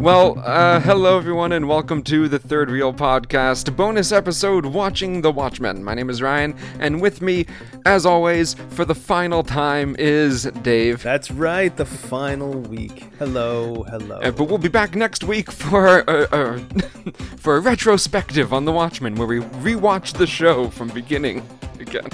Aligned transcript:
Well, 0.00 0.40
uh, 0.42 0.80
hello 0.80 1.18
everyone, 1.18 1.52
and 1.52 1.68
welcome 1.68 2.02
to 2.04 2.26
the 2.26 2.38
Third 2.38 2.70
Reel 2.70 2.94
Podcast 2.94 3.76
bonus 3.76 4.12
episode, 4.12 4.64
Watching 4.64 5.20
the 5.20 5.30
Watchmen. 5.30 5.84
My 5.84 5.92
name 5.92 6.08
is 6.08 6.22
Ryan, 6.22 6.54
and 6.78 7.02
with 7.02 7.20
me, 7.20 7.44
as 7.84 8.06
always, 8.06 8.54
for 8.70 8.86
the 8.86 8.94
final 8.94 9.42
time 9.42 9.94
is 9.98 10.44
Dave. 10.62 11.02
That's 11.02 11.30
right, 11.30 11.76
the 11.76 11.84
final 11.84 12.52
week. 12.52 13.12
Hello, 13.18 13.82
hello. 13.90 14.16
Uh, 14.20 14.30
but 14.30 14.44
we'll 14.44 14.56
be 14.56 14.68
back 14.68 14.94
next 14.94 15.22
week 15.22 15.52
for 15.52 16.08
uh, 16.08 16.26
uh, 16.32 16.58
for 17.36 17.56
a 17.56 17.60
retrospective 17.60 18.54
on 18.54 18.64
the 18.64 18.72
Watchmen, 18.72 19.16
where 19.16 19.28
we 19.28 19.40
rewatch 19.40 20.16
the 20.16 20.26
show 20.26 20.68
from 20.68 20.88
beginning 20.88 21.46
again. 21.78 22.08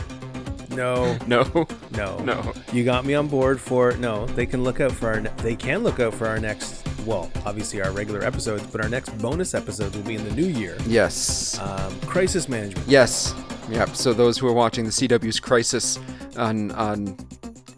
no, 0.70 1.16
No, 1.26 1.66
no, 1.92 2.18
no. 2.18 2.52
You 2.72 2.82
got 2.84 3.04
me 3.04 3.14
on 3.14 3.28
board 3.28 3.60
for 3.60 3.92
no. 3.92 4.26
They 4.26 4.44
can 4.44 4.64
look 4.64 4.80
out 4.80 4.90
for 4.92 5.06
our. 5.08 5.20
Ne- 5.20 5.30
they 5.38 5.54
can 5.54 5.84
look 5.84 6.00
out 6.00 6.14
for 6.14 6.26
our 6.26 6.40
next. 6.40 6.85
Well, 7.06 7.30
obviously 7.46 7.80
our 7.80 7.92
regular 7.92 8.24
episodes, 8.24 8.64
but 8.66 8.80
our 8.82 8.88
next 8.88 9.10
bonus 9.18 9.54
episodes 9.54 9.96
will 9.96 10.02
be 10.04 10.16
in 10.16 10.24
the 10.24 10.32
new 10.34 10.46
year. 10.46 10.76
Yes, 10.86 11.58
Um, 11.60 11.98
crisis 12.00 12.48
management. 12.48 12.86
yes, 12.88 13.32
yep. 13.70 13.94
So 13.94 14.12
those 14.12 14.36
who 14.38 14.48
are 14.48 14.52
watching 14.52 14.84
the 14.84 14.90
CW's 14.90 15.38
Crisis 15.40 15.98
on 16.36 16.72
on 16.72 17.16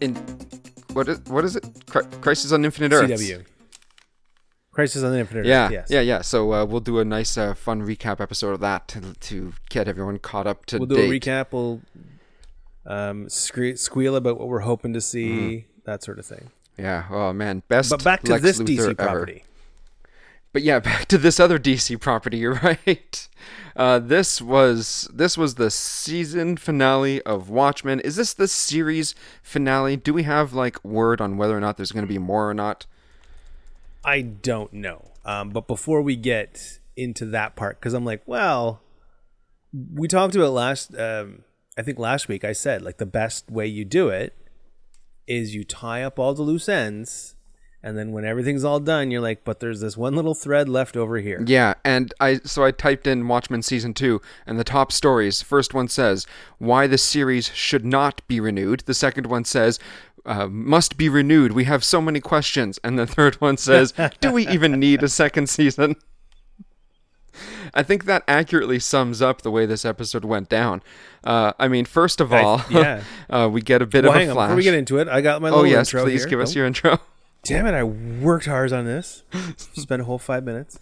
in 0.01 0.15
what 0.93 1.07
is 1.07 1.19
what 1.27 1.45
is 1.45 1.55
it? 1.55 1.63
Cri- 1.87 2.05
Crisis 2.21 2.51
on 2.51 2.65
Infinite 2.65 2.91
Earths. 2.91 3.21
CW. 3.21 3.45
Crisis 4.71 5.03
on 5.03 5.11
the 5.11 5.19
Infinite. 5.19 5.41
Earth, 5.41 5.47
Yeah, 5.47 5.69
Yes. 5.69 5.87
yeah, 5.91 6.01
yeah. 6.01 6.21
So 6.21 6.53
uh, 6.53 6.65
we'll 6.65 6.79
do 6.79 6.99
a 6.99 7.05
nice, 7.05 7.37
uh, 7.37 7.53
fun 7.53 7.81
recap 7.85 8.21
episode 8.21 8.53
of 8.53 8.59
that 8.61 8.87
to, 8.89 9.13
to 9.13 9.53
get 9.69 9.87
everyone 9.89 10.19
caught 10.19 10.47
up 10.47 10.65
to 10.67 10.77
We'll 10.77 10.85
do 10.87 10.95
date. 10.95 11.09
a 11.09 11.19
recap. 11.19 11.47
We'll 11.51 11.81
um, 12.85 13.27
squeal 13.29 14.15
about 14.15 14.39
what 14.39 14.47
we're 14.47 14.59
hoping 14.59 14.93
to 14.93 15.01
see. 15.01 15.27
Mm-hmm. 15.29 15.65
That 15.85 16.01
sort 16.03 16.17
of 16.17 16.25
thing. 16.25 16.49
Yeah. 16.79 17.05
Oh 17.09 17.33
man, 17.33 17.63
best. 17.67 17.89
But 17.89 18.03
back 18.03 18.23
to 18.23 18.31
Lex 18.31 18.43
this 18.43 18.59
Luthor 18.59 18.67
DC 18.67 18.83
ever. 18.83 18.95
property. 18.95 19.43
But 20.53 20.63
yeah, 20.63 20.79
back 20.91 21.05
to 21.07 21.17
this 21.17 21.39
other 21.39 21.59
DC 21.59 21.99
property. 21.99 22.37
You're 22.37 22.55
right. 22.55 23.27
Uh, 23.75 23.99
this 23.99 24.41
was 24.41 25.09
this 25.13 25.37
was 25.37 25.55
the 25.55 25.69
season 25.69 26.57
finale 26.57 27.21
of 27.23 27.49
Watchmen. 27.49 27.99
Is 27.99 28.15
this 28.15 28.33
the 28.33 28.47
series 28.47 29.13
finale? 29.43 29.97
Do 29.97 30.13
we 30.13 30.23
have 30.23 30.53
like 30.53 30.83
word 30.83 31.21
on 31.21 31.37
whether 31.37 31.55
or 31.55 31.59
not 31.59 31.77
there's 31.77 31.91
going 31.91 32.05
to 32.05 32.11
be 32.11 32.17
more 32.17 32.49
or 32.49 32.53
not? 32.53 32.85
I 34.03 34.21
don't 34.21 34.71
know. 34.73 35.11
Um, 35.25 35.49
but 35.49 35.67
before 35.67 36.01
we 36.01 36.15
get 36.15 36.79
into 36.95 37.25
that 37.27 37.55
part, 37.55 37.79
because 37.79 37.93
I'm 37.93 38.05
like, 38.05 38.23
well, 38.25 38.81
we 39.93 40.07
talked 40.07 40.35
about 40.35 40.53
last. 40.53 40.97
Um, 40.97 41.43
I 41.77 41.81
think 41.81 41.99
last 41.99 42.27
week 42.27 42.43
I 42.43 42.51
said 42.51 42.81
like 42.81 42.97
the 42.97 43.05
best 43.05 43.49
way 43.49 43.65
you 43.67 43.85
do 43.85 44.09
it 44.09 44.35
is 45.29 45.55
you 45.55 45.63
tie 45.63 46.03
up 46.03 46.19
all 46.19 46.33
the 46.33 46.41
loose 46.41 46.67
ends, 46.67 47.35
and 47.81 47.97
then 47.97 48.11
when 48.11 48.25
everything's 48.25 48.65
all 48.65 48.81
done, 48.81 49.09
you're 49.09 49.21
like, 49.21 49.45
but 49.45 49.61
there's 49.61 49.79
this 49.79 49.95
one 49.95 50.13
little 50.13 50.35
thread 50.35 50.67
left 50.67 50.97
over 50.97 51.17
here. 51.19 51.41
Yeah, 51.45 51.75
and 51.85 52.13
I 52.19 52.39
so 52.43 52.65
I 52.65 52.71
typed 52.71 53.07
in 53.07 53.27
Watchmen 53.27 53.61
season 53.61 53.93
two, 53.93 54.21
and 54.45 54.59
the 54.59 54.65
top 54.65 54.91
stories. 54.91 55.41
First 55.41 55.73
one 55.73 55.87
says 55.87 56.27
why 56.57 56.87
the 56.87 56.97
series 56.97 57.49
should 57.53 57.85
not 57.85 58.27
be 58.27 58.41
renewed. 58.41 58.81
The 58.81 58.93
second 58.93 59.27
one 59.27 59.45
says 59.45 59.79
uh, 60.25 60.47
must 60.47 60.97
be 60.97 61.07
renewed. 61.07 61.53
We 61.53 61.63
have 61.65 61.83
so 61.83 62.01
many 62.01 62.19
questions, 62.19 62.79
and 62.83 62.99
the 62.99 63.07
third 63.07 63.35
one 63.35 63.55
says 63.55 63.93
do 64.19 64.31
we 64.31 64.47
even 64.49 64.79
need 64.79 65.01
a 65.03 65.09
second 65.09 65.47
season? 65.49 65.95
I 67.73 67.83
think 67.83 68.05
that 68.05 68.23
accurately 68.27 68.79
sums 68.79 69.21
up 69.21 69.41
the 69.41 69.51
way 69.51 69.65
this 69.65 69.85
episode 69.85 70.25
went 70.25 70.49
down. 70.49 70.81
Uh, 71.23 71.53
I 71.59 71.67
mean, 71.67 71.85
first 71.85 72.19
of 72.21 72.31
I- 72.33 72.41
all, 72.43 72.61
yeah. 72.69 73.03
uh, 73.29 73.49
we 73.51 73.61
get 73.61 73.81
a 73.81 73.85
bit 73.85 74.03
Well, 74.05 74.13
of 74.13 74.19
a 74.21 74.27
on, 74.29 74.33
flash. 74.33 74.47
before 74.47 74.55
we 74.57 74.63
get 74.63 74.73
into 74.73 74.97
it, 74.99 75.07
I 75.07 75.21
got 75.21 75.41
my 75.41 75.47
little 75.49 75.59
oh 75.59 75.61
little 75.63 75.77
yes, 75.77 75.87
intro 75.93 76.03
please 76.03 76.21
here. 76.23 76.29
give 76.29 76.39
us 76.39 76.51
Oh, 76.55 76.59
your 76.59 76.65
intro. 76.65 76.99
Damn 77.43 77.65
it! 77.67 77.73
I 77.73 77.83
worked 77.83 78.45
hard 78.47 78.73
on 78.73 78.83
this. 78.85 79.23
Spent 79.57 80.01
a 80.01 80.05
whole 80.05 80.17
five 80.19 80.43
minutes. 80.43 80.77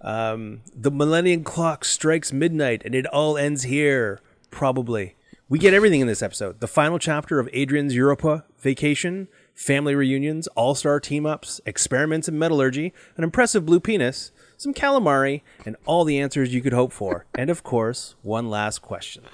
Um, 0.00 0.60
the 0.74 0.90
Millennium 0.90 1.44
Clock 1.44 1.84
strikes 1.84 2.30
midnight, 2.32 2.82
and 2.84 2.94
it 2.94 3.06
all 3.06 3.38
ends 3.38 3.62
here. 3.62 4.20
Probably. 4.50 5.16
We 5.48 5.58
get 5.58 5.72
everything 5.74 6.00
in 6.00 6.06
this 6.06 6.22
episode. 6.22 6.60
The 6.60 6.66
final 6.68 6.98
chapter 6.98 7.38
of 7.38 7.48
Adrian's 7.52 7.94
Europa 7.94 8.44
vacation, 8.60 9.28
family 9.54 9.94
reunions, 9.94 10.46
all-star 10.48 11.00
team-ups, 11.00 11.60
experiments 11.66 12.28
in 12.28 12.38
metallurgy, 12.38 12.92
an 13.16 13.24
impressive 13.24 13.64
blue 13.66 13.80
penis, 13.80 14.30
some 14.56 14.74
calamari, 14.74 15.42
and 15.66 15.76
all 15.86 16.04
the 16.04 16.18
answers 16.18 16.52
you 16.54 16.60
could 16.62 16.72
hope 16.72 16.92
for. 16.92 17.26
And 17.34 17.50
of 17.50 17.62
course, 17.62 18.14
one 18.22 18.48
last 18.50 18.80
question. 18.82 19.24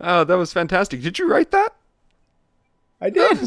Oh, 0.00 0.24
that 0.24 0.36
was 0.36 0.52
fantastic. 0.52 1.00
Did 1.02 1.18
you 1.18 1.28
write 1.28 1.50
that? 1.52 1.74
I 3.00 3.10
did. 3.10 3.38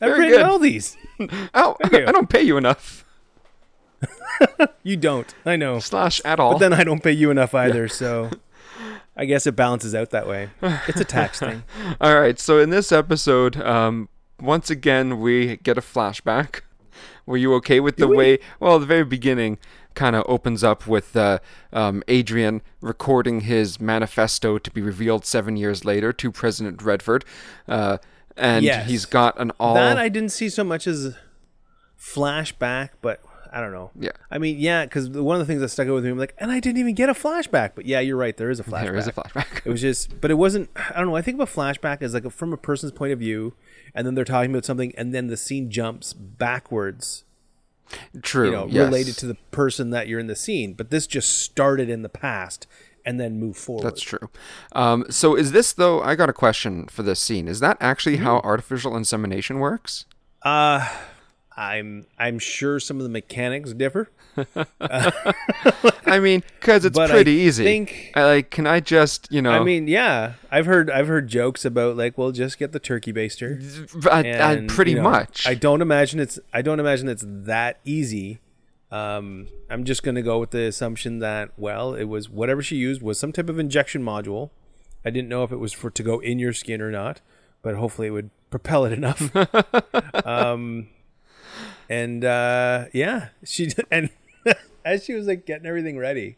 I've 0.00 0.10
Very 0.10 0.20
written 0.20 0.38
good. 0.38 0.46
all 0.46 0.58
these. 0.58 0.96
Oh, 1.54 1.76
you. 1.92 2.06
I 2.06 2.12
don't 2.12 2.30
pay 2.30 2.42
you 2.42 2.56
enough. 2.56 3.04
You 4.84 4.96
don't. 4.96 5.34
I 5.44 5.56
know. 5.56 5.80
Slash 5.80 6.20
at 6.24 6.38
all. 6.38 6.52
But 6.52 6.58
then 6.60 6.72
I 6.72 6.84
don't 6.84 7.02
pay 7.02 7.10
you 7.12 7.30
enough 7.32 7.54
either, 7.54 7.88
so 7.88 8.30
I 9.16 9.24
guess 9.24 9.46
it 9.48 9.56
balances 9.56 9.94
out 9.94 10.10
that 10.10 10.28
way. 10.28 10.50
It's 10.86 11.00
a 11.00 11.04
tax 11.04 11.40
thing. 11.40 11.64
All 12.00 12.18
right, 12.18 12.38
so 12.38 12.58
in 12.60 12.70
this 12.70 12.92
episode, 12.92 13.56
um, 13.60 14.08
once 14.40 14.70
again 14.70 15.18
we 15.20 15.56
get 15.58 15.76
a 15.76 15.80
flashback. 15.80 16.60
Were 17.28 17.36
you 17.36 17.52
okay 17.56 17.78
with 17.78 17.96
the 17.98 18.08
way? 18.08 18.38
Well, 18.58 18.78
the 18.78 18.86
very 18.86 19.04
beginning 19.04 19.58
kind 19.94 20.16
of 20.16 20.24
opens 20.26 20.64
up 20.64 20.86
with 20.86 21.14
uh, 21.14 21.40
um, 21.74 22.02
Adrian 22.08 22.62
recording 22.80 23.40
his 23.42 23.78
manifesto 23.78 24.56
to 24.56 24.70
be 24.70 24.80
revealed 24.80 25.26
seven 25.26 25.54
years 25.56 25.84
later 25.84 26.10
to 26.14 26.32
President 26.32 26.80
Redford, 26.82 27.26
uh, 27.68 27.98
and 28.34 28.64
Yes. 28.64 28.88
he's 28.88 29.04
got 29.04 29.38
an 29.38 29.52
all. 29.60 29.74
That 29.74 29.98
I 29.98 30.08
didn't 30.08 30.30
see 30.30 30.48
so 30.48 30.64
much 30.64 30.86
as 30.86 31.14
flashback, 32.00 32.90
but 33.02 33.20
I 33.52 33.60
don't 33.60 33.72
know. 33.72 33.90
Yeah. 33.98 34.10
I 34.30 34.38
mean, 34.38 34.58
yeah, 34.58 34.84
because 34.84 35.08
one 35.08 35.40
of 35.40 35.40
the 35.40 35.50
things 35.50 35.60
that 35.60 35.68
stuck 35.68 35.88
out 35.88 35.94
with 35.94 36.04
me, 36.04 36.10
I'm 36.10 36.18
like, 36.18 36.34
and 36.38 36.50
I 36.50 36.60
didn't 36.60 36.78
even 36.78 36.94
get 36.94 37.08
a 37.08 37.14
flashback. 37.14 37.72
But 37.74 37.86
yeah, 37.86 38.00
you're 38.00 38.16
right. 38.16 38.36
There 38.36 38.50
is 38.50 38.60
a 38.60 38.64
flashback. 38.64 38.82
there 38.82 38.96
is 38.96 39.06
a 39.06 39.12
flashback. 39.12 39.62
It 39.64 39.70
was 39.70 39.80
just, 39.80 40.20
but 40.20 40.30
it 40.30 40.34
wasn't. 40.34 40.70
I 40.76 40.98
don't 40.98 41.08
know. 41.08 41.16
I 41.16 41.22
think 41.22 41.40
of 41.40 41.48
a 41.48 41.52
flashback 41.52 42.02
as 42.02 42.14
like 42.14 42.24
a, 42.24 42.30
from 42.30 42.52
a 42.52 42.56
person's 42.56 42.92
point 42.92 43.12
of 43.12 43.18
view, 43.18 43.54
and 43.94 44.06
then 44.06 44.14
they're 44.14 44.24
talking 44.24 44.50
about 44.50 44.64
something, 44.64 44.92
and 44.96 45.14
then 45.14 45.26
the 45.28 45.36
scene 45.36 45.70
jumps 45.70 46.12
backwards 46.12 47.24
True. 48.22 48.46
you 48.46 48.52
know, 48.52 48.66
yes. 48.66 48.84
related 48.84 49.16
to 49.18 49.26
the 49.26 49.34
person 49.50 49.90
that 49.90 50.08
you're 50.08 50.20
in 50.20 50.26
the 50.26 50.36
scene. 50.36 50.74
But 50.74 50.90
this 50.90 51.06
just 51.06 51.38
started 51.38 51.88
in 51.88 52.02
the 52.02 52.08
past 52.08 52.66
and 53.04 53.18
then 53.18 53.40
moved 53.40 53.58
forward. 53.58 53.84
That's 53.84 54.02
true. 54.02 54.28
Um, 54.72 55.06
so 55.08 55.34
is 55.34 55.52
this 55.52 55.72
though? 55.72 56.02
I 56.02 56.14
got 56.14 56.28
a 56.28 56.34
question 56.34 56.86
for 56.88 57.02
this 57.02 57.18
scene. 57.20 57.48
Is 57.48 57.60
that 57.60 57.78
actually 57.80 58.16
how 58.16 58.36
Mm-hmm. 58.38 58.46
artificial 58.46 58.96
insemination 58.96 59.58
works? 59.60 60.04
Uh 60.42 60.86
I'm 61.58 62.06
I'm 62.16 62.38
sure 62.38 62.78
some 62.78 62.98
of 62.98 63.02
the 63.02 63.08
mechanics 63.08 63.72
differ. 63.72 64.08
I 64.80 66.20
mean, 66.20 66.44
because 66.60 66.84
it's 66.84 66.96
But 66.96 67.10
I 67.10 67.14
pretty 67.14 67.32
easy. 67.32 67.64
think- 67.64 68.12
I, 68.14 68.24
like, 68.24 68.50
can 68.50 68.66
I 68.68 68.78
just, 68.78 69.26
you 69.32 69.42
know? 69.42 69.50
I 69.50 69.64
mean, 69.64 69.88
yeah, 69.88 70.34
I've 70.52 70.66
heard 70.66 70.88
I've 70.88 71.08
heard 71.08 71.26
jokes 71.26 71.64
about 71.64 71.96
like, 71.96 72.16
well, 72.16 72.30
just 72.30 72.58
get 72.58 72.70
the 72.70 72.78
turkey 72.78 73.12
baster. 73.12 73.58
I, 74.08 74.52
I, 74.52 74.66
pretty 74.68 74.92
you 74.92 74.98
know, 74.98 75.02
much. 75.10 75.48
I 75.48 75.54
don't 75.54 75.82
imagine 75.82 76.20
it's 76.20 76.38
I 76.54 76.62
don't 76.62 76.78
imagine 76.78 77.08
it's 77.08 77.24
that 77.26 77.80
easy. 77.84 78.38
Um, 78.92 79.48
I'm 79.68 79.82
just 79.84 80.04
gonna 80.04 80.22
go 80.22 80.38
with 80.38 80.52
the 80.52 80.62
assumption 80.62 81.18
that 81.18 81.50
well, 81.56 81.92
it 81.94 82.04
was 82.04 82.30
whatever 82.30 82.62
she 82.62 82.76
used 82.76 83.02
was 83.02 83.18
some 83.18 83.32
type 83.32 83.48
of 83.48 83.58
injection 83.58 84.04
module. 84.04 84.50
I 85.04 85.10
didn't 85.10 85.28
know 85.28 85.42
if 85.42 85.50
it 85.50 85.56
was 85.58 85.72
for 85.72 85.90
to 85.90 86.02
go 86.04 86.20
in 86.20 86.38
your 86.38 86.52
skin 86.52 86.80
or 86.80 86.92
not, 86.92 87.20
but 87.62 87.74
hopefully 87.74 88.06
it 88.08 88.12
would 88.12 88.30
propel 88.50 88.84
it 88.84 88.92
enough. 88.92 89.30
um, 90.24 90.88
and 91.88 92.24
uh, 92.24 92.86
yeah, 92.92 93.28
she 93.44 93.70
and 93.90 94.10
as 94.84 95.04
she 95.04 95.14
was 95.14 95.26
like 95.26 95.46
getting 95.46 95.66
everything 95.66 95.98
ready, 95.98 96.36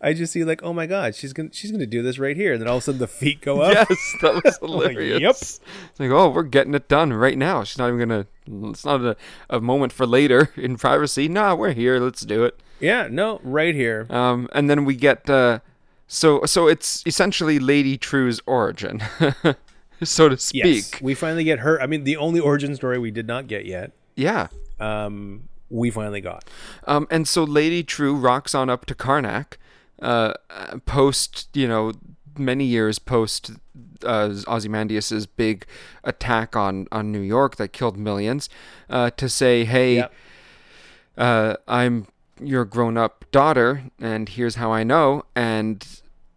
I 0.00 0.12
just 0.12 0.32
see 0.32 0.44
like, 0.44 0.62
oh 0.62 0.72
my 0.72 0.86
god, 0.86 1.14
she's 1.14 1.32
gonna 1.32 1.50
she's 1.52 1.70
gonna 1.70 1.86
do 1.86 2.02
this 2.02 2.18
right 2.18 2.36
here. 2.36 2.52
And 2.52 2.62
then 2.62 2.68
all 2.68 2.76
of 2.76 2.82
a 2.82 2.84
sudden 2.84 3.00
the 3.00 3.06
feet 3.06 3.40
go 3.40 3.60
up. 3.60 3.74
yes, 3.74 4.14
that 4.22 4.44
was 4.44 4.58
hilarious. 4.62 5.20
Yep. 5.20 5.30
It's 5.30 5.60
like, 6.00 6.10
oh, 6.10 6.30
we're 6.30 6.42
getting 6.42 6.74
it 6.74 6.88
done 6.88 7.12
right 7.12 7.38
now. 7.38 7.64
She's 7.64 7.78
not 7.78 7.88
even 7.88 8.08
gonna. 8.08 8.26
It's 8.70 8.84
not 8.84 9.00
a, 9.00 9.16
a 9.48 9.60
moment 9.60 9.92
for 9.92 10.06
later 10.06 10.50
in 10.56 10.76
privacy. 10.76 11.28
Nah, 11.28 11.54
we're 11.54 11.72
here. 11.72 11.98
Let's 11.98 12.22
do 12.22 12.44
it. 12.44 12.58
Yeah, 12.80 13.08
no, 13.10 13.40
right 13.42 13.74
here. 13.74 14.06
Um, 14.10 14.48
and 14.52 14.68
then 14.68 14.84
we 14.84 14.94
get. 14.94 15.28
Uh, 15.28 15.60
so 16.06 16.44
so 16.44 16.68
it's 16.68 17.02
essentially 17.06 17.58
Lady 17.58 17.96
Trieu's 17.96 18.40
origin, 18.46 19.02
so 20.02 20.28
to 20.28 20.36
speak. 20.36 20.92
Yes, 20.92 21.00
we 21.00 21.14
finally 21.14 21.44
get 21.44 21.60
her. 21.60 21.80
I 21.80 21.86
mean, 21.86 22.04
the 22.04 22.18
only 22.18 22.40
origin 22.40 22.76
story 22.76 22.98
we 22.98 23.10
did 23.10 23.26
not 23.26 23.46
get 23.46 23.64
yet. 23.64 23.92
Yeah. 24.14 24.48
Um, 24.80 25.48
we 25.70 25.90
finally 25.90 26.20
got. 26.20 26.44
Um, 26.86 27.06
and 27.10 27.26
so 27.26 27.44
Lady 27.44 27.82
Trieu 27.82 28.14
rocks 28.14 28.54
on 28.54 28.68
up 28.70 28.86
to 28.86 28.94
Karnak, 28.94 29.54
uh, 30.02 30.34
post, 30.86 31.48
you 31.54 31.66
know, 31.66 31.92
many 32.36 32.64
years 32.64 32.98
post 32.98 33.52
uh, 34.04 34.34
Ozymandias's 34.46 35.26
big 35.26 35.66
attack 36.02 36.56
on, 36.56 36.86
on 36.92 37.10
New 37.12 37.20
York 37.20 37.56
that 37.56 37.72
killed 37.72 37.96
millions, 37.96 38.48
uh, 38.90 39.10
to 39.10 39.28
say, 39.28 39.64
hey, 39.64 39.96
Yep. 39.96 40.12
uh, 41.16 41.54
I'm 41.68 42.06
your 42.40 42.64
grown 42.64 42.96
up 42.96 43.24
daughter, 43.30 43.84
and 44.00 44.28
here's 44.28 44.56
how 44.56 44.72
I 44.72 44.82
know, 44.82 45.24
and 45.36 45.86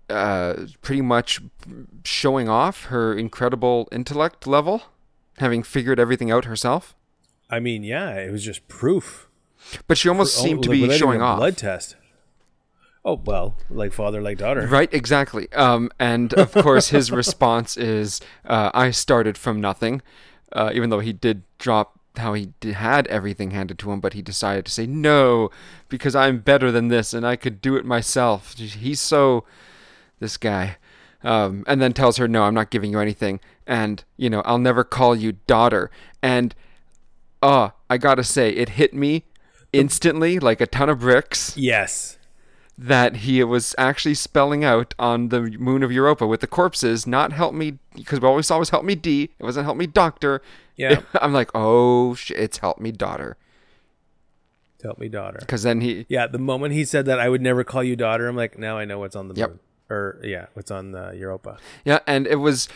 uh, 0.10 0.68
pretty 0.82 1.02
much 1.02 1.42
showing 2.06 2.48
off 2.48 2.86
her 2.86 3.14
incredible 3.14 3.88
intellect 3.92 4.46
level, 4.48 4.84
having 5.40 5.64
figured 5.64 6.00
everything 6.00 6.32
out 6.32 6.46
herself. 6.46 6.96
I 7.50 7.60
mean, 7.60 7.84
yeah, 7.84 8.16
it 8.16 8.32
was 8.32 8.44
just 8.44 8.68
proof. 8.68 9.28
But 9.88 9.98
she 9.98 10.10
almost 10.10 10.38
seemed 10.38 10.64
to 10.64 10.70
be 10.70 10.90
showing 10.98 11.22
off. 11.22 11.38
blood 11.38 11.58
test. 11.58 11.96
Oh 13.04 13.22
well, 13.24 13.56
like 13.70 13.94
father, 13.94 14.22
like 14.22 14.38
daughter. 14.38 14.68
Right, 14.68 14.94
exactly. 14.94 15.52
Um, 15.54 15.90
and 15.98 16.34
of 16.34 16.52
course, 16.64 16.90
his 16.90 17.12
response 17.12 17.78
is, 17.78 18.20
uh, 18.46 18.72
"I 18.74 18.92
started 18.92 19.38
from 19.38 19.62
nothing," 19.62 20.02
uh, 20.52 20.72
even 20.74 20.90
though 20.90 21.00
he 21.00 21.14
did 21.14 21.44
drop 21.58 21.98
how 22.18 22.34
he 22.34 22.54
did, 22.60 22.76
had 22.76 23.08
everything 23.08 23.52
handed 23.52 23.80
to 23.80 23.92
him, 23.92 24.00
but 24.00 24.14
he 24.14 24.22
decided 24.22 24.66
to 24.66 24.72
say 24.72 24.88
no 24.88 25.50
because 25.88 26.16
I'm 26.16 26.40
better 26.40 26.72
than 26.72 26.88
this 26.88 27.14
and 27.14 27.26
I 27.26 27.36
could 27.36 27.62
do 27.62 27.76
it 27.76 27.86
myself. 27.86 28.58
He's 28.58 29.00
so 29.00 29.46
this 30.20 30.36
guy, 30.36 30.78
um, 31.24 31.64
and 31.68 31.82
then 31.82 31.94
tells 31.94 32.18
her, 32.18 32.28
"No, 32.28 32.44
I'm 32.44 32.54
not 32.56 32.72
giving 32.72 32.92
you 32.92 33.00
anything, 33.00 33.40
and 33.66 34.04
you 34.18 34.30
know, 34.30 34.42
I'll 34.42 34.58
never 34.58 34.84
call 34.84 35.16
you 35.16 35.34
daughter." 35.48 35.90
And 36.22 36.54
uh, 37.42 37.70
I 37.90 37.98
gotta 37.98 38.24
say, 38.24 38.50
it 38.52 38.70
hit 38.70 38.94
me 38.94 39.26
instantly 39.74 40.40
like 40.40 40.62
a 40.62 40.68
ton 40.68 40.90
of 40.90 41.00
bricks 41.00 41.56
Yes. 41.58 42.18
that 42.78 43.18
he 43.18 43.44
was 43.44 43.76
actually 43.78 44.16
spelling 44.16 44.64
out 44.64 44.94
on 45.00 45.30
the 45.30 45.42
moon 45.42 45.84
of 45.84 45.92
Europa 45.92 46.26
with 46.28 46.42
the 46.42 46.48
corpses, 46.48 47.06
not 47.08 47.34
help 47.34 47.54
me, 47.54 47.80
because 47.96 48.20
we 48.22 48.28
always 48.28 48.48
saw 48.48 48.60
was 48.60 48.70
help 48.70 48.86
me 48.86 48.96
D. 48.96 49.30
It 49.40 49.44
wasn't 49.44 49.66
help 49.66 49.78
me 49.78 49.88
doctor. 49.88 50.42
Yeah. 50.76 51.02
I'm 51.22 51.34
like, 51.34 51.50
oh 51.56 52.14
shit, 52.16 52.38
it's 52.38 52.58
help 52.60 52.80
me 52.80 52.92
daughter. 52.92 53.36
Help 54.84 55.00
me, 55.00 55.10
daughter. 55.10 55.38
Because 55.40 55.64
then 55.64 55.82
he, 55.82 56.06
Yeah, 56.08 56.28
the 56.28 56.38
moment 56.38 56.74
he 56.76 56.86
said 56.86 57.08
that 57.08 57.20
I 57.20 57.30
would 57.30 57.42
never 57.42 57.64
call 57.64 57.84
you 57.84 57.96
daughter, 57.96 58.28
I'm 58.28 58.36
like, 58.36 58.60
now 58.60 58.78
I 58.78 58.86
know 58.86 59.00
what's 59.00 59.16
on 59.16 59.28
the 59.28 59.34
Yep. 59.36 59.50
moon. 59.50 59.60
Or 59.90 60.20
yeah, 60.24 60.48
what's 60.54 60.70
on 60.70 60.92
the 60.92 61.14
Europa. 61.18 61.58
yeah, 61.86 62.00
and 62.06 62.28
it 62.28 62.36
was, 62.36 62.68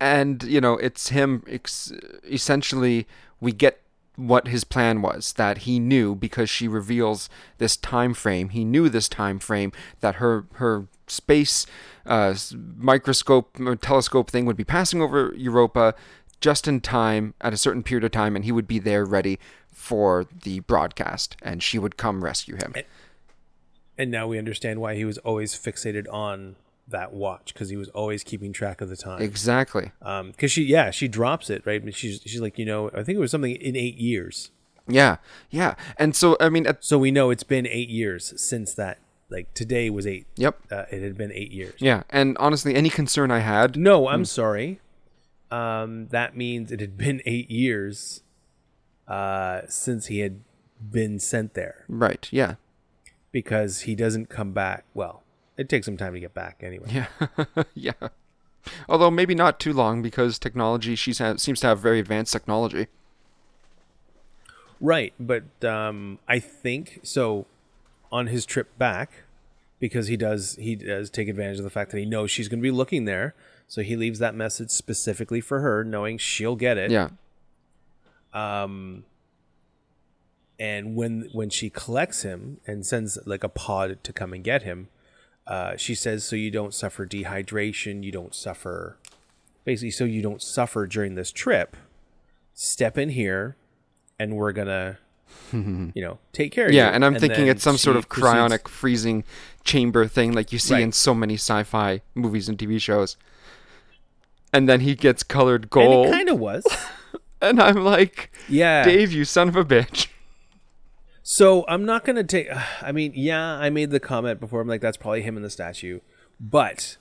and 0.00 0.42
you 0.44 0.60
know, 0.60 0.74
it's 0.74 1.08
him. 1.08 1.42
Ex- 1.48 1.92
essentially, 2.30 3.06
we 3.40 3.50
get 3.52 3.80
what 4.16 4.48
his 4.48 4.64
plan 4.64 5.02
was 5.02 5.32
that 5.34 5.58
he 5.58 5.78
knew 5.78 6.14
because 6.14 6.48
she 6.48 6.68
reveals 6.68 7.28
this 7.58 7.76
time 7.76 8.14
frame. 8.14 8.50
He 8.50 8.64
knew 8.64 8.88
this 8.88 9.08
time 9.08 9.38
frame 9.38 9.72
that 10.00 10.16
her 10.16 10.46
her 10.54 10.86
space 11.06 11.66
uh, 12.06 12.34
microscope 12.76 13.56
uh, 13.60 13.76
telescope 13.80 14.30
thing 14.30 14.46
would 14.46 14.56
be 14.56 14.64
passing 14.64 15.02
over 15.02 15.34
Europa 15.36 15.94
just 16.40 16.68
in 16.68 16.80
time 16.80 17.34
at 17.40 17.52
a 17.52 17.56
certain 17.56 17.82
period 17.82 18.04
of 18.04 18.10
time, 18.10 18.36
and 18.36 18.44
he 18.44 18.52
would 18.52 18.66
be 18.66 18.78
there 18.78 19.04
ready 19.04 19.38
for 19.72 20.26
the 20.44 20.60
broadcast, 20.60 21.36
and 21.42 21.62
she 21.62 21.78
would 21.78 21.96
come 21.96 22.22
rescue 22.22 22.56
him. 22.56 22.74
And 23.96 24.10
now 24.10 24.26
we 24.26 24.38
understand 24.38 24.80
why 24.80 24.94
he 24.94 25.04
was 25.04 25.18
always 25.18 25.54
fixated 25.54 26.06
on 26.12 26.56
that 26.88 27.12
watch 27.12 27.52
because 27.54 27.70
he 27.70 27.76
was 27.76 27.88
always 27.90 28.22
keeping 28.22 28.52
track 28.52 28.80
of 28.80 28.88
the 28.88 28.96
time. 28.96 29.22
Exactly. 29.22 29.92
Um, 30.02 30.30
because 30.32 30.52
she, 30.52 30.64
yeah, 30.64 30.90
she 30.90 31.08
drops 31.08 31.48
it 31.50 31.64
right. 31.64 31.82
She's 31.94 32.20
she's 32.24 32.40
like, 32.40 32.58
you 32.58 32.64
know, 32.64 32.90
I 32.90 33.02
think 33.02 33.16
it 33.16 33.20
was 33.20 33.30
something 33.30 33.54
in 33.56 33.76
eight 33.76 33.96
years. 33.96 34.50
Yeah, 34.86 35.16
yeah. 35.50 35.76
And 35.98 36.14
so, 36.14 36.36
I 36.40 36.50
mean, 36.50 36.66
at, 36.66 36.84
So 36.84 36.98
we 36.98 37.10
know 37.10 37.30
it's 37.30 37.42
been 37.42 37.66
eight 37.66 37.88
years 37.88 38.34
since 38.36 38.74
that. 38.74 38.98
Like 39.30 39.52
today 39.54 39.88
was 39.88 40.06
eight. 40.06 40.26
yep. 40.36 40.58
Uh, 40.70 40.84
it 40.90 41.02
had 41.02 41.16
been 41.16 41.32
eight 41.32 41.50
years. 41.50 41.74
Yeah, 41.80 42.02
and 42.10 42.36
honestly, 42.38 42.74
any 42.74 42.90
concern 42.90 43.30
I 43.30 43.38
had, 43.38 43.76
No, 43.76 44.08
I'm 44.08 44.26
sorry. 44.26 44.80
Um, 45.50 46.08
that 46.08 46.36
means 46.36 46.70
it 46.70 46.80
had 46.80 46.96
been 46.98 47.22
eight 47.24 47.50
years 47.50 48.22
uh, 49.08 49.62
since 49.68 50.06
he 50.06 50.18
had 50.20 50.40
been 50.90 51.18
sent 51.18 51.54
there 51.54 51.84
right? 51.88 52.28
Yeah, 52.30 52.56
because 53.32 53.80
he 53.80 53.94
doesn't 53.94 54.28
come 54.28 54.52
back. 54.52 54.84
Well, 54.92 55.22
it 55.56 55.68
takes 55.68 55.86
some 55.86 55.96
time 55.96 56.14
to 56.14 56.20
get 56.20 56.34
back 56.34 56.60
anyway. 56.62 56.88
yeah, 56.90 57.06
yeah. 57.74 58.08
Although 58.88 59.10
maybe 59.10 59.34
not 59.34 59.60
too 59.60 59.72
long 59.72 60.00
because 60.02 60.38
technology, 60.38 60.94
she 60.96 61.12
seems 61.12 61.60
to 61.60 61.66
have 61.66 61.80
very 61.80 61.98
advanced 62.00 62.32
technology. 62.32 62.86
Right, 64.80 65.12
but 65.18 65.64
um, 65.64 66.18
I 66.28 66.38
think 66.38 67.00
so. 67.02 67.46
On 68.12 68.28
his 68.28 68.46
trip 68.46 68.78
back, 68.78 69.24
because 69.80 70.06
he 70.06 70.16
does 70.16 70.56
he 70.60 70.76
does 70.76 71.10
take 71.10 71.26
advantage 71.28 71.58
of 71.58 71.64
the 71.64 71.70
fact 71.70 71.90
that 71.90 71.98
he 71.98 72.04
knows 72.06 72.30
she's 72.30 72.48
going 72.48 72.60
to 72.60 72.62
be 72.62 72.70
looking 72.70 73.06
there, 73.06 73.34
so 73.66 73.82
he 73.82 73.96
leaves 73.96 74.20
that 74.20 74.34
message 74.36 74.70
specifically 74.70 75.40
for 75.40 75.60
her, 75.60 75.82
knowing 75.82 76.16
she'll 76.18 76.54
get 76.54 76.78
it. 76.78 76.92
Yeah, 76.92 77.08
Um, 78.32 79.04
and 80.60 80.94
when 80.94 81.28
when 81.32 81.50
she 81.50 81.70
collects 81.70 82.22
him 82.22 82.60
and 82.66 82.86
sends 82.86 83.18
like 83.26 83.42
a 83.42 83.48
pod 83.48 84.04
to 84.04 84.12
come 84.12 84.32
and 84.32 84.44
get 84.44 84.62
him, 84.62 84.88
uh, 85.46 85.76
she 85.76 85.94
says, 85.94 86.24
"So 86.24 86.36
you 86.36 86.50
don't 86.50 86.72
suffer 86.74 87.06
dehydration, 87.06 88.02
you 88.02 88.12
don't 88.12 88.34
suffer, 88.34 88.96
basically, 89.64 89.90
so 89.90 90.04
you 90.04 90.22
don't 90.22 90.42
suffer 90.42 90.86
during 90.86 91.14
this 91.14 91.30
trip. 91.30 91.76
Step 92.54 92.96
in 92.96 93.10
here, 93.10 93.56
and 94.18 94.36
we're 94.36 94.52
gonna, 94.52 94.98
you 95.52 95.92
know, 95.96 96.18
take 96.32 96.52
care 96.52 96.66
of 96.66 96.72
you." 96.72 96.78
yeah. 96.78 96.88
And 96.90 97.04
I'm 97.04 97.18
thinking 97.18 97.46
it's 97.46 97.62
some 97.62 97.76
sort 97.78 97.96
of 97.96 98.08
proceeds- 98.08 98.34
cryonic 98.34 98.68
freezing 98.68 99.24
chamber 99.64 100.06
thing, 100.06 100.32
like 100.32 100.52
you 100.52 100.58
see 100.58 100.74
Right. 100.74 100.82
in 100.82 100.92
so 100.92 101.14
many 101.14 101.34
sci-fi 101.34 102.00
movies 102.14 102.48
and 102.48 102.58
TV 102.58 102.80
shows. 102.80 103.16
And 104.52 104.68
then 104.68 104.80
he 104.80 104.94
gets 104.94 105.22
colored 105.24 105.62
And 105.64 105.70
gold, 105.70 106.06
it 106.08 106.12
kind 106.12 106.28
of 106.28 106.38
was, 106.38 106.64
and 107.42 107.60
I'm 107.60 107.82
like, 107.84 108.30
yeah. 108.48 108.84
Dave, 108.84 109.12
you 109.12 109.24
son 109.24 109.48
of 109.48 109.56
a 109.56 109.64
bitch. 109.64 110.06
So 111.26 111.64
I'm 111.66 111.84
not 111.84 112.04
gonna 112.04 112.22
take. 112.22 112.48
I 112.82 112.92
mean, 112.92 113.12
yeah, 113.16 113.42
I 113.42 113.70
made 113.70 113.90
the 113.90 113.98
comment 113.98 114.38
before. 114.38 114.60
I'm 114.60 114.68
like, 114.68 114.80
that's 114.82 114.98
probably 114.98 115.22
him 115.22 115.36
in 115.36 115.42
the 115.42 115.50
statue, 115.50 116.00
but 116.38 116.98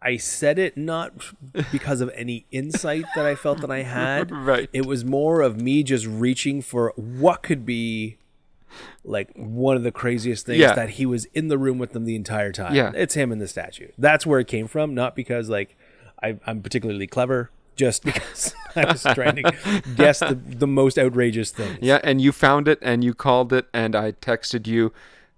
I 0.00 0.16
said 0.16 0.58
it 0.58 0.76
not 0.78 1.12
because 1.72 2.00
of 2.00 2.10
any 2.14 2.46
insight 2.50 3.04
that 3.16 3.26
I 3.26 3.34
felt 3.34 3.60
that 3.60 3.70
I 3.70 3.82
had. 3.82 4.30
Right. 4.50 4.70
It 4.72 4.86
was 4.86 5.04
more 5.04 5.42
of 5.42 5.60
me 5.60 5.82
just 5.82 6.06
reaching 6.06 6.62
for 6.62 6.92
what 6.96 7.42
could 7.42 7.66
be 7.66 8.16
like 9.04 9.30
one 9.34 9.76
of 9.76 9.82
the 9.82 9.90
craziest 9.90 10.46
things 10.46 10.60
Yeah. 10.60 10.74
that 10.74 10.90
he 10.90 11.04
was 11.04 11.24
in 11.34 11.48
the 11.48 11.58
room 11.58 11.78
with 11.78 11.92
them 11.92 12.04
the 12.04 12.14
entire 12.14 12.52
time. 12.52 12.74
Yeah. 12.74 12.92
It's 12.94 13.14
him 13.14 13.32
in 13.32 13.40
the 13.40 13.48
statue. 13.48 13.88
That's 13.98 14.24
where 14.24 14.38
it 14.38 14.46
came 14.46 14.68
from, 14.68 14.94
not 14.94 15.16
because 15.16 15.50
like 15.50 15.76
I, 16.22 16.38
I'm 16.46 16.62
particularly 16.62 17.08
clever. 17.08 17.50
Just 17.80 18.04
because 18.04 18.54
I 18.76 18.84
was 18.92 19.02
trying 19.02 19.36
to 19.36 19.82
guess 19.96 20.18
the, 20.18 20.34
the 20.34 20.66
most 20.66 20.98
outrageous 20.98 21.50
things. 21.50 21.78
Yeah, 21.80 21.98
and 22.04 22.20
you 22.20 22.30
found 22.30 22.68
it, 22.68 22.78
and 22.82 23.02
you 23.02 23.14
called 23.14 23.54
it, 23.54 23.68
and 23.72 23.96
I 23.96 24.12
texted 24.12 24.66
you, 24.66 24.92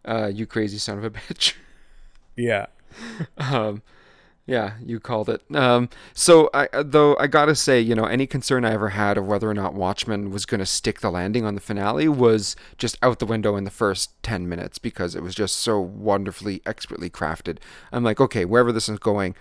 uh, 0.05 0.27
you 0.27 0.45
crazy 0.45 0.79
son 0.79 0.99
of 0.99 1.05
a 1.05 1.11
bitch. 1.11 1.55
Yeah. 2.37 2.67
Um, 3.39 3.83
yeah, 4.45 4.75
you 4.85 4.99
called 4.99 5.29
it. 5.29 5.41
Um, 5.55 5.89
so 6.15 6.51
I, 6.53 6.67
uh, 6.73 6.83
though 6.85 7.17
I 7.19 7.29
gotta 7.29 7.55
say, 7.55 7.81
you 7.81 7.95
know, 7.95 8.05
any 8.05 8.27
concern 8.27 8.65
I 8.65 8.73
ever 8.73 8.89
had 8.89 9.17
of 9.17 9.27
whether 9.27 9.49
or 9.49 9.55
not 9.55 9.73
Watchmen 9.73 10.31
was 10.31 10.45
gonna 10.45 10.67
stick 10.67 11.01
the 11.01 11.11
landing 11.11 11.45
on 11.45 11.55
the 11.55 11.61
finale 11.61 12.09
was 12.09 12.57
just 12.77 12.99
out 13.03 13.21
the 13.21 13.25
window 13.25 13.57
in 13.57 13.63
the 13.65 13.71
first 13.71 14.21
ten 14.23 14.49
minutes 14.49 14.79
because 14.79 15.15
it 15.15 15.23
was 15.23 15.35
just 15.35 15.57
so 15.57 15.81
wonderfully, 15.81 16.61
expertly 16.67 17.09
crafted. 17.09 17.59
I'm 17.93 18.03
like, 18.03 18.21
okay, 18.21 18.45
wherever 18.45 18.73
this 18.73 18.89
is 18.89 18.99
going, 18.99 19.37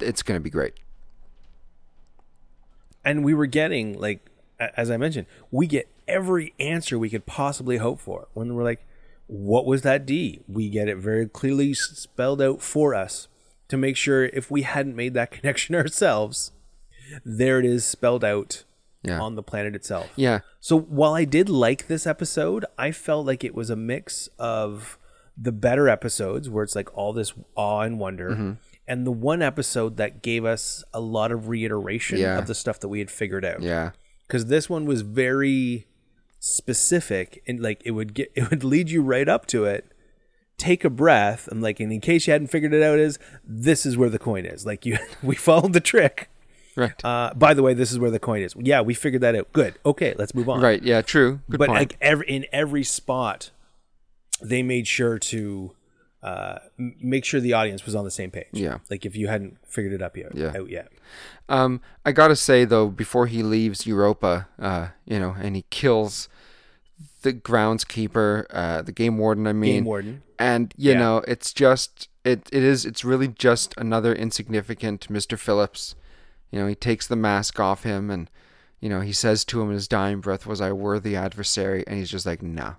it's 0.00 0.22
gonna 0.22 0.40
be 0.40 0.50
great. 0.50 0.74
And 3.04 3.24
we 3.24 3.34
were 3.34 3.46
getting 3.46 3.98
like 3.98 4.20
as 4.76 4.90
i 4.90 4.96
mentioned 4.96 5.26
we 5.50 5.66
get 5.66 5.88
every 6.08 6.52
answer 6.58 6.98
we 6.98 7.10
could 7.10 7.26
possibly 7.26 7.78
hope 7.78 8.00
for 8.00 8.28
when 8.34 8.54
we're 8.54 8.64
like 8.64 8.84
what 9.26 9.64
was 9.66 9.82
that 9.82 10.04
d 10.06 10.40
we 10.48 10.68
get 10.68 10.88
it 10.88 10.96
very 10.96 11.26
clearly 11.28 11.72
spelled 11.74 12.40
out 12.42 12.60
for 12.60 12.94
us 12.94 13.28
to 13.68 13.76
make 13.76 13.96
sure 13.96 14.26
if 14.26 14.50
we 14.50 14.62
hadn't 14.62 14.96
made 14.96 15.14
that 15.14 15.30
connection 15.36 15.74
ourselves 15.74 16.52
there 17.24 17.58
it 17.58 17.64
is 17.64 17.84
spelled 17.84 18.24
out 18.24 18.64
Yeah. 19.02 19.20
on 19.20 19.34
the 19.34 19.42
planet 19.42 19.74
itself 19.74 20.10
Yeah, 20.16 20.40
so 20.60 20.78
while 20.78 21.14
I 21.14 21.24
did 21.24 21.48
like 21.48 21.86
this 21.88 22.06
episode, 22.06 22.64
I 22.78 22.92
felt 22.92 23.26
like 23.26 23.42
it 23.42 23.54
was 23.54 23.68
a 23.70 23.76
mix 23.76 24.28
of 24.38 24.96
the 25.36 25.50
better 25.52 25.88
episodes 25.88 26.48
where 26.48 26.62
it's 26.62 26.76
like 26.76 26.96
all 26.96 27.12
this 27.12 27.32
awe 27.56 27.80
and 27.80 27.98
wonder, 27.98 28.30
Mm-hmm. 28.30 28.52
And 28.88 29.06
the 29.06 29.12
one 29.12 29.42
episode 29.42 29.96
that 29.96 30.22
gave 30.22 30.44
us 30.44 30.82
a 30.92 31.00
lot 31.00 31.30
of 31.32 31.48
reiteration 31.48 32.18
Yeah. 32.18 32.38
of 32.38 32.46
the 32.46 32.54
stuff 32.54 32.80
that 32.80 32.88
we 32.88 32.98
had 32.98 33.10
figured 33.10 33.44
out. 33.44 33.62
yeah, 33.62 33.90
Because 34.26 34.46
this 34.46 34.68
one 34.68 34.84
was 34.86 35.02
very 35.02 35.86
specific 36.40 37.42
and 37.46 37.60
like 37.60 37.80
it 37.84 37.92
would 37.92 38.14
get 38.14 38.30
it 38.36 38.50
would 38.50 38.64
lead 38.64 38.90
you 38.90 39.02
right 39.02 39.28
up 39.28 39.46
to 39.46 39.64
it. 39.64 39.86
Take 40.58 40.84
a 40.84 40.90
breath 40.90 41.48
and 41.48 41.62
like 41.62 41.80
and 41.80 41.92
in 41.92 42.00
case 42.00 42.26
you 42.26 42.32
hadn't 42.32 42.48
figured 42.48 42.74
it 42.74 42.82
out, 42.82 42.98
is 42.98 43.18
this 43.44 43.86
is 43.86 43.96
where 43.96 44.10
the 44.10 44.18
coin 44.18 44.44
is. 44.44 44.66
Like 44.66 44.84
you 44.86 44.98
we 45.22 45.34
followed 45.34 45.72
the 45.72 45.80
trick. 45.80 46.28
right, 46.76 46.92
Uh, 47.04 47.32
by 47.34 47.52
the 47.54 47.62
way, 47.62 47.74
this 47.74 47.92
is 47.92 47.98
where 47.98 48.10
the 48.10 48.18
coin 48.18 48.42
is. 48.42 48.54
Yeah, 48.58 48.80
we 48.80 48.94
figured 48.94 49.22
that 49.22 49.34
out. 49.34 49.52
Good. 49.52 49.74
Okay, 49.84 50.14
let's 50.18 50.34
move 50.34 50.48
on 50.48 50.60
right. 50.60 50.82
Yeah, 50.82 51.02
true. 51.02 51.40
Good 51.50 51.58
but 51.58 51.68
point. 51.68 51.78
like 51.78 51.96
every 52.00 52.26
in 52.28 52.46
every 52.52 52.84
spot 52.84 53.50
they 54.40 54.62
made 54.62 54.86
sure 54.88 55.18
to 55.18 55.72
uh 56.22 56.58
make 56.76 57.24
sure 57.24 57.40
the 57.40 57.52
audience 57.52 57.84
was 57.84 57.94
on 57.94 58.04
the 58.04 58.10
same 58.10 58.30
page 58.30 58.46
Yeah. 58.52 58.78
like 58.90 59.04
if 59.04 59.16
you 59.16 59.26
hadn't 59.28 59.58
figured 59.66 59.92
it 59.92 60.02
up 60.02 60.16
yet 60.16 60.34
Yeah. 60.34 60.52
out 60.56 60.68
yet 60.70 60.90
Um, 61.48 61.80
I 62.06 62.12
gotta 62.12 62.36
say 62.36 62.64
though, 62.64 62.88
before 62.88 63.26
he 63.26 63.42
leaves 63.42 63.86
Europa, 63.86 64.48
uh, 64.58 64.88
you 65.04 65.18
know, 65.18 65.34
and 65.38 65.54
he 65.56 65.64
kills 65.68 66.28
the 67.22 67.32
groundskeeper, 67.32 68.46
uh, 68.50 68.82
the 68.82 68.92
game 68.92 69.18
warden. 69.18 69.46
I 69.46 69.52
mean, 69.52 69.74
game 69.74 69.84
warden 69.84 70.22
and 70.38 70.72
you 70.76 70.92
Yeah. 70.92 70.98
know, 70.98 71.16
it's 71.28 71.52
just 71.52 72.08
it. 72.24 72.48
It 72.52 72.62
is. 72.62 72.86
It's 72.86 73.04
really 73.04 73.28
just 73.28 73.74
another 73.76 74.14
insignificant 74.14 75.10
Mister 75.10 75.36
Phillips. 75.36 75.94
You 76.52 76.60
know, 76.60 76.66
he 76.68 76.74
takes 76.76 77.06
the 77.08 77.16
mask 77.16 77.58
off 77.60 77.82
him, 77.82 78.10
and 78.10 78.30
you 78.80 78.88
know, 78.88 79.00
he 79.00 79.12
says 79.12 79.44
to 79.46 79.60
him 79.60 79.68
in 79.68 79.74
his 79.74 79.88
dying 79.88 80.20
breath, 80.20 80.46
"Was 80.46 80.60
I 80.60 80.70
worthy 80.72 81.16
adversary?" 81.16 81.84
And 81.86 81.98
he's 81.98 82.10
just 82.10 82.24
like, 82.26 82.42
"Nah, 82.42 82.74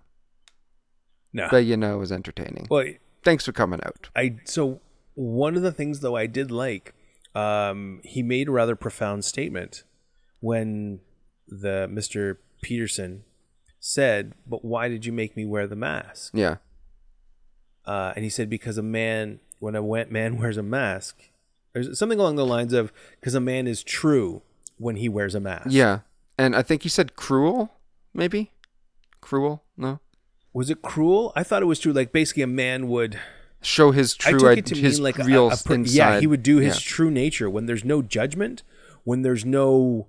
No. 1.33 1.47
but 1.51 1.65
you 1.65 1.75
know, 1.77 1.95
it 1.95 1.99
was 1.99 2.11
entertaining. 2.11 2.67
Well, 2.69 2.85
Thanks 3.23 3.45
for 3.45 3.51
coming 3.51 3.79
out. 3.85 4.09
I 4.15 4.37
so 4.45 4.81
one 5.15 5.55
of 5.55 5.61
the 5.61 5.71
things 5.71 5.99
though 6.01 6.15
I 6.15 6.25
did 6.27 6.51
like, 6.51 6.93
um, 7.35 8.01
he 8.03 8.21
made 8.23 8.47
a 8.47 8.51
rather 8.51 8.75
profound 8.75 9.23
statement 9.25 9.83
when 10.39 10.99
the 11.47 11.87
Mister 11.87 12.39
Peterson 12.61 13.23
said, 13.79 14.33
"But 14.47 14.63
why 14.65 14.87
did 14.89 15.05
you 15.05 15.11
make 15.13 15.35
me 15.35 15.45
wear 15.45 15.67
the 15.67 15.75
mask?" 15.75 16.33
Yeah, 16.35 16.57
Uh, 17.85 18.13
and 18.15 18.23
he 18.23 18.29
said, 18.29 18.49
"Because 18.49 18.77
a 18.77 18.83
man, 18.83 19.39
when 19.59 19.75
a 19.75 19.81
man 19.81 20.37
wears 20.39 20.57
a 20.57 20.63
mask, 20.63 21.29
there's 21.73 21.97
something 21.97 22.19
along 22.19 22.35
the 22.35 22.45
lines 22.45 22.73
of 22.73 22.91
because 23.19 23.35
a 23.35 23.39
man 23.41 23.67
is 23.67 23.83
true 23.83 24.41
when 24.77 24.95
he 24.97 25.07
wears 25.09 25.35
a 25.35 25.39
mask." 25.39 25.67
yeah, 25.69 25.99
and 26.37 26.55
I 26.55 26.61
think 26.61 26.83
he 26.83 26.89
said 26.89 27.15
cruel, 27.15 27.73
maybe 28.13 28.51
cruel. 29.21 29.63
No, 29.77 29.99
Was 30.53 30.69
it 30.69 30.81
cruel? 30.81 31.33
I 31.35 31.43
thought 31.43 31.61
it 31.61 31.65
was 31.65 31.79
true. 31.79 31.93
Like 31.93 32.11
basically, 32.11 32.43
a 32.43 32.47
man 32.47 32.87
would. 32.87 33.19
show 33.61 33.91
his 33.91 34.15
I 34.25 34.31
true 34.31 34.39
took 34.39 34.51
id- 34.51 34.57
it 34.59 34.65
to 34.67 34.75
his 34.75 34.99
mean 34.99 35.03
like 35.03 35.17
real 35.17 35.47
a, 35.51 35.57
per- 35.57 35.73
inside. 35.75 35.93
yeah, 35.95 36.19
he 36.19 36.27
would 36.27 36.43
do 36.43 36.57
his 36.57 36.75
Yeah. 36.75 36.81
true 36.95 37.09
nature 37.11 37.49
when 37.49 37.65
there's 37.65 37.83
no 37.85 38.01
judgment, 38.01 38.61
when 39.03 39.21
there's 39.21 39.45
no 39.45 40.07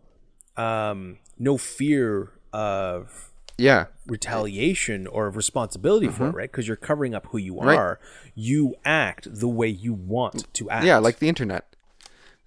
um 0.56 1.18
no 1.38 1.56
fear 1.56 2.32
of 2.52 3.30
Yeah, 3.56 3.86
retaliation 4.06 5.06
or 5.06 5.26
of 5.28 5.36
responsibility 5.36 6.08
for 6.08 6.24
Mm-hmm. 6.24 6.34
it, 6.34 6.34
right? 6.36 6.50
Because 6.52 6.66
you're 6.68 6.76
covering 6.76 7.14
up 7.14 7.26
who 7.28 7.38
you 7.38 7.58
Right. 7.60 7.78
are. 7.78 8.00
You 8.34 8.74
act 8.84 9.28
the 9.30 9.48
way 9.48 9.68
you 9.68 9.92
want 9.94 10.52
to 10.54 10.68
act. 10.70 10.84
yeah, 10.84 10.98
like 10.98 11.18
the 11.20 11.28
internet. 11.28 11.64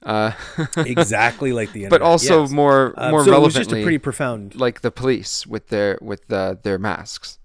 Uh, 0.04 0.32
exactly 0.78 1.52
like 1.54 1.72
the 1.72 1.84
internet. 1.86 1.90
but 2.00 2.02
also 2.06 2.42
yes. 2.42 2.52
more 2.52 2.94
Um, 2.98 3.12
more 3.12 3.24
so 3.26 3.34
it 3.36 3.40
was 3.42 3.54
just 3.54 3.72
a 3.72 3.76
relevantly, 3.76 3.84
pretty 3.84 3.98
profound 3.98 4.56
like 4.56 4.82
the 4.82 4.92
police 4.92 5.48
with 5.48 5.68
their 5.70 5.98
with 6.02 6.32
uh, 6.32 6.56
their 6.64 6.78
masks. 6.78 7.40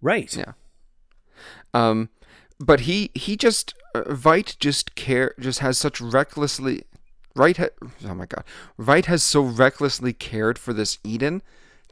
Right. 0.00 0.34
Yeah. 0.36 0.52
Um, 1.74 2.10
but 2.58 2.80
he 2.80 3.10
he 3.14 3.36
just 3.36 3.74
uh, 3.94 4.02
Veidt 4.04 4.58
just 4.58 4.94
care 4.94 5.34
just 5.38 5.60
has 5.60 5.78
such 5.78 6.00
recklessly, 6.00 6.84
right? 7.34 7.56
Ha- 7.56 7.68
oh 8.06 8.14
my 8.14 8.26
god, 8.26 8.44
Veidt 8.78 9.06
has 9.06 9.22
so 9.22 9.42
recklessly 9.42 10.12
cared 10.12 10.58
for 10.58 10.72
this 10.72 10.98
Eden 11.04 11.42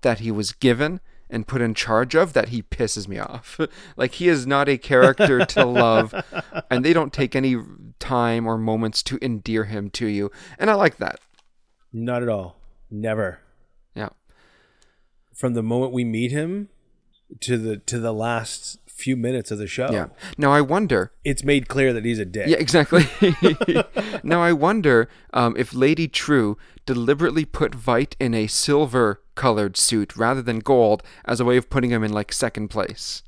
that 0.02 0.20
he 0.20 0.30
was 0.30 0.52
given 0.52 1.00
and 1.30 1.46
put 1.46 1.60
in 1.60 1.74
charge 1.74 2.14
of 2.14 2.32
that 2.34 2.50
he 2.50 2.62
pisses 2.62 3.08
me 3.08 3.18
off. 3.18 3.58
like 3.96 4.12
he 4.12 4.28
is 4.28 4.46
not 4.46 4.68
a 4.68 4.78
character 4.78 5.44
to 5.44 5.64
love, 5.66 6.14
and 6.70 6.84
they 6.84 6.92
don't 6.92 7.12
take 7.12 7.34
any 7.36 7.56
time 7.98 8.46
or 8.46 8.56
moments 8.56 9.02
to 9.02 9.18
endear 9.20 9.64
him 9.64 9.90
to 9.90 10.06
you, 10.06 10.30
and 10.58 10.70
I 10.70 10.74
like 10.74 10.96
that. 10.98 11.20
Not 11.92 12.22
at 12.22 12.28
all. 12.28 12.56
Never. 12.90 13.40
Yeah. 13.94 14.10
From 15.34 15.54
the 15.54 15.62
moment 15.62 15.92
we 15.92 16.04
meet 16.04 16.30
him 16.30 16.68
to 17.40 17.58
the 17.58 17.76
to 17.78 17.98
the 17.98 18.12
last 18.12 18.78
few 18.86 19.16
minutes 19.16 19.50
of 19.50 19.58
the 19.58 19.66
show. 19.66 19.90
Yeah. 19.90 20.06
Now 20.38 20.52
I 20.52 20.60
wonder 20.60 21.12
It's 21.24 21.44
made 21.44 21.68
clear 21.68 21.92
that 21.92 22.04
he's 22.04 22.18
a 22.18 22.24
dick. 22.24 22.46
Yeah, 22.46 22.58
exactly. 22.58 23.06
now 24.22 24.40
I 24.40 24.52
wonder 24.52 25.08
um, 25.32 25.56
if 25.56 25.74
Lady 25.74 26.06
Trieu 26.08 26.56
deliberately 26.86 27.44
put 27.44 27.72
Veidt 27.72 28.14
in 28.20 28.34
a 28.34 28.46
silver 28.46 29.20
colored 29.34 29.76
suit 29.76 30.16
rather 30.16 30.42
than 30.42 30.60
gold 30.60 31.02
as 31.24 31.40
a 31.40 31.44
way 31.44 31.56
of 31.56 31.68
putting 31.68 31.90
him 31.90 32.04
in 32.04 32.12
like 32.12 32.32
second 32.32 32.68
place. 32.68 33.22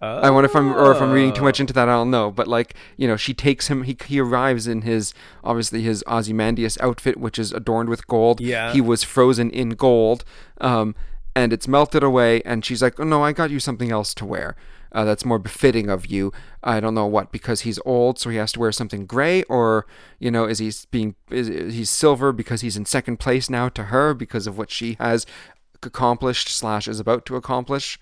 I 0.00 0.30
wonder 0.30 0.48
if 0.48 0.54
I'm 0.54 0.72
or 0.72 0.92
if 0.92 1.02
I'm 1.02 1.10
reading 1.10 1.32
too 1.32 1.42
much 1.42 1.58
into 1.58 1.72
that. 1.72 1.88
I 1.88 1.92
don't 1.92 2.12
know, 2.12 2.30
but 2.30 2.46
like 2.46 2.74
you 2.96 3.08
know, 3.08 3.16
she 3.16 3.34
takes 3.34 3.66
him. 3.66 3.82
He 3.82 3.96
he 4.06 4.20
arrives 4.20 4.68
in 4.68 4.82
his 4.82 5.12
obviously 5.42 5.82
his 5.82 6.04
Ozymandias 6.06 6.78
outfit, 6.80 7.16
which 7.16 7.36
is 7.36 7.52
adorned 7.52 7.88
with 7.88 8.06
gold. 8.06 8.40
Yeah. 8.40 8.72
he 8.72 8.80
was 8.80 9.02
frozen 9.02 9.50
in 9.50 9.70
gold, 9.70 10.24
um, 10.60 10.94
and 11.38 11.52
it's 11.52 11.68
melted 11.68 12.02
away. 12.02 12.42
And 12.42 12.64
she's 12.64 12.82
like, 12.82 12.98
"Oh 12.98 13.04
no, 13.04 13.22
I 13.22 13.32
got 13.32 13.50
you 13.50 13.60
something 13.60 13.90
else 13.90 14.12
to 14.14 14.24
wear." 14.24 14.56
Uh, 14.90 15.04
that's 15.04 15.24
more 15.24 15.38
befitting 15.38 15.90
of 15.90 16.06
you. 16.06 16.32
I 16.62 16.80
don't 16.80 16.94
know 16.94 17.06
what 17.06 17.30
because 17.30 17.60
he's 17.60 17.78
old, 17.84 18.18
so 18.18 18.30
he 18.30 18.38
has 18.38 18.52
to 18.52 18.60
wear 18.60 18.72
something 18.72 19.06
gray, 19.06 19.42
or 19.44 19.86
you 20.18 20.30
know, 20.30 20.46
is 20.46 20.58
he 20.58 20.72
being 20.90 21.14
is 21.30 21.48
is 21.48 21.74
he's 21.74 21.90
silver 21.90 22.32
because 22.32 22.62
he's 22.62 22.76
in 22.76 22.86
second 22.86 23.18
place 23.18 23.48
now 23.48 23.68
to 23.70 23.84
her 23.84 24.14
because 24.14 24.46
of 24.46 24.58
what 24.58 24.70
she 24.70 24.96
has 24.98 25.26
accomplished 25.82 26.48
slash 26.48 26.88
is 26.88 27.00
about 27.00 27.24
to 27.26 27.36
accomplish. 27.36 28.00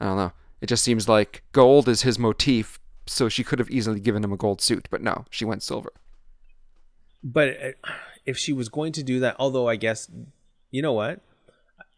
I 0.00 0.06
don't 0.06 0.16
know. 0.16 0.32
It 0.60 0.66
just 0.66 0.82
seems 0.82 1.08
like 1.08 1.42
gold 1.52 1.88
is 1.88 2.02
his 2.02 2.18
motif, 2.18 2.80
so 3.06 3.28
she 3.28 3.44
could 3.44 3.58
have 3.58 3.70
easily 3.70 4.00
given 4.00 4.24
him 4.24 4.32
a 4.32 4.36
gold 4.36 4.60
suit, 4.60 4.88
but 4.90 5.02
no, 5.02 5.26
she 5.30 5.44
went 5.44 5.62
silver. 5.62 5.92
But 7.22 7.48
uh, 7.48 7.92
if 8.24 8.36
she 8.38 8.52
was 8.52 8.68
going 8.68 8.92
to 8.92 9.02
do 9.02 9.20
that, 9.20 9.36
although 9.38 9.68
I 9.68 9.76
guess, 9.76 10.10
you 10.70 10.82
know 10.82 10.94
what? 10.94 11.20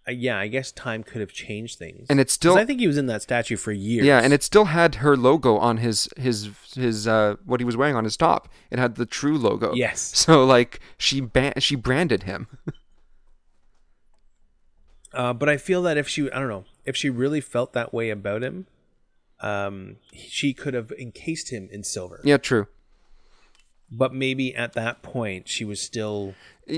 Yeah, 0.08 0.38
I 0.38 0.48
guess 0.48 0.72
time 0.72 1.02
could 1.02 1.20
have 1.20 1.32
changed 1.32 1.78
things. 1.78 2.06
And 2.08 2.18
it 2.20 2.30
still 2.30 2.56
I 2.56 2.64
think 2.64 2.80
he 2.80 2.86
was 2.86 2.96
in 2.98 3.06
that 3.06 3.22
statue 3.22 3.56
for 3.56 3.72
years. 3.72 4.06
yeah, 4.06 4.20
and 4.20 4.32
it 4.32 4.42
still 4.42 4.66
had 4.66 4.96
her 4.96 5.16
logo 5.16 5.56
on 5.58 5.76
his 5.78 6.08
his 6.16 6.50
his 6.74 7.06
uh 7.06 7.36
what 7.44 7.60
he 7.60 7.64
was 7.64 7.76
wearing 7.76 7.94
on 7.96 8.04
his 8.04 8.16
top. 8.16 8.48
It 8.70 8.78
had 8.78 8.94
the 8.96 9.06
Trieu 9.06 9.36
logo. 9.36 9.74
Yes. 9.74 10.12
So 10.14 10.44
like 10.44 10.80
she 10.96 11.20
ban- 11.20 11.54
she 11.58 11.76
branded 11.76 12.22
him. 12.24 12.46
Uh, 15.12 15.32
but 15.32 15.48
I 15.48 15.56
feel 15.56 15.82
that 15.82 15.96
if 15.96 16.06
she, 16.06 16.30
I 16.30 16.38
don't 16.38 16.48
know, 16.48 16.64
if 16.84 16.94
she 16.94 17.08
really 17.08 17.40
felt 17.40 17.72
that 17.72 17.94
way 17.94 18.10
about 18.10 18.42
him, 18.42 18.66
um, 19.40 19.96
she 20.12 20.52
could 20.52 20.74
have 20.74 20.92
encased 20.92 21.50
him 21.50 21.68
in 21.72 21.82
silver. 21.82 22.20
yeah, 22.24 22.36
true. 22.36 22.66
But 23.90 24.12
maybe 24.12 24.54
at 24.54 24.74
that 24.74 25.00
point, 25.00 25.48
she 25.48 25.64
was 25.64 25.80
still 25.80 26.34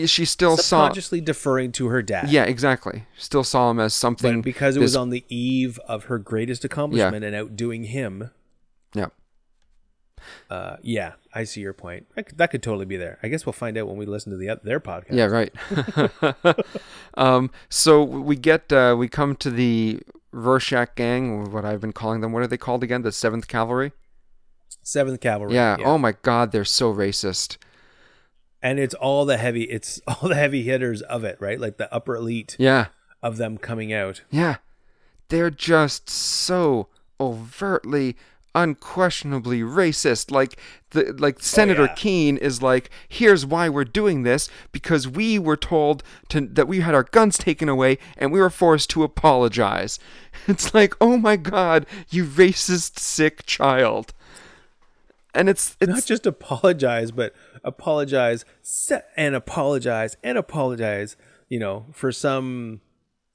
She 0.07 0.25
still 0.25 0.57
saw 0.57 0.85
subconsciously 0.85 1.21
deferring 1.21 1.73
to 1.73 1.89
her 1.89 2.03
dad. 2.03 2.31
Yeah, 2.31 2.45
exactly. 2.45 3.07
Still 3.17 3.45
saw 3.45 3.71
him 3.71 3.81
as 3.81 3.95
something 3.95 4.41
But 4.41 4.45
because 4.45 4.77
it 4.77 4.81
was 4.81 4.97
on 4.97 5.11
the 5.11 5.25
eve 5.29 5.79
of 5.89 6.05
her 6.05 6.19
greatest 6.19 6.65
accomplishment 6.65 7.25
and 7.25 7.35
outdoing 7.35 7.85
him, 7.85 8.31
Yeah. 8.95 9.07
uh, 10.49 10.77
yeah, 10.83 11.15
I 11.35 11.45
see 11.45 11.61
your 11.61 11.73
point. 11.73 12.07
That 12.15 12.27
could, 12.29 12.39
that 12.39 12.51
could 12.51 12.63
totally 12.63 12.85
be 12.87 12.97
there. 12.97 13.19
I 13.23 13.29
guess 13.29 13.47
we'll 13.47 13.53
find 13.53 13.77
out 13.79 13.89
when 13.89 13.97
we 13.97 14.07
listen 14.07 14.31
to 14.33 14.39
the 14.39 14.61
their 14.63 14.81
podcast. 14.81 15.13
Yeah, 15.13 15.27
right. 15.27 15.53
um, 17.15 17.51
so 17.69 18.03
we 18.03 18.37
get 18.37 18.73
uh, 18.73 18.95
we 18.99 19.09
come 19.09 19.35
to 19.37 19.51
the 19.51 20.01
Rorschach 20.33 20.95
gang, 20.95 21.51
what 21.51 21.65
I've 21.65 21.81
been 21.81 21.93
calling 21.93 22.21
them. 22.21 22.33
What 22.33 22.43
are 22.43 22.47
they 22.47 22.57
called 22.57 22.83
again? 22.85 23.03
The 23.03 23.13
Seventh 23.13 23.49
Cavalry. 23.49 23.93
Seventh 24.83 25.21
Cavalry. 25.21 25.55
Yeah. 25.55 25.77
Oh 25.85 25.99
my 25.99 26.13
God, 26.23 26.53
they're 26.53 26.65
so 26.65 26.93
racist. 26.95 27.57
And 28.63 28.79
it's 28.79 28.95
all 28.95 29.25
the 29.25 29.37
heavy, 29.37 29.65
it's 29.65 30.01
all 30.07 30.29
the 30.29 30.35
heavy 30.35 30.63
hitters 30.63 31.03
of 31.03 31.25
it, 31.25 31.37
right? 31.41 31.61
Like 31.61 31.77
the 31.77 31.93
upper 31.93 32.17
elite 32.17 32.57
Yeah. 32.59 32.87
of 33.23 33.37
them 33.37 33.59
coming 33.59 33.93
out. 33.93 34.23
Yeah. 34.31 34.57
They're 35.29 35.51
just 35.51 36.11
so 36.11 36.89
overtly 37.21 38.17
unquestionably 38.53 39.61
racist 39.61 40.31
like 40.31 40.59
the 40.91 41.15
like 41.19 41.37
oh, 41.39 41.41
Senator 41.43 41.85
yeah. 41.85 41.95
Keene 41.95 42.37
is 42.37 42.61
like 42.61 42.91
here's 43.09 43.47
why 43.47 43.69
we're 43.69 43.85
doing 43.85 44.25
this 44.25 44.49
because 44.73 45.07
we 45.07 45.39
were 45.39 45.57
told 45.57 46.03
to 46.31 46.41
that 46.41 46.67
we 46.67 46.81
had 46.81 46.95
our 46.95 47.05
guns 47.05 47.39
taken 47.39 47.69
away 47.69 47.97
and 48.19 48.33
we 48.33 48.41
were 48.41 48.51
forced 48.51 48.91
to 48.91 49.05
apologize 49.05 50.01
it's 50.49 50.75
like 50.75 50.95
oh 51.01 51.17
my 51.17 51.37
god 51.37 51.87
you 52.09 52.25
racist 52.25 52.99
sick 52.99 53.47
child 53.47 54.13
and 55.35 55.49
it's 55.49 55.77
it's 55.81 55.89
Not 55.91 56.05
just 56.07 56.27
apologize, 56.27 57.11
but 57.11 57.35
apologize 57.65 58.45
and 59.17 59.35
apologize 59.35 60.17
and 60.23 60.37
apologize. 60.39 61.17
You 61.49 61.59
know, 61.59 61.87
for 61.93 62.13
some, 62.13 62.81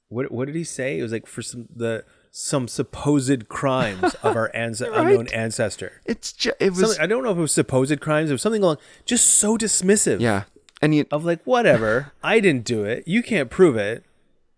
what 0.08 0.30
what 0.32 0.46
did 0.46 0.54
he 0.54 0.64
say? 0.64 0.98
It 0.98 1.02
was 1.02 1.12
like 1.12 1.26
for 1.26 1.42
some 1.42 1.68
the 1.74 2.04
some 2.30 2.68
supposed 2.68 3.48
crimes 3.48 4.14
of 4.22 4.36
our 4.36 4.50
ans- 4.54 4.80
unknown 4.82 5.28
ancestor. 5.28 6.00
it's 6.04 6.32
ju- 6.32 6.52
it 6.60 6.70
was 6.70 6.80
Something, 6.80 7.00
I 7.00 7.06
don't 7.06 7.24
know 7.24 7.30
if 7.30 7.38
it 7.38 7.40
was 7.40 7.52
supposed 7.52 7.98
crimes. 8.00 8.28
It 8.30 8.34
was 8.34 8.42
something 8.42 8.62
along 8.62 8.76
just 9.06 9.26
so 9.26 9.56
dismissive. 9.56 10.20
yeah 10.20 10.44
and 10.82 10.94
you 10.94 11.06
Of 11.10 11.24
like 11.24 11.42
whatever, 11.44 12.12
I 12.22 12.40
didn't 12.40 12.64
do 12.64 12.84
it. 12.84 13.08
You 13.08 13.22
can't 13.22 13.48
prove 13.48 13.76
it. 13.76 14.04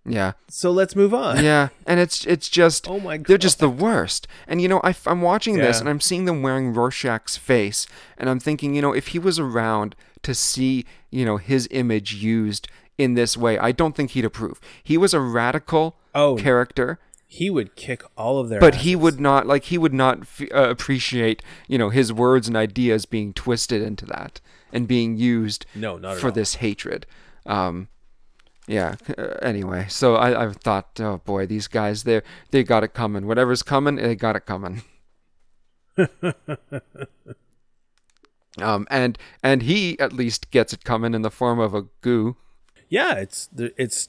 Yeah 0.09 0.33
So 0.49 0.71
let's 0.71 0.95
move 0.97 1.13
on. 1.15 1.45
Yeah, 1.45 1.69
and 1.87 2.01
it's 2.01 2.25
it's 2.27 2.49
just 2.49 2.89
Oh 2.89 3.01
my 3.01 3.17
God. 3.19 3.27
they're 3.27 3.39
just 3.39 3.59
the 3.61 3.69
worst. 3.69 4.27
And 4.47 4.61
you 4.63 4.69
know, 4.69 4.81
I, 4.83 4.95
am 5.07 5.23
watching 5.23 5.57
this 5.59 5.81
and 5.81 5.89
I'm 5.89 6.01
seeing 6.01 6.25
them 6.25 6.43
wearing 6.43 6.73
Rorschach's 6.75 7.37
face, 7.37 7.87
and 8.17 8.29
I'm 8.31 8.41
thinking, 8.41 8.75
you 8.75 8.83
know, 8.83 8.93
if 8.93 9.09
he 9.09 9.19
was 9.19 9.39
around 9.39 9.95
to 10.23 10.35
see, 10.35 10.85
you 11.11 11.25
know, 11.25 11.37
his 11.37 11.69
image 11.71 12.15
used 12.15 12.69
in 12.97 13.15
this 13.15 13.37
way, 13.37 13.59
I 13.59 13.71
don't 13.73 13.95
think 13.95 14.11
he'd 14.13 14.25
approve. 14.25 14.61
He 14.83 14.97
was 14.99 15.15
a 15.15 15.21
radical 15.21 15.97
Oh. 16.15 16.35
character, 16.37 16.99
He 17.29 17.49
would 17.51 17.77
kick 17.77 18.03
all 18.17 18.41
of 18.41 18.49
their. 18.49 18.59
but 18.59 18.77
he 18.77 18.97
would 18.97 19.21
not 19.21 19.47
like 19.47 19.65
he 19.65 19.79
would 19.79 19.95
not 19.95 20.23
f- 20.23 20.43
uh, 20.53 20.69
appreciate, 20.71 21.43
you 21.69 21.79
know, 21.79 21.91
his 21.91 22.13
words 22.13 22.49
and 22.49 22.57
ideas 22.57 23.05
being 23.07 23.33
twisted 23.35 23.83
into 23.83 24.05
that 24.07 24.41
and 24.73 24.89
being 24.89 25.17
used 25.17 25.65
No, 25.75 25.97
not 25.99 26.17
for 26.17 26.31
this 26.33 26.57
hatred. 26.57 27.07
Um, 27.47 27.89
yeah. 28.69 28.95
uh, 29.17 29.23
Anyway, 29.43 29.87
so 29.89 30.15
I, 30.17 30.45
I 30.47 30.53
thought, 30.53 31.01
oh 31.01 31.21
boy, 31.25 31.47
these 31.47 31.67
guys, 31.67 32.05
they 32.05 32.23
they 32.51 32.63
got 32.63 32.85
it 32.85 32.95
coming. 32.95 33.27
Whatever's 33.27 33.63
coming, 33.63 33.97
they 33.97 34.15
got 34.15 34.37
it 34.37 34.47
coming. 34.47 34.83
um, 38.61 38.87
and 38.91 39.19
and 39.43 39.63
he 39.63 39.99
at 39.99 40.13
least 40.13 40.51
gets 40.51 40.73
it 40.73 40.85
coming 40.85 41.15
in 41.15 41.23
the 41.23 41.31
form 41.31 41.59
of 41.59 41.75
a 41.75 41.87
goo. 42.01 42.37
Yeah, 42.89 43.15
it's 43.15 43.49
it's 43.57 44.09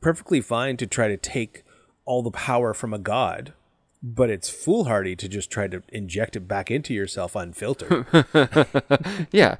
perfectly 0.00 0.40
fine 0.40 0.76
to 0.78 0.86
try 0.86 1.08
to 1.08 1.16
take 1.16 1.64
all 2.04 2.22
the 2.22 2.30
power 2.30 2.72
from 2.74 2.92
a 2.94 2.98
god, 2.98 3.52
but 4.02 4.30
it's 4.30 4.48
foolhardy 4.48 5.16
to 5.16 5.28
just 5.28 5.50
try 5.50 5.66
to 5.66 5.82
inject 5.88 6.36
it 6.36 6.46
back 6.46 6.70
into 6.70 6.94
yourself 6.94 7.34
unfiltered. 7.34 8.06
yeah. 9.32 9.56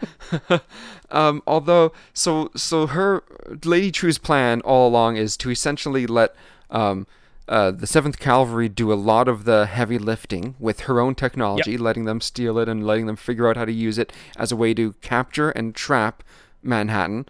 um, 1.10 1.42
although, 1.46 1.92
so 2.12 2.50
so 2.54 2.86
her 2.86 3.24
Lady 3.64 3.90
Trieu's 3.90 4.18
plan 4.18 4.60
all 4.60 4.88
along 4.88 5.16
is 5.16 5.36
to 5.38 5.50
essentially 5.50 6.06
let 6.06 6.34
um, 6.70 7.06
uh, 7.48 7.70
the 7.72 7.86
Seventh 7.86 8.18
Cavalry 8.18 8.68
do 8.68 8.92
a 8.92 8.94
lot 8.94 9.26
of 9.26 9.44
the 9.44 9.66
heavy 9.66 9.98
lifting 9.98 10.54
with 10.58 10.80
her 10.80 11.00
own 11.00 11.14
technology, 11.14 11.72
Yep. 11.72 11.80
letting 11.80 12.04
them 12.04 12.20
steal 12.20 12.58
it 12.58 12.68
and 12.68 12.86
letting 12.86 13.06
them 13.06 13.16
figure 13.16 13.48
out 13.48 13.56
how 13.56 13.64
to 13.64 13.72
use 13.72 13.98
it 13.98 14.12
as 14.36 14.52
a 14.52 14.56
way 14.56 14.72
to 14.74 14.92
capture 15.00 15.50
and 15.50 15.74
trap 15.74 16.22
Manhattan. 16.62 17.26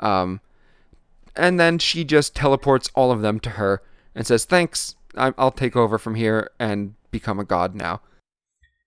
Um, 0.00 0.40
and 1.36 1.60
then 1.60 1.78
she 1.78 2.02
just 2.02 2.34
teleports 2.34 2.90
all 2.94 3.12
of 3.12 3.20
them 3.20 3.38
to 3.40 3.50
her 3.50 3.82
and 4.14 4.26
says, 4.26 4.44
"Thanks, 4.44 4.96
I'll 5.18 5.50
take 5.50 5.76
over 5.76 5.98
from 5.98 6.14
here 6.14 6.50
and 6.58 6.94
become 7.10 7.38
a 7.38 7.44
god 7.44 7.74
now." 7.74 8.00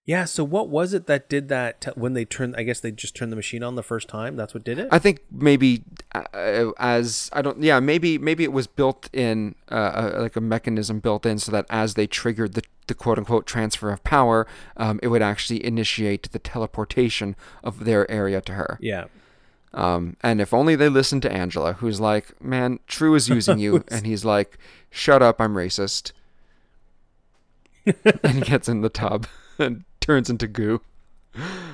yeah. 0.03 0.25
So 0.25 0.43
what 0.43 0.67
was 0.67 0.93
it 0.93 1.05
that 1.07 1.29
did 1.29 1.47
that 1.49 1.81
t- 1.81 1.91
when 1.95 2.13
they 2.13 2.25
turned? 2.25 2.55
I 2.57 2.63
guess 2.63 2.79
they 2.79 2.91
just 2.91 3.15
turned 3.15 3.31
the 3.31 3.35
machine 3.35 3.63
on 3.63 3.75
the 3.75 3.83
first 3.83 4.07
time. 4.07 4.35
That's 4.35 4.53
what 4.53 4.63
did 4.63 4.79
it. 4.79 4.89
I 4.91 4.99
think 4.99 5.21
maybe 5.31 5.83
uh, 6.13 6.71
as 6.79 7.29
I 7.33 7.41
don't 7.41 7.61
yeah 7.61 7.79
maybe 7.79 8.17
maybe 8.17 8.43
it 8.43 8.51
was 8.51 8.67
built 8.67 9.09
in 9.13 9.55
uh, 9.71 9.75
uh, 9.75 10.17
like 10.19 10.35
a 10.35 10.41
mechanism 10.41 10.99
built 10.99 11.25
in 11.25 11.37
so 11.39 11.51
that 11.51 11.65
as 11.69 11.93
they 11.93 12.07
triggered 12.07 12.53
the, 12.53 12.63
the 12.87 12.95
quote 12.95 13.19
unquote 13.19 13.45
transfer 13.45 13.91
of 13.91 14.03
power 14.03 14.47
um, 14.75 14.99
it 15.03 15.07
would 15.07 15.21
actually 15.21 15.63
initiate 15.63 16.31
the 16.31 16.39
teleportation 16.39 17.35
of 17.63 17.85
their 17.85 18.09
area 18.09 18.41
to 18.41 18.53
her 18.53 18.77
yeah. 18.81 19.05
um, 19.73 20.17
and 20.21 20.41
if 20.41 20.53
only 20.53 20.75
they 20.75 20.89
listened 20.89 21.21
to 21.21 21.31
Angela 21.31 21.73
who's 21.73 21.99
like 21.99 22.41
man 22.41 22.79
Trieu 22.87 23.13
is 23.15 23.29
using 23.37 23.59
you 23.59 23.83
and 23.87 24.05
he's 24.05 24.25
like 24.25 24.57
shut 24.89 25.21
up 25.21 25.39
I'm 25.39 25.53
racist 25.53 26.11
and 28.23 28.45
gets 28.45 28.69
in 28.69 28.81
the 28.81 28.89
tub 28.89 29.27
and 29.59 29.83
turns 29.99 30.29
into 30.29 30.47
goo 30.47 30.81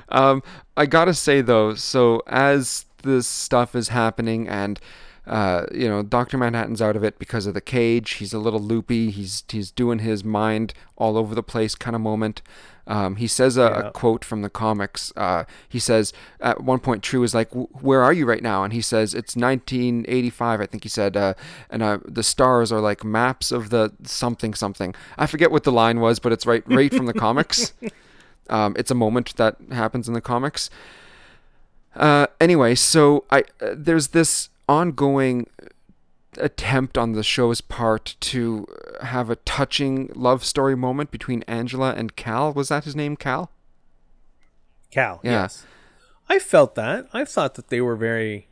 um, 0.10 0.44
I 0.76 0.86
gotta 0.86 1.14
say 1.14 1.42
though, 1.42 1.76
so 1.76 2.22
as 2.28 2.86
this 3.04 3.28
stuff 3.28 3.76
is 3.76 3.90
happening 3.90 4.48
and 4.48 4.80
uh, 5.26 5.66
you 5.74 5.90
know, 5.90 6.04
Doctor 6.04 6.38
Manhattan's 6.38 6.82
out 6.82 6.96
of 6.96 7.04
it 7.04 7.20
because 7.20 7.48
of 7.48 7.54
the 7.54 7.60
cage. 7.60 8.14
He's 8.14 8.34
a 8.34 8.40
little 8.40 8.62
loopy. 8.62 9.12
He's 9.12 9.44
he's 9.50 9.72
doing 9.72 10.00
his 10.00 10.24
mind 10.24 10.74
all 10.96 11.18
over 11.18 11.36
the 11.36 11.44
place 11.44 11.76
kind 11.76 11.96
of 11.98 12.02
moment. 12.02 12.42
Um, 12.88 13.18
he 13.18 13.28
says 13.28 13.58
a, 13.58 13.62
Yeah. 13.62 13.88
a 13.88 13.92
quote 13.92 14.24
from 14.24 14.42
the 14.44 14.50
comics. 14.50 15.12
Uh, 15.18 15.44
he 15.68 15.78
says 15.80 16.14
at 16.40 16.64
one 16.64 16.80
point, 16.80 17.04
Trieu 17.04 17.22
is 17.24 17.36
like, 17.36 17.50
"Where 17.54 18.02
are 18.02 18.14
you 18.14 18.26
right 18.26 18.42
now?" 18.42 18.64
And 18.64 18.72
he 18.74 18.82
says, 18.82 19.14
"It's 19.14 19.36
1985." 19.36 20.62
I 20.62 20.66
think 20.66 20.84
he 20.84 20.90
said, 20.90 21.18
uh, 21.18 21.34
and 21.70 21.84
uh, 21.84 22.00
the 22.06 22.24
stars 22.24 22.72
are 22.72 22.80
like 22.80 23.04
maps 23.04 23.52
of 23.52 23.70
the 23.70 23.92
something 24.04 24.54
something. 24.54 24.96
I 25.18 25.26
forget 25.26 25.52
what 25.52 25.64
the 25.66 25.72
line 25.72 26.00
was, 26.00 26.20
but 26.20 26.32
it's 26.32 26.46
right 26.46 26.64
right 26.68 26.94
from 26.94 27.06
the 27.06 27.14
comics. 27.14 27.74
Um, 28.50 28.76
it's 28.80 28.90
a 28.90 28.96
moment 28.96 29.36
that 29.36 29.58
happens 29.74 30.08
in 30.08 30.14
the 30.14 30.22
comics. 30.22 30.70
Uh, 31.96 32.28
anyway, 32.40 32.76
so 32.76 33.26
I 33.30 33.40
uh, 33.62 33.74
there's 33.76 34.10
this 34.10 34.48
ongoing 34.70 35.48
attempt 36.40 36.98
on 36.98 37.14
the 37.14 37.24
show's 37.24 37.62
part 37.62 38.16
to 38.22 38.66
have 39.02 39.30
a 39.30 39.36
touching 39.38 40.12
love 40.16 40.44
story 40.44 40.76
moment 40.76 41.12
between 41.12 41.44
Angela 41.48 41.94
and 41.94 42.16
Cal. 42.16 42.54
Was 42.54 42.70
that 42.70 42.84
his 42.84 42.96
name, 42.96 43.16
Cal? 43.16 43.52
Cal. 44.92 45.20
Yeah. 45.24 45.44
Yes. 45.44 45.66
I 46.30 46.40
felt 46.40 46.76
that. 46.76 47.08
I 47.14 47.24
thought 47.26 47.56
that 47.56 47.70
they 47.70 47.82
were 47.82 47.96
very, 47.96 48.48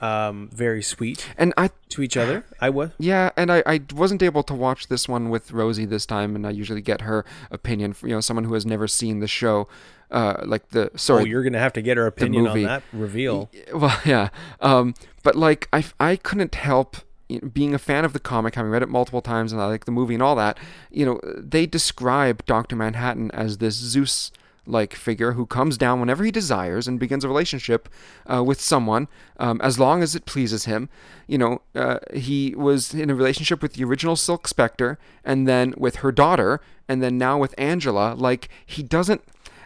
um, 0.00 0.50
very 0.52 0.82
sweet 0.82 1.28
And 1.38 1.54
I 1.56 1.70
to 1.90 2.02
each 2.02 2.16
other. 2.16 2.44
I 2.60 2.70
was. 2.70 2.90
Yeah, 2.98 3.30
and 3.36 3.52
I, 3.52 3.62
I 3.66 3.80
wasn't 3.94 4.22
able 4.22 4.42
to 4.44 4.54
watch 4.54 4.88
this 4.88 5.08
one 5.08 5.30
with 5.30 5.52
Rosie 5.52 5.84
this 5.84 6.04
time, 6.06 6.34
and 6.34 6.46
I 6.46 6.50
usually 6.50 6.80
get 6.80 7.02
her 7.02 7.24
opinion. 7.50 7.92
From, 7.92 8.08
you 8.08 8.14
know, 8.16 8.20
someone 8.20 8.44
who 8.44 8.54
has 8.54 8.66
never 8.66 8.88
seen 8.88 9.20
the 9.20 9.28
show, 9.28 9.68
uh, 10.10 10.42
like 10.44 10.70
the 10.70 10.90
Oh, 11.08 11.18
you're 11.24 11.44
gonna 11.44 11.60
have 11.60 11.72
to 11.74 11.82
get 11.82 11.96
her 11.96 12.06
opinion 12.06 12.48
on 12.48 12.62
that 12.64 12.82
reveal. 12.92 13.50
well, 13.72 14.00
yeah. 14.04 14.30
Um, 14.60 14.94
but 15.22 15.36
like 15.36 15.68
I, 15.72 15.84
I 16.00 16.16
couldn't 16.16 16.56
help 16.56 16.96
being 17.40 17.74
a 17.74 17.78
fan 17.78 18.04
of 18.04 18.12
the 18.12 18.20
comic, 18.20 18.54
having 18.54 18.70
read 18.70 18.82
it 18.82 18.88
multiple 18.88 19.22
times, 19.22 19.52
and 19.52 19.60
I 19.60 19.66
like 19.66 19.84
the 19.84 19.92
movie 19.92 20.14
and 20.14 20.22
all 20.22 20.36
that. 20.36 20.58
You 20.90 21.06
know, 21.06 21.20
they 21.36 21.66
describe 21.66 22.44
Doctor 22.46 22.76
Manhattan 22.76 23.30
as 23.32 23.58
this 23.58 23.74
Zeus. 23.74 24.30
Like 24.64 24.94
figure 24.94 25.32
who 25.32 25.44
comes 25.44 25.76
down 25.76 25.98
whenever 25.98 26.22
he 26.22 26.30
desires 26.30 26.86
and 26.86 27.00
begins 27.00 27.24
a 27.24 27.28
relationship 27.28 27.88
uh, 28.32 28.44
with 28.44 28.60
someone, 28.60 29.08
um, 29.36 29.60
as 29.60 29.80
long 29.80 30.04
as 30.04 30.14
it 30.14 30.24
pleases 30.24 30.66
him. 30.66 30.88
You 31.26 31.36
know, 31.36 31.62
uh, 31.74 31.98
he 32.14 32.54
was 32.56 32.94
in 32.94 33.10
a 33.10 33.14
relationship 33.16 33.60
with 33.60 33.72
the 33.72 33.82
original 33.82 34.14
Silk 34.14 34.46
Spectre, 34.46 35.00
and 35.24 35.48
then 35.48 35.74
with 35.76 35.96
her 35.96 36.12
daughter, 36.12 36.60
and 36.86 37.02
then 37.02 37.18
now 37.18 37.38
with 37.38 37.56
Angela. 37.58 38.14
Like 38.14 38.50
he 38.64 38.84
doesn't 38.84 39.22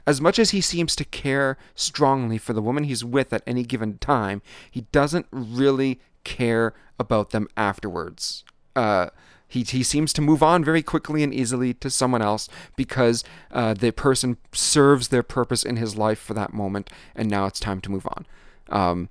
as 0.07 0.21
much 0.21 0.39
as 0.39 0.51
he 0.51 0.61
seems 0.61 0.95
to 0.97 1.05
care 1.05 1.59
strongly 1.75 2.39
for 2.39 2.53
the 2.53 2.63
woman 2.63 2.85
he's 2.85 3.05
with 3.05 3.33
at 3.33 3.43
any 3.47 3.65
given 3.65 3.99
time, 3.99 4.41
he 4.71 4.83
doesn't 4.93 5.27
really 5.31 6.01
care 6.23 6.75
about 6.99 7.31
them 7.31 7.49
afterwards. 7.57 8.45
Uh, 8.75 9.09
he, 9.49 9.63
he 9.63 9.83
seems 9.83 10.13
to 10.15 10.21
move 10.21 10.43
on 10.43 10.65
very 10.65 10.83
quickly 10.83 11.23
and 11.23 11.33
easily 11.33 11.73
to 11.75 11.89
someone 11.89 12.23
else 12.23 12.49
because 12.75 13.23
uh, 13.53 13.75
the 13.75 13.93
person 13.93 14.37
serves 14.53 15.09
their 15.09 15.23
purpose 15.23 15.63
in 15.63 15.77
his 15.77 15.97
life 15.97 16.19
for 16.19 16.35
that 16.35 16.53
moment, 16.53 16.91
and 17.15 17.31
now 17.31 17.47
it's 17.47 17.61
time 17.61 17.81
to 17.83 17.91
move 17.91 18.07
on. 18.07 18.27
Um, 18.69 19.09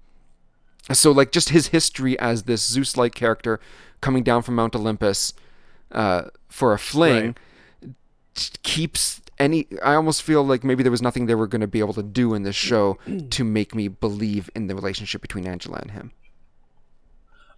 so, 0.91 1.11
like, 1.11 1.31
just 1.31 1.49
his 1.49 1.67
history 1.67 2.19
as 2.19 2.43
this 2.43 2.63
Zeus 2.63 2.97
like 2.97 3.15
character 3.15 3.59
coming 4.01 4.23
down 4.23 4.43
from 4.43 4.55
Mount 4.55 4.75
Olympus 4.75 5.33
uh, 5.91 6.23
for 6.49 6.73
a 6.73 6.79
fling 6.79 7.35
keeps 8.63 9.21
any 9.39 9.67
i 9.83 9.95
almost 9.95 10.21
feel 10.21 10.43
like 10.43 10.63
maybe 10.63 10.83
there 10.83 10.91
was 10.91 11.01
nothing 11.01 11.25
they 11.25 11.35
were 11.35 11.47
going 11.47 11.61
to 11.61 11.67
be 11.67 11.79
able 11.79 11.93
to 11.93 12.03
do 12.03 12.33
in 12.33 12.43
this 12.43 12.55
show 12.55 12.97
to 13.29 13.43
make 13.43 13.73
me 13.73 13.87
believe 13.87 14.49
in 14.55 14.67
the 14.67 14.75
relationship 14.75 15.21
between 15.21 15.47
angela 15.47 15.77
and 15.81 15.91
him 15.91 16.11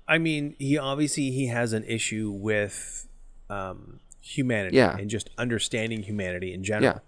I 0.08 0.18
mean, 0.18 0.56
he 0.58 0.78
obviously 0.78 1.32
he 1.32 1.48
has 1.48 1.74
an 1.74 1.84
issue 1.84 2.32
with 2.32 3.08
um, 3.50 4.00
humanity 4.22 4.78
Yeah. 4.78 4.96
and 4.98 5.10
just 5.10 5.30
understanding 5.38 6.04
humanity 6.04 6.54
in 6.54 6.64
general. 6.64 7.02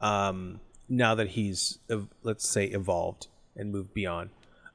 Um, 0.00 0.60
now 0.88 1.14
that 1.14 1.28
he's 1.28 1.78
let's 2.22 2.48
say 2.48 2.64
evolved 2.66 3.28
and 3.56 3.70
moved 3.70 3.94
beyond, 3.94 4.30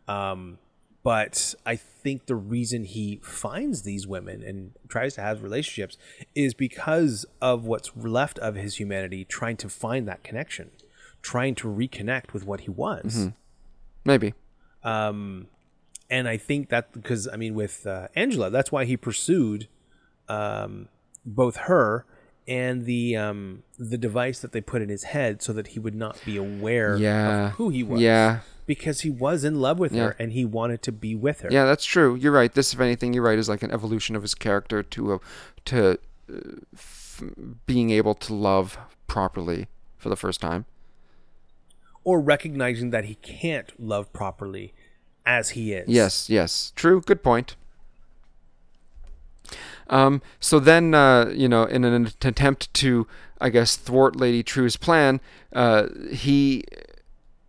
um, 0.07 0.59
but 1.03 1.53
I 1.65 1.75
think 1.75 2.25
the 2.27 2.35
reason 2.35 2.83
he 2.85 3.19
finds 3.23 3.81
these 3.83 4.07
women 4.07 4.41
and 4.41 4.71
tries 4.87 5.15
to 5.15 5.21
have 5.21 5.43
relationships 5.43 5.97
is 6.33 6.53
because 6.53 7.25
of 7.41 7.65
what's 7.65 7.91
left 7.95 8.39
of 8.39 8.55
his 8.55 8.79
humanity, 8.79 9.25
trying 9.25 9.57
to 9.57 9.69
find 9.69 10.07
that 10.07 10.23
connection, 10.23 10.71
trying 11.21 11.53
to 11.55 11.67
reconnect 11.67 12.33
with 12.33 12.45
what 12.45 12.61
he 12.61 12.69
was. 12.71 13.29
maybe 14.05 14.33
Um, 14.83 15.47
and 16.09 16.27
I 16.27 16.37
think 16.37 16.69
that 16.69 16.91
because 16.93 17.27
I 17.27 17.35
mean, 17.37 17.55
with 17.55 17.85
uh, 17.87 18.07
Angela, 18.15 18.49
that's 18.49 18.71
why 18.71 18.85
he 18.85 18.95
pursued 18.97 19.67
um, 20.29 20.87
both 21.25 21.55
her 21.57 22.05
and 22.47 22.85
the 22.85 23.15
um, 23.15 23.63
the 23.79 23.97
device 23.97 24.39
that 24.39 24.51
they 24.51 24.61
put 24.61 24.81
in 24.81 24.89
his 24.89 25.03
head, 25.05 25.41
so 25.41 25.51
that 25.53 25.67
he 25.67 25.79
would 25.79 25.95
not 25.95 26.19
be 26.25 26.37
aware 26.37 26.95
yeah 26.97 27.47
of 27.47 27.51
who 27.53 27.69
he 27.69 27.83
was. 27.83 27.99
yeah 28.01 28.39
because 28.67 29.01
he 29.01 29.11
was 29.11 29.43
in 29.43 29.59
love 29.61 29.77
with 29.77 29.93
Yeah. 29.93 30.05
her 30.05 30.15
and 30.17 30.31
he 30.31 30.43
wanted 30.43 30.81
to 30.83 30.91
be 30.91 31.13
with 31.13 31.41
her. 31.41 31.49
yeah 31.51 31.65
that's 31.65 31.85
true 31.85 32.15
you're 32.15 32.31
right 32.31 32.51
this 32.53 32.73
if 32.73 32.79
anything 32.79 33.13
you're 33.13 33.21
right 33.23 33.37
is 33.37 33.47
like 33.47 33.61
an 33.61 33.69
evolution 33.71 34.15
of 34.15 34.23
his 34.23 34.33
character 34.33 34.81
to 34.81 35.13
a, 35.13 35.19
to 35.65 35.99
uh, 36.31 36.35
f- 36.73 37.21
being 37.67 37.91
able 37.91 38.15
to 38.15 38.33
love 38.33 38.77
properly 39.07 39.67
for 39.97 40.09
the 40.09 40.15
first 40.15 40.41
time 40.41 40.65
Or 42.03 42.19
recognizing 42.19 42.89
that 42.91 43.05
he 43.05 43.15
can't 43.15 43.71
love 43.79 44.11
properly 44.13 44.73
as 45.25 45.51
he 45.51 45.73
is. 45.73 45.87
Yes, 45.87 46.29
yes, 46.29 46.71
true. 46.75 47.01
Good 47.01 47.23
point. 47.23 47.55
Um, 49.89 50.21
so 50.39 50.59
then, 50.59 50.93
uh, 50.95 51.29
you 51.33 51.47
know, 51.47 51.63
in 51.63 51.83
an 51.83 52.07
attempt 52.21 52.73
to, 52.75 53.05
I 53.39 53.49
guess, 53.49 53.75
thwart 53.75 54.15
Lady 54.15 54.43
Trieu's 54.43 54.77
plan, 54.77 55.21
uh, 55.53 55.87
he 56.11 56.63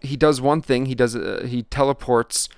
he 0.00 0.16
does 0.16 0.40
one 0.40 0.60
thing. 0.60 0.86
He 0.86 0.94
does 0.94 1.16
uh, 1.16 1.46
he 1.48 1.62
teleports 1.64 2.48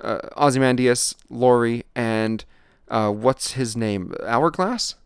uh, 0.00 0.20
Ozymandias, 0.36 1.14
Laurie, 1.30 1.84
and 1.94 2.44
uh, 2.88 3.10
what's 3.10 3.52
his 3.52 3.74
name? 3.76 4.12
Hourglass, 4.26 4.96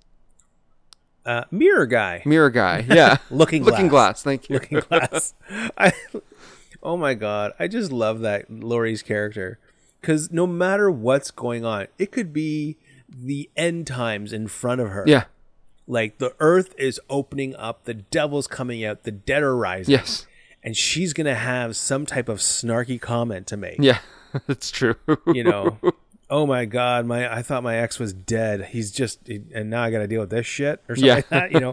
Uh, 1.25 1.45
mirror 1.53 1.87
guy. 1.87 2.23
mirror 2.25 2.51
guy. 2.51 2.85
Yeah, 2.89 3.19
Looking 3.31 3.63
looking 3.63 3.87
glass. 3.87 4.23
glass. 4.23 4.23
Thank 4.25 4.49
you. 4.51 4.55
looking 4.55 4.81
glass. 4.81 5.35
I, 5.79 5.93
oh 6.83 6.97
my 6.97 7.15
god, 7.15 7.53
I 7.59 7.69
just 7.69 7.91
love 7.93 8.21
that 8.21 8.51
Laurie's 8.51 9.03
character 9.03 9.59
because 10.01 10.31
no 10.31 10.47
matter 10.47 10.91
what's 10.91 11.31
going 11.31 11.65
on, 11.65 11.89
it 11.99 12.13
could 12.13 12.33
be 12.33 12.77
the 13.09 13.51
end 13.57 13.87
times 13.87 14.33
in 14.33 14.47
front 14.49 14.81
of 14.81 14.89
her. 14.91 15.05
Yeah. 15.07 15.25
like 15.87 16.19
the 16.19 16.35
earth 16.41 16.75
is 16.79 17.01
opening 17.11 17.57
up, 17.57 17.85
the 17.85 17.95
devil's 17.95 18.47
coming 18.47 18.85
out, 18.85 19.03
the 19.05 19.11
dead 19.11 19.43
are 19.43 19.57
rising. 19.57 19.93
Yes. 19.93 20.27
and 20.63 20.77
she's 20.77 21.13
gonna 21.13 21.35
have 21.35 21.77
some 21.77 22.05
type 22.07 22.29
of 22.29 22.39
snarky 22.39 23.01
comment 23.01 23.47
to 23.49 23.57
make. 23.57 23.79
Yeah. 23.81 23.99
that's 24.47 24.71
true. 24.71 24.97
You 25.27 25.43
know, 25.45 25.79
oh 26.31 26.47
my 26.47 26.67
god, 26.67 27.07
my 27.07 27.33
I 27.35 27.41
thought 27.43 27.63
my 27.63 27.77
ex 27.77 27.99
was 27.99 28.13
dead. 28.13 28.67
He's 28.73 28.93
just 28.93 29.27
and 29.29 29.71
now 29.71 29.83
I 29.83 29.91
got 29.91 30.01
to 30.01 30.07
deal 30.07 30.21
with 30.21 30.29
this 30.31 30.45
shit 30.47 30.83
or 30.89 30.95
something 30.97 31.07
Yeah. 31.07 31.15
like 31.15 31.29
that. 31.31 31.53
You 31.53 31.61
know, 31.61 31.73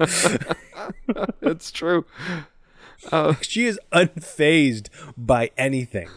it's 1.41 1.69
true. 1.71 2.05
she 3.41 3.65
is 3.65 3.79
unfazed 3.91 4.89
by 5.17 5.51
anything. 5.57 6.09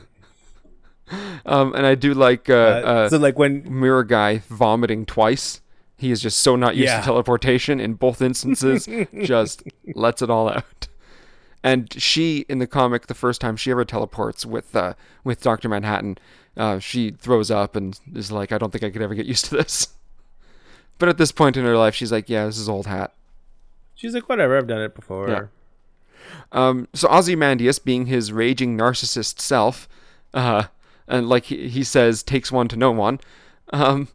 Um, 1.47 1.75
and 1.75 1.87
I 1.87 1.95
do 1.95 2.13
like 2.15 2.51
uh, 2.51 2.55
Uh, 2.55 2.57
uh, 2.57 3.09
so 3.09 3.17
like 3.19 3.39
when 3.39 3.65
mirror 3.69 4.05
guy 4.05 4.39
vomiting 4.49 5.07
twice. 5.07 5.61
He 5.97 6.13
is 6.13 6.23
just 6.23 6.39
so 6.39 6.55
not 6.55 6.77
used 6.77 6.87
Yeah. 6.87 7.01
to 7.01 7.05
teleportation 7.07 7.81
in 7.81 7.95
both 7.95 8.23
instances. 8.23 8.89
just 9.25 9.65
lets 9.97 10.23
it 10.23 10.31
all 10.31 10.49
out. 10.49 10.87
And 11.65 11.93
she, 12.01 12.45
in 12.49 12.61
the 12.61 12.69
comic, 12.69 13.09
the 13.09 13.15
first 13.15 13.41
time 13.41 13.57
she 13.57 13.73
ever 13.73 13.85
teleports 13.85 14.47
with 14.47 14.77
uh, 14.77 14.95
with 15.25 15.43
Doctor 15.43 15.69
Manhattan, 15.69 16.17
uh, 16.57 16.79
she 16.79 17.11
throws 17.11 17.51
up 17.51 17.75
and 17.75 17.99
is 18.15 18.31
like, 18.31 18.53
"I 18.53 18.59
don't 18.59 18.71
think 18.71 18.85
I 18.85 18.91
could 18.91 19.03
ever 19.03 19.17
get 19.17 19.27
used 19.27 19.47
to 19.47 19.57
this." 19.57 19.89
But 20.99 21.09
at 21.09 21.19
this 21.19 21.33
point 21.33 21.57
in 21.57 21.65
her 21.65 21.77
life, 21.77 21.97
she's 21.97 22.13
like, 22.13 22.29
"Yeah, 22.29 22.47
this 22.47 22.59
is 22.59 22.69
old 22.69 22.87
hat." 22.87 23.13
she's 23.97 24.15
like, 24.15 24.29
whatever, 24.29 24.57
I've 24.57 24.69
done 24.69 24.81
it 24.83 24.95
before. 24.95 25.29
Yeah. 25.29 25.47
Um, 26.53 26.89
so 26.95 27.09
Ozymandias, 27.09 27.79
being 27.79 28.07
his 28.07 28.33
raging 28.33 28.77
narcissist 28.77 29.41
self, 29.41 29.89
uh, 30.35 30.65
and 31.07 31.29
like 31.29 31.47
he, 31.47 31.69
he 31.69 31.85
says, 31.85 32.23
takes 32.23 32.53
one 32.53 32.69
to 32.69 32.77
know 32.77 32.91
one, 32.91 33.21
um, 33.73 34.09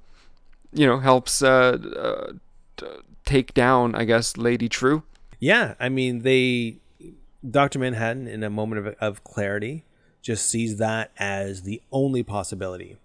you 0.72 0.86
know, 0.88 1.00
helps 1.00 1.42
uh, 1.42 1.78
uh, 2.82 2.86
take 3.26 3.54
down, 3.54 3.96
I 3.96 4.06
guess, 4.06 4.38
Lady 4.38 4.70
Trieu. 4.70 5.04
Yeah, 5.40 5.76
I 5.80 5.90
mean, 5.90 6.22
they 6.24 6.78
Doctor 7.50 7.78
Manhattan, 7.80 8.28
in 8.28 8.44
a 8.44 8.50
moment 8.50 8.88
of, 8.88 8.96
of 9.02 9.24
clarity, 9.24 9.84
just 10.22 10.50
sees 10.50 10.78
that 10.78 11.12
as 11.18 11.64
the 11.64 11.82
only 11.92 12.24
possibility, 12.24 12.98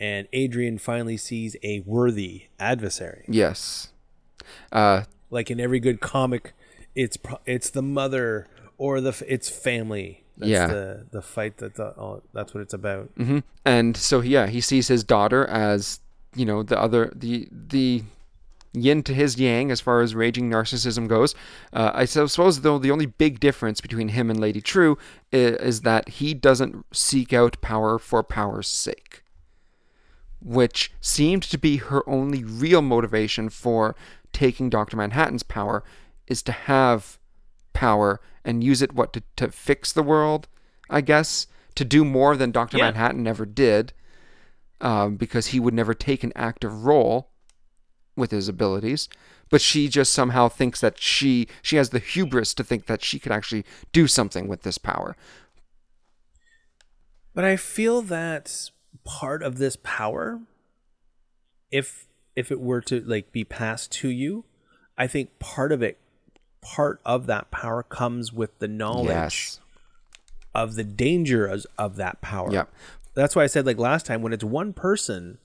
and 0.00 0.26
Adrian 0.32 0.78
finally 0.78 1.16
sees 1.16 1.56
a 1.62 1.80
worthy 1.80 2.46
adversary. 2.58 3.24
Yes. 3.28 3.92
Uh, 4.72 5.04
Like 5.30 5.50
in 5.50 5.60
every 5.60 5.78
good 5.78 6.00
comic, 6.00 6.54
it's 7.04 7.16
pro- 7.16 7.40
it's 7.46 7.70
the 7.70 7.82
mother 7.82 8.46
or 8.76 9.00
the 9.00 9.10
f- 9.10 9.22
it's 9.26 9.48
family. 9.48 10.24
That's 10.36 10.50
Yeah. 10.50 10.66
the 10.66 11.06
the 11.10 11.22
fight 11.22 11.56
that 11.58 11.74
the, 11.76 11.86
oh, 11.98 12.22
that's 12.32 12.52
what 12.54 12.60
it's 12.62 12.74
about. 12.74 13.14
mhm. 13.16 13.42
And 13.64 13.96
so, 13.96 14.20
yeah, 14.20 14.46
he 14.48 14.60
sees 14.60 14.88
his 14.88 15.02
daughter 15.04 15.46
as, 15.46 16.00
you 16.34 16.44
know, 16.44 16.62
the 16.62 16.78
other, 16.80 17.12
the, 17.14 17.48
the, 17.50 18.02
yin 18.74 19.02
to 19.02 19.14
his 19.14 19.38
yang 19.40 19.70
as 19.72 19.80
far 19.80 20.02
as 20.02 20.14
raging 20.14 20.48
narcissism 20.50 21.08
goes. 21.08 21.34
Uh, 21.72 21.90
I 21.94 22.04
suppose, 22.04 22.60
though, 22.60 22.78
the 22.78 22.90
only 22.90 23.06
big 23.06 23.40
difference 23.40 23.80
between 23.80 24.08
him 24.08 24.30
and 24.30 24.38
Lady 24.38 24.60
Trieu 24.60 24.96
is, 25.32 25.56
is 25.56 25.80
that 25.82 26.08
he 26.20 26.34
doesn't 26.34 26.84
seek 26.92 27.32
out 27.32 27.60
power 27.60 27.98
for 27.98 28.22
power's 28.22 28.68
sake, 28.68 29.24
which 30.40 30.92
seemed 31.00 31.42
to 31.44 31.58
be 31.58 31.78
her 31.78 32.08
only 32.08 32.44
real 32.44 32.82
motivation 32.82 33.48
for 33.48 33.96
taking 34.32 34.68
Dr. 34.70 34.96
Manhattan's 34.96 35.42
power 35.42 35.82
is 36.28 36.42
to 36.44 36.52
have 36.52 37.18
power 37.72 38.20
and 38.44 38.62
use 38.62 38.82
it 38.82 38.94
what 38.94 39.12
to, 39.12 39.22
to 39.36 39.50
fix 39.50 39.92
the 39.92 40.02
world, 40.02 40.48
I 40.88 41.00
guess, 41.00 41.46
to 41.74 41.84
do 41.84 42.04
more 42.04 42.36
than 42.36 42.50
Dr. 42.50 42.78
Yeah. 42.78 42.84
Manhattan 42.84 43.26
ever 43.26 43.46
did. 43.46 43.92
Um, 44.80 45.16
because 45.16 45.48
he 45.48 45.58
would 45.58 45.74
never 45.74 45.92
take 45.92 46.22
an 46.22 46.32
active 46.36 46.84
role 46.84 47.30
with 48.14 48.30
his 48.30 48.48
abilities 48.48 49.08
but 49.50 49.60
she 49.60 49.88
just 49.88 50.12
somehow 50.12 50.48
thinks 50.48 50.80
that 50.80 51.00
she 51.00 51.48
she 51.62 51.76
has 51.76 51.90
the 51.90 51.98
hubris 51.98 52.54
to 52.54 52.62
think 52.62 52.86
that 52.86 53.02
she 53.02 53.18
could 53.18 53.32
actually 53.32 53.64
do 53.92 54.06
something 54.06 54.46
with 54.46 54.62
this 54.62 54.78
power 54.78 55.16
But 57.38 57.44
I 57.44 57.54
feel 57.54 58.02
that 58.02 58.72
part 59.04 59.44
of 59.44 59.58
this 59.58 59.76
power, 59.76 60.40
if 61.70 62.08
if 62.34 62.50
it 62.50 62.60
were 62.60 62.80
to 62.80 63.00
like 63.00 63.30
be 63.30 63.44
passed 63.44 63.92
to 63.92 64.08
you, 64.08 64.44
I 64.96 65.06
think 65.06 65.38
part 65.38 65.70
of 65.70 65.80
it, 65.80 66.00
part 66.74 67.00
of 67.04 67.26
that 67.26 67.50
power 67.50 67.82
comes 67.82 68.32
with 68.32 68.58
the 68.58 68.68
knowledge 68.68 69.08
yes 69.08 69.60
of 70.54 70.74
the 70.74 70.84
dangers 70.84 71.66
of 71.76 71.96
that 71.96 72.20
power. 72.20 72.52
Yep. 72.52 72.72
That's 73.14 73.36
why 73.36 73.44
I 73.44 73.46
said 73.46 73.66
like 73.66 73.78
last 73.78 74.06
time 74.06 74.22
when 74.22 74.32
it's 74.32 74.44
one 74.44 74.72
person 74.72 75.38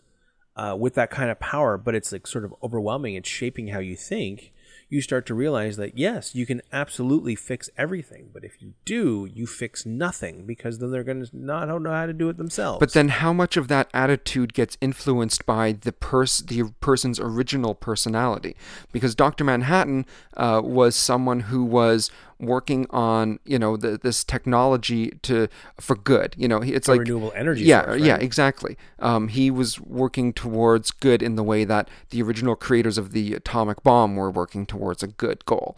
uh, 0.55 0.75
with 0.79 0.95
that 0.95 1.09
kind 1.09 1.29
of 1.29 1.39
power, 1.39 1.77
but 1.77 1.95
it's 1.95 2.11
like 2.11 2.27
sort 2.27 2.45
of 2.45 2.53
overwhelming. 2.63 3.15
It's 3.15 3.29
shaping 3.29 3.69
how 3.69 3.79
you 3.79 3.95
think. 3.95 4.51
You 4.89 5.01
start 5.01 5.25
to 5.27 5.33
realize 5.33 5.77
that 5.77 5.97
yes, 5.97 6.35
you 6.35 6.45
can 6.45 6.61
absolutely 6.71 7.35
fix 7.35 7.69
everything, 7.77 8.29
but 8.33 8.43
if 8.43 8.61
you 8.61 8.73
do, 8.85 9.27
you 9.31 9.47
fix 9.47 9.85
nothing 9.85 10.45
because 10.45 10.79
then 10.79 10.91
they're 10.91 11.03
going 11.03 11.25
to 11.25 11.29
not 11.35 11.67
know 11.67 11.91
how 11.91 12.05
to 12.05 12.13
do 12.13 12.29
it 12.29 12.37
themselves. 12.37 12.79
but 12.79 12.93
then 12.93 13.09
how 13.09 13.33
much 13.33 13.57
of 13.57 13.67
that 13.67 13.89
attitude 13.93 14.53
gets 14.53 14.77
influenced 14.81 15.45
by 15.45 15.71
the 15.71 15.91
pers- 15.91 16.39
the 16.39 16.63
person's 16.79 17.19
original 17.19 17.73
personality 17.75 18.55
because 18.91 19.15
dr 19.15 19.43
manhattan 19.43 20.05
uh, 20.37 20.61
was 20.63 20.95
someone 20.95 21.41
who 21.41 21.63
was 21.63 22.11
working 22.45 22.85
on 22.89 23.39
you 23.45 23.57
know 23.57 23.77
the, 23.77 23.97
this 23.97 24.23
technology 24.23 25.11
to 25.21 25.47
for 25.79 25.95
good 25.95 26.35
you 26.37 26.47
know 26.47 26.61
it's 26.61 26.87
A 26.87 26.91
like 26.91 26.99
renewable 26.99 27.33
energy 27.35 27.63
yeah 27.63 27.85
source, 27.85 28.01
yeah 28.01 28.15
exactly. 28.17 28.77
Um, 28.99 29.27
he 29.27 29.51
was 29.51 29.79
working 29.79 30.33
towards 30.33 30.91
good 30.91 31.21
in 31.21 31.35
the 31.35 31.43
way 31.43 31.65
that 31.65 31.89
the 32.09 32.21
original 32.21 32.55
creators 32.55 32.97
of 32.97 33.11
the 33.11 33.33
atomic 33.33 33.83
bomb 33.83 34.15
were 34.15 34.31
working 34.31 34.65
towards 34.65 35.03
a 35.03 35.07
good 35.07 35.45
goal. 35.45 35.77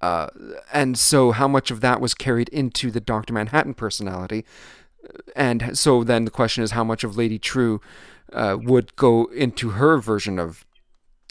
Uh, 0.00 0.28
and 0.72 0.98
so 0.98 1.30
how 1.30 1.48
much 1.48 1.70
of 1.70 1.80
that 1.80 1.98
was 1.98 2.12
carried 2.12 2.50
into 2.50 2.90
the 2.90 3.00
dr 3.00 3.32
manhattan 3.32 3.72
personality 3.72 4.44
and 5.34 5.76
so 5.78 6.04
then 6.04 6.24
the 6.24 6.30
question 6.30 6.62
is 6.62 6.72
how 6.72 6.84
much 6.84 7.04
of 7.04 7.16
lady 7.16 7.38
Trieu 7.38 7.80
uh, 8.32 8.56
would 8.60 8.94
go 8.96 9.26
into 9.26 9.70
her 9.70 9.98
version 9.98 10.38
of 10.38 10.66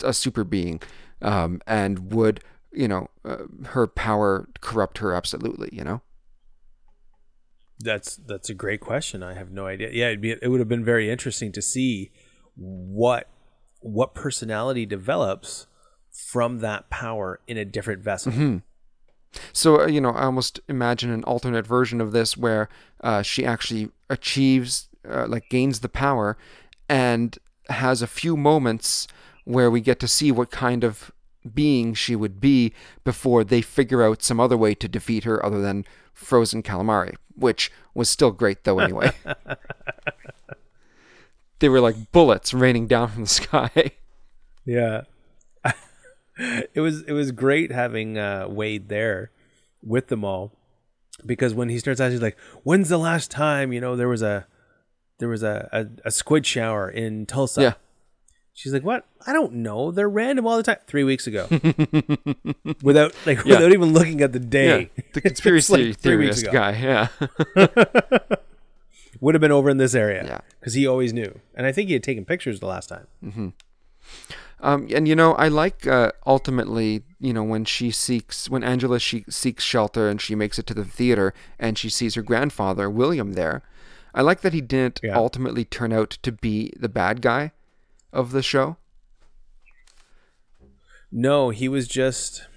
a 0.03 0.13
super 0.13 0.43
being 0.43 0.81
um, 1.21 1.61
and 1.67 2.11
would 2.11 2.39
you 2.73 2.87
know 2.87 3.07
uh, 3.23 3.43
her 3.67 3.87
power 3.87 4.49
corrupt 4.61 4.97
her 4.99 5.13
absolutely 5.13 5.69
you 5.71 5.83
know 5.83 6.01
That's 7.79 8.15
that's 8.15 8.49
a 8.49 8.53
great 8.53 8.79
question. 8.79 9.23
I 9.23 9.33
have 9.33 9.51
no 9.51 9.67
idea. 9.67 9.89
Yeah, 9.91 10.07
it'd 10.07 10.21
be, 10.21 10.31
it 10.31 10.47
would 10.47 10.59
have 10.59 10.69
been 10.69 10.85
very 10.85 11.09
interesting 11.09 11.51
to 11.51 11.61
see 11.61 12.11
what 12.55 13.27
what 13.81 14.13
personality 14.13 14.85
develops 14.85 15.67
from 16.09 16.59
that 16.59 16.89
power 16.89 17.39
in 17.47 17.57
a 17.57 17.65
different 17.65 18.01
vessel. 18.01 18.31
So, 19.51 19.81
uh, 19.81 19.87
you 19.87 19.99
know, 19.99 20.11
I 20.11 20.25
almost 20.25 20.59
imagine 20.69 21.09
an 21.09 21.23
alternate 21.23 21.65
version 21.65 21.99
of 21.99 22.11
this 22.11 22.37
where 22.37 22.69
uh, 23.01 23.23
she 23.23 23.45
actually 23.45 23.89
achieves, 24.09 24.89
uh, 25.09 25.25
like, 25.27 25.49
gains 25.49 25.79
the 25.79 25.89
power 25.89 26.37
and 26.87 27.37
has 27.67 28.01
a 28.01 28.07
few 28.07 28.37
moments 28.37 29.07
where 29.45 29.71
we 29.71 29.81
get 29.81 29.99
to 30.01 30.07
see 30.07 30.31
what 30.31 30.51
kind 30.51 30.83
of 30.83 31.11
being 31.53 31.93
she 31.93 32.15
would 32.15 32.39
be 32.39 32.73
before 33.03 33.43
they 33.43 33.61
figure 33.61 34.03
out 34.03 34.23
some 34.23 34.39
other 34.39 34.57
way 34.57 34.73
to 34.75 34.87
defeat 34.87 35.23
her 35.23 35.43
other 35.45 35.61
than 35.61 35.85
frozen 36.13 36.63
calamari, 36.63 37.15
which 37.35 37.71
was 37.93 38.09
still 38.09 38.31
great, 38.31 38.63
though, 38.63 38.79
anyway. 38.79 39.11
they 41.59 41.69
were 41.69 41.81
like 41.81 42.11
bullets 42.11 42.53
raining 42.53 42.87
down 42.87 43.09
from 43.09 43.23
the 43.23 43.29
sky. 43.29 43.91
Yeah. 44.65 45.01
it 46.37 46.81
was 46.81 47.03
it 47.03 47.13
was 47.13 47.31
great 47.31 47.71
having 47.71 48.17
uh, 48.17 48.47
Wade 48.49 48.89
there 48.89 49.31
with 49.81 50.07
them 50.07 50.23
all 50.23 50.53
because 51.25 51.53
when 51.53 51.69
he 51.69 51.77
starts 51.77 51.99
asking 51.99 52.21
like 52.21 52.37
when's 52.63 52.89
the 52.89 52.97
last 52.97 53.29
time 53.29 53.71
you 53.71 53.79
know 53.79 53.95
there 53.95 54.07
was 54.07 54.21
a 54.21 54.47
there 55.19 55.29
was 55.29 55.43
a, 55.43 55.69
a, 55.71 56.07
a 56.07 56.11
squid 56.11 56.45
shower 56.45 56.89
in 56.89 57.25
Tulsa. 57.25 57.61
Yeah. 57.61 57.73
She's 58.55 58.71
like, 58.71 58.83
"What? 58.83 59.05
I 59.25 59.33
don't 59.33 59.53
know. 59.53 59.91
They're 59.91 60.07
random 60.09 60.45
all 60.45 60.57
the 60.57 60.63
time." 60.63 60.77
3 60.85 61.03
weeks 61.03 61.25
ago. 61.27 61.47
without 62.83 63.13
like 63.25 63.39
Yeah. 63.45 63.55
without 63.55 63.71
even 63.73 63.93
looking 63.93 64.21
at 64.21 64.31
the 64.31 64.39
day. 64.39 64.91
Yeah, 64.95 65.03
the 65.13 65.21
conspiracy 65.29 65.87
like 65.87 65.97
three 65.97 66.15
weeks 66.17 66.41
theorist 66.41 66.43
ago. 66.43 66.51
guy, 66.51 66.71
yeah. 67.57 68.35
Would 69.21 69.35
have 69.35 69.41
been 69.41 69.51
over 69.51 69.69
in 69.69 69.77
this 69.77 69.95
area. 69.95 70.23
Yeah. 70.25 70.39
Cuz 70.61 70.73
he 70.73 70.85
always 70.85 71.13
knew. 71.13 71.39
And 71.55 71.65
I 71.65 71.71
think 71.71 71.87
he 71.87 71.93
had 71.93 72.03
taken 72.03 72.25
pictures 72.25 72.59
the 72.59 72.65
last 72.67 72.87
time. 72.89 73.53
Um, 74.59 74.87
and 74.93 75.07
you 75.07 75.15
know, 75.15 75.33
I 75.33 75.47
like 75.49 75.87
uh, 75.87 76.11
ultimately, 76.25 77.03
you 77.19 77.33
know, 77.33 77.43
when 77.43 77.65
she 77.65 77.91
seeks, 77.91 78.49
when 78.49 78.63
Angela 78.63 78.99
she 78.99 79.23
seeks 79.29 79.63
shelter 79.63 80.09
and 80.09 80.21
she 80.21 80.35
makes 80.35 80.57
it 80.59 80.65
to 80.67 80.73
the 80.73 80.85
theater 80.85 81.33
and 81.59 81.77
she 81.77 81.89
sees 81.89 82.15
her 82.15 82.21
grandfather 82.21 82.89
William 82.89 83.33
there. 83.33 83.61
I 84.13 84.21
like 84.21 84.41
that 84.41 84.53
he 84.53 84.61
didn't 84.61 84.99
Yeah. 85.03 85.15
ultimately 85.15 85.65
turn 85.65 85.91
out 85.91 86.11
to 86.21 86.31
be 86.31 86.71
the 86.79 86.89
bad 86.89 87.21
guy 87.21 87.51
of 88.13 88.31
the 88.31 88.43
show. 88.43 88.77
No, 91.11 91.49
he 91.49 91.67
was 91.67 91.87
just 91.87 92.47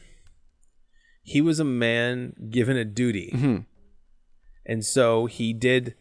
he 1.22 1.40
was 1.40 1.58
a 1.58 1.64
man 1.64 2.34
given 2.50 2.76
a 2.76 2.84
duty. 2.84 3.32
Mm-hmm. 3.34 3.56
And 4.64 4.84
so 4.84 5.26
he 5.26 5.52
did 5.52 5.94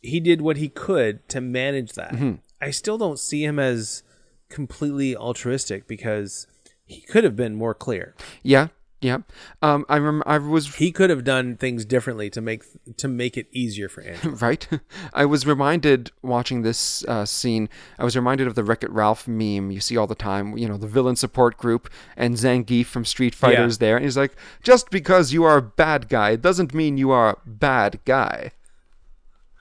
he 0.00 0.20
did 0.20 0.40
what 0.40 0.56
he 0.56 0.68
could 0.68 1.28
to 1.30 1.40
manage 1.40 1.92
that. 1.94 2.12
Mm-hmm. 2.12 2.34
I 2.60 2.70
still 2.70 2.98
don't 2.98 3.18
see 3.18 3.44
him 3.44 3.58
as 3.58 4.02
completely 4.48 5.16
altruistic 5.16 5.86
because 5.86 6.46
he 6.84 7.00
could 7.00 7.24
have 7.24 7.36
been 7.36 7.54
more 7.54 7.74
clear. 7.74 8.14
Yeah, 8.42 8.68
Yeah. 9.02 9.18
Um, 9.62 9.84
I 9.88 9.98
rem- 9.98 10.22
I 10.26 10.38
was 10.38 10.76
He 10.76 10.92
could 10.92 11.10
have 11.10 11.24
done 11.24 11.56
things 11.56 11.84
differently 11.84 12.30
to 12.30 12.40
make 12.40 12.62
to 12.96 13.08
make 13.08 13.36
it 13.36 13.48
easier 13.50 13.88
for 13.88 14.00
Angela. 14.00 14.34
right. 14.40 14.68
I 15.12 15.24
was 15.24 15.44
reminded 15.44 16.12
watching 16.22 16.62
this 16.62 17.04
uh, 17.06 17.26
scene. 17.26 17.68
I 17.98 18.04
was 18.04 18.14
reminded 18.14 18.46
of 18.46 18.54
the 18.54 18.62
Wreck 18.62 18.84
It 18.84 18.90
Ralph 18.90 19.26
meme 19.26 19.72
you 19.72 19.80
see 19.80 19.96
all 19.96 20.06
the 20.06 20.14
time. 20.14 20.56
You 20.56 20.68
know, 20.68 20.76
the 20.76 20.86
villain 20.86 21.16
support 21.16 21.58
group 21.58 21.90
and 22.16 22.36
Zangief 22.36 22.86
from 22.86 23.04
Street 23.04 23.34
Fighter's 23.34 23.78
there, 23.78 23.96
and 23.96 24.04
he's 24.04 24.16
like, 24.16 24.36
"Just 24.62 24.88
because 24.90 25.32
you 25.32 25.42
are 25.42 25.56
a 25.56 25.62
bad 25.62 26.08
guy 26.08 26.30
it 26.30 26.42
doesn't 26.42 26.72
mean 26.72 26.96
you 26.96 27.10
are 27.10 27.30
a 27.30 27.36
bad 27.44 27.98
guy." 28.04 28.52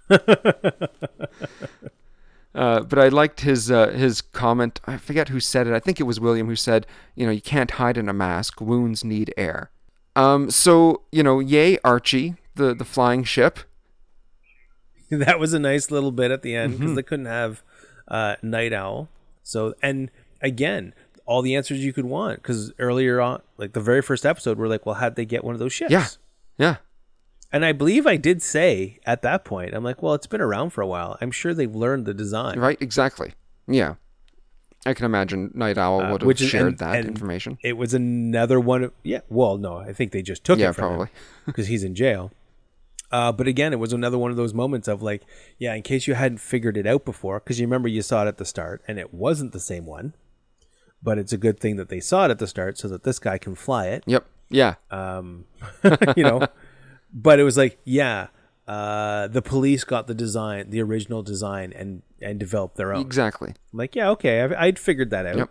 Uh, 2.61 2.81
but 2.81 2.99
I 2.99 3.07
liked 3.07 3.39
his 3.41 3.71
uh, 3.71 3.89
his 3.89 4.21
comment. 4.21 4.79
I 4.85 4.97
forget 4.97 5.29
who 5.29 5.39
said 5.39 5.65
it. 5.67 5.73
I 5.73 5.79
think 5.79 5.99
it 5.99 6.03
was 6.03 6.19
William 6.19 6.47
who 6.47 6.55
said, 6.55 6.85
"You 7.15 7.25
know, 7.25 7.31
you 7.31 7.41
can't 7.41 7.71
hide 7.71 7.97
in 7.97 8.07
a 8.07 8.13
mask. 8.13 8.61
Wounds 8.61 9.03
need 9.03 9.33
air." 9.35 9.71
Um, 10.15 10.51
so 10.51 11.01
you 11.11 11.23
know, 11.23 11.39
yay 11.39 11.77
Archie, 11.83 12.35
the 12.55 12.75
the 12.75 12.85
flying 12.85 13.23
ship. 13.23 13.59
that 15.09 15.39
was 15.39 15.53
a 15.53 15.59
nice 15.59 15.91
little 15.91 16.11
bit 16.11 16.31
at 16.31 16.41
the 16.41 16.55
end 16.55 16.73
because 16.73 16.87
Mm-hmm. 16.87 16.95
they 16.95 17.03
couldn't 17.03 17.25
have 17.25 17.63
uh, 18.07 18.35
Night 18.41 18.73
Owl. 18.73 19.09
So 19.43 19.73
and 19.81 20.11
again, 20.41 20.93
all 21.25 21.41
the 21.41 21.55
answers 21.55 21.79
you 21.83 21.93
could 21.93 22.05
want 22.05 22.41
because 22.43 22.71
earlier 22.79 23.19
on, 23.21 23.41
like 23.57 23.73
the 23.73 23.81
very 23.81 24.01
first 24.01 24.25
episode, 24.25 24.57
we're 24.57 24.67
like, 24.67 24.85
well, 24.85 24.95
how'd 24.95 25.15
they 25.15 25.25
get 25.25 25.43
one 25.43 25.55
of 25.55 25.59
those 25.59 25.73
ships? 25.73 25.91
Yeah, 25.91 26.07
yeah, 26.57 26.75
And 27.53 27.65
I 27.65 27.71
believe 27.73 28.07
I 28.07 28.15
did 28.15 28.41
say 28.41 28.99
at 29.05 29.21
that 29.23 29.43
point, 29.43 29.73
I'm 29.73 29.83
like, 29.83 30.01
well, 30.01 30.13
it's 30.13 30.27
been 30.27 30.39
around 30.41 30.69
for 30.69 30.81
a 30.81 30.87
while. 30.87 31.17
I'm 31.19 31.31
sure 31.31 31.53
they've 31.53 31.75
learned 31.75 32.05
the 32.05 32.13
design. 32.13 32.59
right, 32.59 32.77
exactly. 32.81 33.33
Yeah, 33.67 33.95
I 34.85 34.93
can 34.93 35.05
imagine 35.05 35.51
Night 35.53 35.77
Owl 35.77 35.97
would 35.97 36.05
have 36.07 36.23
Uh, 36.23 36.25
which 36.25 36.41
is- 36.41 36.49
shared 36.49 36.67
and- 36.67 36.77
that 36.79 36.95
and 36.95 37.07
information. 37.07 37.57
It 37.61 37.73
was 37.77 37.93
another 37.93 38.59
one 38.59 38.83
of 38.85 38.93
yeah. 39.03 39.19
Well, 39.29 39.57
no, 39.57 39.77
I 39.77 39.93
think 39.93 40.11
they 40.11 40.21
just 40.21 40.43
took 40.43 40.59
Yeah, 40.59 40.69
it 40.69 40.73
from 40.75 40.87
probably. 40.89 41.07
because 41.45 41.67
he's 41.67 41.83
in 41.83 41.93
jail. 41.95 42.31
Uh, 43.11 43.31
but 43.33 43.45
again, 43.45 43.73
it 43.73 43.79
was 43.79 43.91
another 43.91 44.17
one 44.17 44.31
of 44.31 44.37
those 44.37 44.53
moments 44.53 44.87
of 44.87 45.01
like, 45.01 45.23
yeah, 45.59 45.73
in 45.75 45.81
case 45.81 46.07
you 46.07 46.13
hadn't 46.13 46.37
figured 46.37 46.77
it 46.77 46.87
out 46.87 47.03
before, 47.03 47.39
because 47.41 47.59
you 47.59 47.67
remember 47.67 47.89
you 47.89 48.01
saw 48.01 48.23
it 48.23 48.27
at 48.29 48.37
the 48.37 48.45
start 48.45 48.81
and 48.87 48.97
it 48.97 49.13
wasn't 49.13 49.51
the 49.51 49.59
same 49.59 49.85
one. 49.85 50.13
But 51.03 51.17
it's 51.17 51.33
a 51.33 51.37
good 51.37 51.59
thing 51.59 51.75
that 51.75 51.89
they 51.89 51.99
saw 51.99 52.25
it 52.25 52.31
at 52.31 52.39
the 52.39 52.47
start 52.47 52.77
so 52.77 52.87
that 52.87 53.03
this 53.03 53.19
guy 53.19 53.37
can 53.37 53.53
fly 53.55 53.87
it. 53.87 54.03
Yep. 54.07 54.25
Yeah. 54.49 54.75
Um, 54.91 55.43
you 56.15 56.23
know, 56.23 56.47
but 57.13 57.39
it 57.39 57.43
was 57.43 57.57
like, 57.57 57.79
yeah, 57.83 58.27
uh, 58.67 59.27
the 59.27 59.41
police 59.41 59.83
got 59.83 60.07
the 60.07 60.13
design, 60.13 60.69
the 60.69 60.81
original 60.81 61.23
design, 61.23 61.73
and 61.75 62.03
and 62.21 62.39
developed 62.39 62.75
their 62.77 62.93
own. 62.93 63.01
exactly. 63.01 63.49
I'm 63.49 63.77
like, 63.77 63.95
yeah, 63.95 64.09
okay, 64.11 64.41
I've, 64.41 64.53
I'd 64.53 64.79
figured 64.79 65.09
that 65.09 65.25
out. 65.25 65.37
Yep. 65.37 65.49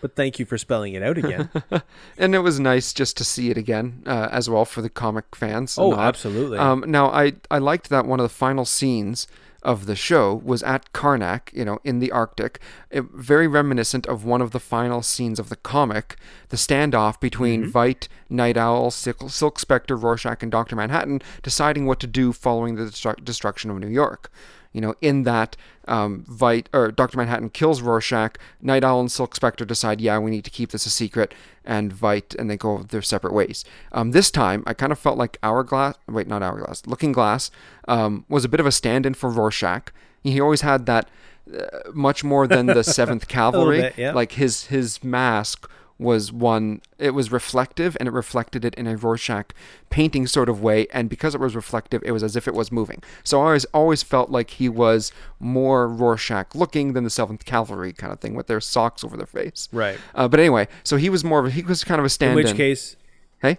But 0.00 0.16
thank 0.16 0.38
you 0.38 0.44
for 0.44 0.58
spelling 0.58 0.94
it 0.94 1.02
out 1.02 1.18
again. 1.18 1.50
And 2.18 2.34
it 2.34 2.40
was 2.40 2.58
nice 2.58 2.92
just 2.92 3.16
to 3.18 3.24
see 3.24 3.50
it 3.50 3.56
again 3.56 4.02
uh, 4.06 4.28
as 4.32 4.50
well 4.50 4.64
for 4.64 4.82
the 4.82 4.90
comic 4.90 5.36
fans. 5.36 5.78
Oh, 5.78 5.94
absolutely. 5.94 6.58
Um, 6.58 6.84
now, 6.88 7.10
I, 7.10 7.34
I 7.48 7.58
liked 7.58 7.90
that 7.90 8.06
one 8.06 8.18
of 8.18 8.24
the 8.24 8.34
final 8.34 8.64
scenes 8.64 9.28
of 9.62 9.86
the 9.86 9.96
show 9.96 10.34
was 10.44 10.62
at 10.62 10.92
Karnak, 10.92 11.52
you 11.52 11.64
know, 11.64 11.78
in 11.84 11.98
the 11.98 12.12
Arctic. 12.12 12.60
It, 12.90 13.04
very 13.12 13.46
reminiscent 13.46 14.06
of 14.06 14.24
one 14.24 14.40
of 14.40 14.52
the 14.52 14.60
final 14.60 15.02
scenes 15.02 15.38
of 15.38 15.48
the 15.48 15.56
comic, 15.56 16.16
the 16.50 16.56
standoff 16.56 17.20
between 17.20 17.64
mm-hmm. 17.64 17.76
Veidt, 17.76 18.08
Night 18.28 18.56
Owl, 18.56 18.90
Silk, 18.90 19.28
Silk 19.28 19.58
Spectre, 19.58 19.96
Rorschach, 19.96 20.42
and 20.42 20.52
Dr. 20.52 20.76
Manhattan 20.76 21.20
deciding 21.42 21.86
what 21.86 22.00
to 22.00 22.06
do 22.06 22.32
following 22.32 22.76
the 22.76 22.84
destru- 22.84 23.22
destruction 23.24 23.70
of 23.70 23.78
New 23.78 23.88
York. 23.88 24.30
You 24.72 24.80
know, 24.80 24.94
in 25.00 25.22
that 25.22 25.56
um, 25.86 26.24
Veidt 26.28 26.66
or 26.72 26.90
Dr. 26.90 27.16
Manhattan 27.16 27.50
kills 27.50 27.80
Rorschach, 27.80 28.36
Night 28.60 28.84
Owl 28.84 29.00
and 29.00 29.10
Silk 29.10 29.34
Spectre 29.34 29.64
decide, 29.64 30.00
yeah, 30.00 30.18
we 30.18 30.30
need 30.30 30.44
to 30.44 30.50
keep 30.50 30.70
this 30.70 30.86
a 30.86 30.90
secret, 30.90 31.34
and 31.64 31.92
Veidt 31.92 32.34
and 32.38 32.50
they 32.50 32.56
go 32.56 32.82
their 32.82 33.02
separate 33.02 33.32
ways. 33.32 33.64
Um, 33.92 34.10
this 34.12 34.30
time, 34.30 34.62
I 34.66 34.74
kind 34.74 34.92
of 34.92 34.98
felt 34.98 35.18
like 35.18 35.38
Hourglass, 35.42 35.96
wait, 36.06 36.26
not 36.26 36.42
Hourglass, 36.42 36.86
Looking 36.86 37.12
Glass 37.12 37.50
um, 37.88 38.24
was 38.28 38.44
a 38.44 38.48
bit 38.48 38.60
of 38.60 38.66
a 38.66 38.72
stand-in 38.72 39.14
for 39.14 39.30
Rorschach. 39.30 39.92
He 40.22 40.40
always 40.40 40.60
had 40.60 40.86
that 40.86 41.08
uh, 41.52 41.90
much 41.94 42.22
more 42.22 42.46
than 42.46 42.66
the 42.66 42.84
Seventh 42.98 43.28
Cavalry. 43.28 43.80
bit, 43.80 43.98
yeah. 43.98 44.12
Like 44.12 44.32
his 44.32 44.66
his 44.66 45.02
mask 45.02 45.70
was 45.98 46.32
one 46.32 46.80
it 46.98 47.10
was 47.10 47.32
reflective 47.32 47.96
and 47.98 48.08
it 48.08 48.12
reflected 48.12 48.64
it 48.64 48.74
in 48.76 48.86
a 48.86 48.96
Rorschach 48.96 49.52
painting 49.90 50.26
sort 50.28 50.48
of 50.48 50.62
way 50.62 50.86
and 50.92 51.08
because 51.10 51.34
it 51.34 51.40
was 51.40 51.56
reflective 51.56 52.02
it 52.04 52.12
was 52.12 52.22
as 52.22 52.36
if 52.36 52.46
it 52.46 52.54
was 52.54 52.70
moving. 52.70 53.02
So 53.24 53.40
I 53.40 53.44
always 53.46 53.64
always 53.66 54.02
felt 54.04 54.30
like 54.30 54.50
he 54.50 54.68
was 54.68 55.10
more 55.40 55.88
Rorschach 55.88 56.54
looking 56.54 56.92
than 56.92 57.02
the 57.04 57.10
7th 57.10 57.44
Cavalry 57.44 57.92
kind 57.92 58.12
of 58.12 58.20
thing 58.20 58.34
with 58.34 58.46
their 58.46 58.60
socks 58.60 59.02
over 59.02 59.16
their 59.16 59.26
face. 59.26 59.68
right. 59.72 59.98
Uh, 60.14 60.28
but 60.28 60.38
anyway, 60.38 60.68
so 60.84 60.96
he 60.96 61.10
was 61.10 61.24
more 61.24 61.40
of 61.40 61.46
a, 61.46 61.50
he 61.50 61.62
was 61.62 61.82
kind 61.82 61.98
of 61.98 62.04
a 62.04 62.06
In 62.06 62.10
stand-in. 62.10 62.44
which 62.44 62.56
case, 62.56 62.96
hey? 63.42 63.58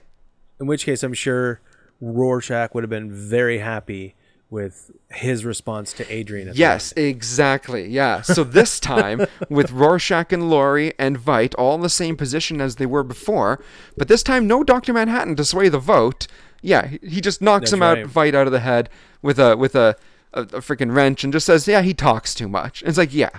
in 0.62 0.68
which 0.68 0.86
case, 0.86 1.04
I'm 1.04 1.14
sure 1.14 1.60
Rorschach 2.02 2.74
would 2.74 2.84
have 2.84 2.90
been 2.90 3.12
very 3.12 3.58
happy 3.60 4.16
with 4.50 4.92
his 5.12 5.46
response 5.46 5.94
to 5.94 6.12
Adrian. 6.12 6.50
At 6.50 6.56
Yes, 6.56 6.92
exactly. 6.94 7.88
Yeah. 7.88 8.22
So 8.22 8.44
this 8.44 8.80
time 8.92 9.26
with 9.50 9.72
Rorschach 9.72 10.32
and 10.32 10.50
Laurie 10.50 10.94
and 10.98 11.20
Veidt 11.20 11.54
all 11.58 11.76
in 11.76 11.82
the 11.82 11.90
same 11.90 12.18
position 12.18 12.60
as 12.60 12.78
they 12.78 12.86
were 12.86 13.04
before, 13.04 13.64
but 13.98 14.08
this 14.08 14.24
time 14.24 14.48
no 14.48 14.64
Doctor 14.64 14.94
Manhattan 14.94 15.36
to 15.36 15.46
sway 15.46 15.70
the 15.70 15.80
vote. 15.80 16.28
Yeah, 16.62 16.88
he- 16.88 17.22
just 17.22 17.42
knocks 17.42 17.72
That's 17.72 17.74
him 17.74 17.84
out, 17.84 17.98
right. 17.98 18.08
Veidt 18.08 18.36
out 18.36 18.48
of 18.48 18.54
the 18.54 18.60
head 18.60 18.90
with 19.22 19.40
a 19.40 19.56
with 19.56 19.76
a 19.76 19.96
a, 20.34 20.42
a 20.42 20.62
freaking 20.62 20.96
wrench 20.96 21.24
and 21.24 21.34
just 21.34 21.46
says, 21.46 21.68
"Yeah, 21.68 21.82
he 21.82 21.94
talks 21.94 22.34
too 22.34 22.48
much." 22.48 22.82
And 22.82 22.90
it's 22.90 22.98
like, 22.98 23.14
yeah, 23.14 23.30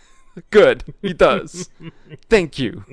good, 0.50 0.94
he 1.02 1.12
does. 1.12 1.70
Thank 2.30 2.58
you. 2.58 2.84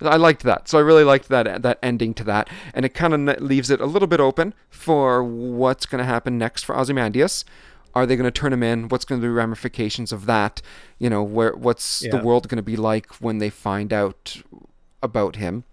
I 0.00 0.16
liked 0.16 0.42
that. 0.42 0.68
So 0.68 0.78
I 0.78 0.82
really 0.82 1.04
liked 1.04 1.28
that 1.28 1.62
that 1.62 1.78
ending 1.82 2.14
to 2.14 2.24
that, 2.24 2.48
and 2.74 2.84
it 2.84 2.94
kind 2.94 3.14
of 3.14 3.40
leaves 3.40 3.70
it 3.70 3.80
a 3.80 3.86
little 3.86 4.08
bit 4.08 4.20
open 4.20 4.54
for 4.68 5.22
what's 5.22 5.86
going 5.86 6.00
to 6.00 6.04
happen 6.04 6.38
next 6.38 6.64
for 6.64 6.76
Ozymandias. 6.76 7.44
Are 7.94 8.06
they 8.06 8.14
going 8.14 8.30
to 8.30 8.30
turn 8.30 8.52
him 8.52 8.62
in? 8.62 8.88
What's 8.88 9.04
going 9.04 9.20
to 9.20 9.24
be 9.24 9.28
the 9.28 9.34
ramifications 9.34 10.12
of 10.12 10.26
that? 10.26 10.62
You 10.98 11.10
know, 11.10 11.22
where 11.22 11.54
what's 11.54 12.00
the 12.00 12.18
world 12.18 12.48
going 12.48 12.56
to 12.56 12.62
be 12.62 12.76
like 12.76 13.14
when 13.16 13.38
they 13.38 13.50
find 13.50 13.92
out 13.92 14.42
about 15.02 15.36
him? 15.36 15.64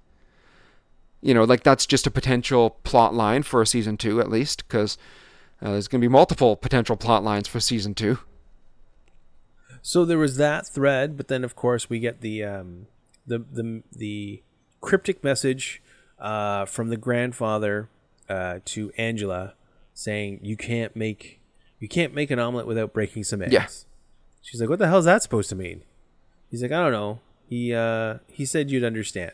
You 1.22 1.34
know, 1.34 1.44
like 1.44 1.64
that's 1.64 1.86
just 1.86 2.08
a 2.08 2.12
potential 2.12 2.80
plot 2.84 3.14
line 3.14 3.44
for 3.44 3.62
a 3.62 3.68
season 3.68 3.98
two, 3.98 4.20
at 4.20 4.30
least, 4.30 4.68
because 4.68 4.98
uh, 5.62 5.72
there's 5.72 5.88
going 5.88 6.02
to 6.02 6.08
be 6.08 6.12
multiple 6.12 6.56
potential 6.56 6.96
plot 6.96 7.24
lines 7.24 7.48
for 7.48 7.60
season 7.60 7.94
two. 7.94 8.20
So 9.82 10.04
there 10.04 10.18
was 10.18 10.38
that 10.38 10.68
thread, 10.68 11.18
but 11.18 11.28
then 11.28 11.44
of 11.44 11.56
course 11.56 11.90
we 11.90 12.00
get 12.00 12.22
the 12.22 12.44
um, 12.44 12.88
the 13.28 13.40
the 13.52 13.84
the 13.92 14.42
cryptic 14.82 15.24
message 15.24 15.82
uh, 16.20 16.66
from 16.66 16.90
the 16.90 16.98
grandfather 16.98 17.90
uh, 18.30 18.60
to 18.66 18.92
Angela 18.98 19.54
saying 19.94 20.40
you 20.42 20.58
can't 20.58 20.96
make 20.96 21.40
you 21.80 21.88
can't 21.88 22.14
make 22.14 22.32
an 22.32 22.40
omelet 22.40 22.66
without 22.66 22.94
breaking 22.94 23.24
some 23.24 23.42
eggs. 23.42 23.54
Yeah. 23.54 23.68
She's 24.42 24.62
like, 24.62 24.70
"What 24.70 24.80
the 24.80 24.88
hell 24.88 25.00
is 25.00 25.06
that 25.06 25.22
supposed 25.22 25.50
to 25.50 25.56
mean?" 25.56 25.84
He's 26.50 26.62
like, 26.62 26.72
"I 26.72 26.82
don't 26.82 26.92
know." 26.92 27.20
He 27.50 27.74
uh, 27.74 28.20
he 28.28 28.46
said 28.46 28.72
you'd 28.72 28.84
understand. 28.84 29.34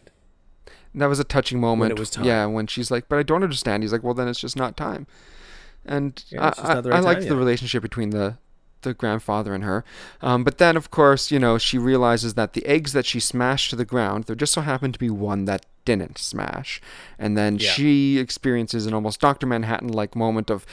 That 0.96 1.08
was 1.08 1.20
a 1.20 1.24
touching 1.24 1.60
moment. 1.60 1.92
it 1.92 2.00
was 2.00 2.10
time. 2.10 2.26
Yeah, 2.26 2.46
when 2.46 2.68
she's 2.68 2.92
like, 2.92 3.08
"But 3.10 3.20
I 3.20 3.24
don't 3.24 3.44
understand." 3.44 3.84
He's 3.84 3.92
like, 3.92 4.04
"Well, 4.04 4.14
then 4.14 4.28
it's 4.28 4.40
just 4.40 4.56
not 4.56 4.78
time." 4.78 5.08
And 5.86 6.24
Yeah, 6.30 6.54
I, 6.58 6.62
I, 6.62 6.74
I 6.74 6.80
right 6.80 7.04
liked 7.04 7.22
time 7.22 7.30
the 7.30 7.36
relationship 7.36 7.82
between 7.82 8.12
the 8.12 8.38
the 8.84 8.94
grandfather 8.94 9.54
and 9.54 9.64
her. 9.64 9.84
Um, 10.22 10.44
but 10.44 10.58
then, 10.58 10.78
of 10.78 10.92
course, 10.92 11.32
you 11.32 11.40
know, 11.40 11.58
she 11.58 11.78
realizes 11.78 12.36
that 12.36 12.54
the 12.54 12.66
eggs 12.66 12.94
that 12.94 13.06
she 13.06 13.20
smashed 13.20 13.70
to 13.72 13.76
the 13.76 13.86
ground, 13.86 14.26
there 14.26 14.36
just 14.36 14.54
so 14.54 14.62
happened 14.62 14.94
to 14.94 15.00
be 15.00 15.10
one 15.10 15.46
that 15.46 15.66
didn't 15.86 16.18
smash. 16.18 16.82
And 17.20 17.38
then 17.38 17.58
Yeah. 17.58 17.70
she 17.72 18.18
experiences 18.20 18.86
an 18.86 18.94
almost 18.94 19.20
Doctor 19.20 19.46
Manhattan 19.48 19.90
like 19.90 20.16
moment 20.16 20.50
of 20.50 20.66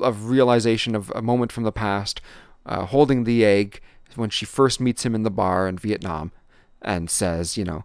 of 0.00 0.30
realization 0.30 0.94
of 0.94 1.10
a 1.14 1.22
moment 1.22 1.52
from 1.52 1.64
the 1.64 1.72
past, 1.72 2.20
uh, 2.64 2.86
holding 2.86 3.24
the 3.24 3.44
egg 3.44 3.80
when 4.14 4.30
she 4.30 4.44
first 4.46 4.80
meets 4.80 5.04
him 5.04 5.14
in 5.14 5.22
the 5.22 5.30
bar 5.30 5.68
in 5.68 5.76
Vietnam, 5.78 6.32
and 6.80 7.10
says, 7.10 7.56
you 7.58 7.64
know. 7.64 7.84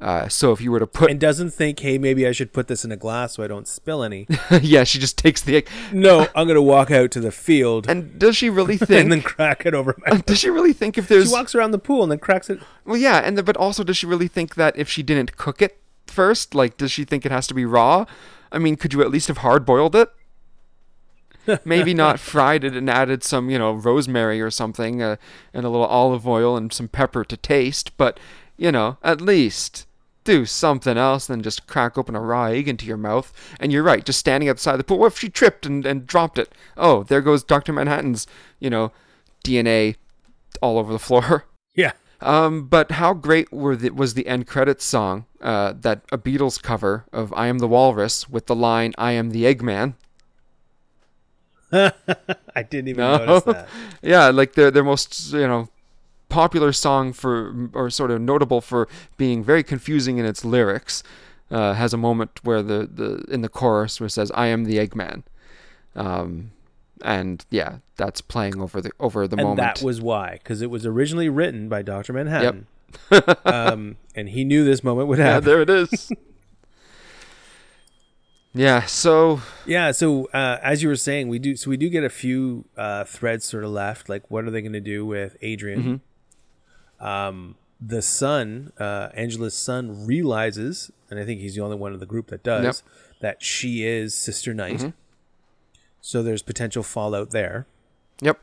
Uh, 0.00 0.28
so 0.28 0.52
if 0.52 0.60
you 0.60 0.70
were 0.70 0.78
to 0.78 0.86
put 0.86 1.10
And 1.10 1.18
doesn't 1.18 1.50
think, 1.50 1.80
"Hey, 1.80 1.98
maybe 1.98 2.26
I 2.26 2.32
should 2.32 2.52
put 2.52 2.68
this 2.68 2.84
in 2.84 2.92
a 2.92 2.96
glass 2.96 3.34
so 3.34 3.42
I 3.42 3.48
don't 3.48 3.66
spill 3.66 4.04
any." 4.04 4.28
yeah, 4.62 4.84
she 4.84 4.98
just 4.98 5.18
takes 5.18 5.42
the 5.42 5.56
egg. 5.56 5.68
no, 5.92 6.28
I'm 6.36 6.46
gonna 6.46 6.62
walk 6.62 6.90
out 6.90 7.10
to 7.12 7.20
the 7.20 7.32
field 7.32 7.88
and, 7.88 8.04
And 8.04 8.18
does 8.18 8.36
she 8.36 8.48
really 8.48 8.76
think? 8.76 8.90
and 9.02 9.10
then 9.10 9.22
crack 9.22 9.66
it 9.66 9.74
over 9.74 9.96
my. 10.06 10.18
does 10.18 10.38
she 10.38 10.50
really 10.50 10.72
think 10.72 10.98
if 10.98 11.08
there's? 11.08 11.28
She 11.28 11.32
walks 11.32 11.54
around 11.54 11.72
the 11.72 11.78
pool 11.78 12.04
and 12.04 12.12
then 12.12 12.20
cracks 12.20 12.48
it. 12.48 12.60
Well, 12.84 12.96
yeah, 12.96 13.18
and 13.18 13.36
the, 13.36 13.42
but 13.42 13.56
also 13.56 13.82
does 13.82 13.96
she 13.96 14.06
really 14.06 14.28
think 14.28 14.54
that 14.54 14.76
if 14.78 14.88
she 14.88 15.02
didn't 15.02 15.36
cook 15.36 15.60
it 15.60 15.78
first, 16.06 16.54
like, 16.54 16.76
does 16.76 16.92
she 16.92 17.04
think 17.04 17.26
it 17.26 17.32
has 17.32 17.46
to 17.48 17.54
be 17.54 17.64
raw? 17.64 18.04
I 18.52 18.58
mean, 18.58 18.76
could 18.76 18.92
you 18.92 19.02
at 19.02 19.10
least 19.10 19.28
have 19.28 19.38
hard 19.38 19.66
boiled 19.66 19.96
it? 19.96 20.10
Maybe 21.64 21.92
not 21.92 22.20
fried 22.20 22.62
it 22.62 22.74
and 22.74 22.88
added 22.88 23.24
some, 23.24 23.50
you 23.50 23.58
know, 23.58 23.72
rosemary 23.72 24.40
or 24.40 24.50
something, 24.50 25.02
uh, 25.02 25.16
and 25.52 25.64
a 25.64 25.68
little 25.68 25.86
olive 25.86 26.26
oil 26.26 26.56
and 26.56 26.72
some 26.72 26.88
pepper 26.88 27.24
to 27.24 27.36
taste. 27.36 27.96
But 27.96 28.20
you 28.56 28.72
know, 28.72 28.98
at 29.02 29.20
least 29.20 29.86
do 30.28 30.44
something 30.44 30.98
else 30.98 31.26
than 31.26 31.42
just 31.42 31.66
crack 31.66 31.96
open 31.96 32.14
a 32.14 32.20
raw 32.20 32.44
egg 32.44 32.68
into 32.68 32.84
your 32.84 32.98
mouth. 32.98 33.32
And 33.58 33.72
you're 33.72 33.82
right, 33.82 34.04
just 34.04 34.18
standing 34.18 34.46
outside 34.48 34.76
the 34.76 34.84
pool. 34.84 34.98
What 34.98 35.12
if 35.12 35.18
she 35.18 35.30
tripped 35.30 35.64
and, 35.64 35.86
and 35.86 36.06
dropped 36.06 36.38
it? 36.38 36.52
Oh, 36.76 37.02
there 37.02 37.22
goes 37.22 37.42
Dr. 37.42 37.72
Manhattan's, 37.72 38.26
you 38.60 38.68
know, 38.68 38.92
DNA 39.42 39.96
all 40.60 40.78
over 40.78 40.92
the 40.92 40.98
floor. 41.08 41.46
Yeah. 41.74 41.92
Um, 42.20 42.66
but 42.66 42.90
how 42.92 43.14
great 43.14 43.50
were 43.50 43.74
the, 43.74 43.88
was 43.90 44.12
the 44.12 44.26
end 44.26 44.46
credits 44.46 44.84
song? 44.84 45.24
Uh, 45.40 45.72
that 45.80 46.02
a 46.12 46.18
Beatles 46.18 46.60
cover 46.60 47.06
of 47.12 47.32
"I 47.32 47.46
Am 47.46 47.58
the 47.58 47.68
Walrus" 47.68 48.28
with 48.28 48.46
the 48.46 48.56
line 48.56 48.92
"I 48.98 49.12
am 49.12 49.30
the 49.30 49.44
Eggman." 49.44 49.94
I 51.72 52.62
didn't 52.68 52.88
even 52.88 53.04
No. 53.04 53.18
notice 53.18 53.44
that. 53.44 53.68
yeah, 54.02 54.28
like 54.30 54.54
their 54.54 54.70
their 54.72 54.82
most 54.82 55.32
you 55.32 55.46
know 55.46 55.68
popular 56.28 56.72
song 56.72 57.12
for 57.12 57.70
or 57.72 57.90
sort 57.90 58.10
of 58.10 58.20
notable 58.20 58.60
for 58.60 58.88
being 59.16 59.42
very 59.42 59.62
confusing 59.62 60.18
in 60.18 60.24
its 60.24 60.44
lyrics. 60.44 61.02
Uh, 61.50 61.72
has 61.72 61.94
a 61.94 61.96
moment 61.96 62.40
where 62.44 62.62
the, 62.62 62.86
the 62.92 63.24
in 63.32 63.40
the 63.40 63.48
chorus 63.48 63.98
where 64.00 64.06
it 64.06 64.10
says 64.10 64.30
"I 64.34 64.48
am 64.48 64.64
the 64.64 64.76
Eggman," 64.76 65.22
um, 65.96 66.50
and 67.02 67.42
yeah, 67.50 67.78
that's 67.96 68.20
playing 68.20 68.60
over 68.60 68.82
the 68.82 68.90
over 69.00 69.26
the 69.26 69.36
And 69.36 69.44
moment. 69.48 69.56
that 69.78 69.82
was 69.82 69.98
why, 70.02 70.32
because 70.42 70.60
it 70.60 70.68
was 70.68 70.84
originally 70.84 71.30
written 71.30 71.70
by 71.70 71.80
Doctor 71.80 72.12
Manhattan. 72.12 72.66
um, 73.46 73.96
and 74.14 74.28
he 74.28 74.44
knew 74.44 74.62
this 74.64 74.84
moment 74.84 75.08
would 75.08 75.18
yeah, 75.18 75.24
happen. 75.34 75.44
there 75.46 75.62
it 75.62 75.70
is. 75.70 76.12
yeah, 78.54 78.86
so 78.86 79.40
Yeah. 79.66 79.92
So 79.92 80.26
uh, 80.34 80.58
as 80.62 80.82
you 80.82 80.88
were 80.88 80.96
saying, 80.96 81.28
we 81.28 81.38
do. 81.38 81.56
So 81.56 81.70
we 81.70 81.76
do 81.76 81.88
get 81.88 82.02
a 82.04 82.10
few 82.10 82.64
uh, 82.76 83.04
threads 83.04 83.44
sort 83.44 83.64
of 83.64 83.70
left. 83.70 84.08
Like, 84.08 84.30
what 84.30 84.44
are 84.44 84.50
they 84.50 84.60
going 84.62 84.72
to 84.72 84.80
do 84.80 85.06
with 85.06 85.36
Adrian? 85.42 86.00
Um, 87.00 87.56
the 87.80 88.02
son, 88.02 88.72
uh, 88.78 89.08
Angela's 89.14 89.54
son, 89.54 90.04
realizes, 90.06 90.90
and 91.10 91.18
I 91.20 91.24
think 91.24 91.40
he's 91.40 91.54
the 91.54 91.60
only 91.62 91.76
one 91.76 91.92
in 91.92 92.00
the 92.00 92.06
group 92.06 92.26
that 92.28 92.42
does, 92.42 92.64
Yep. 92.64 92.74
that 93.20 93.42
she 93.42 93.84
is 93.86 94.14
Sister 94.14 94.52
Night. 94.52 94.78
Mm-hmm. 94.78 94.88
So 96.00 96.22
there's 96.22 96.42
potential 96.42 96.82
fallout 96.82 97.30
there. 97.30 97.66
yep, 98.20 98.40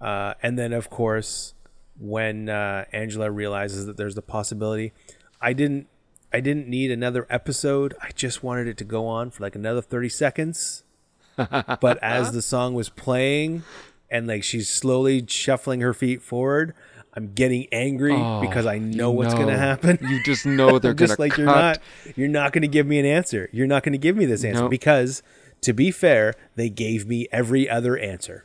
Uh, 0.00 0.34
and 0.42 0.58
then, 0.58 0.72
of 0.72 0.88
course, 0.90 1.52
when 1.98 2.48
uh, 2.48 2.84
Angela 2.92 3.30
realizes 3.30 3.86
that 3.86 3.96
there's 3.96 4.14
the 4.14 4.22
possibility, 4.22 4.92
I 5.40 5.52
didn't, 5.52 5.86
I 6.32 6.40
didn't 6.40 6.66
need 6.68 6.90
another 6.90 7.26
episode. 7.30 7.94
I 8.02 8.10
just 8.14 8.42
wanted 8.42 8.66
it 8.68 8.76
to 8.78 8.84
go 8.84 9.06
on 9.06 9.30
for 9.30 9.42
like 9.42 9.54
another 9.54 9.80
thirty 9.82 10.08
seconds. 10.08 10.82
but 11.36 11.98
as 12.02 12.32
the 12.32 12.42
song 12.42 12.74
was 12.74 12.88
playing, 12.88 13.62
and 14.10 14.26
like 14.26 14.42
she's 14.44 14.68
slowly 14.68 15.24
shuffling 15.28 15.80
her 15.80 15.94
feet 15.94 16.22
forward, 16.22 16.74
I'm 17.16 17.32
getting 17.32 17.66
angry 17.70 18.14
oh, 18.14 18.40
because 18.40 18.66
I 18.66 18.78
know 18.78 19.10
what's 19.12 19.34
going 19.34 19.46
to 19.46 19.56
happen. 19.56 19.98
you 20.02 20.22
just 20.24 20.44
know 20.46 20.78
they're 20.80 20.94
gonna 20.94 21.08
just 21.08 21.18
like 21.18 21.32
cut. 21.32 21.38
you're 21.38 21.46
not, 21.46 21.78
you're 22.16 22.28
not 22.28 22.52
going 22.52 22.62
to 22.62 22.68
give 22.68 22.86
me 22.86 22.98
an 22.98 23.06
answer. 23.06 23.48
You're 23.52 23.68
not 23.68 23.84
going 23.84 23.92
to 23.92 23.98
give 23.98 24.16
me 24.16 24.26
this 24.26 24.44
answer 24.44 24.62
Nope. 24.62 24.70
because, 24.70 25.22
to 25.60 25.72
be 25.72 25.90
fair, 25.90 26.34
they 26.56 26.68
gave 26.68 27.06
me 27.06 27.28
every 27.30 27.70
other 27.70 27.96
answer. 27.96 28.44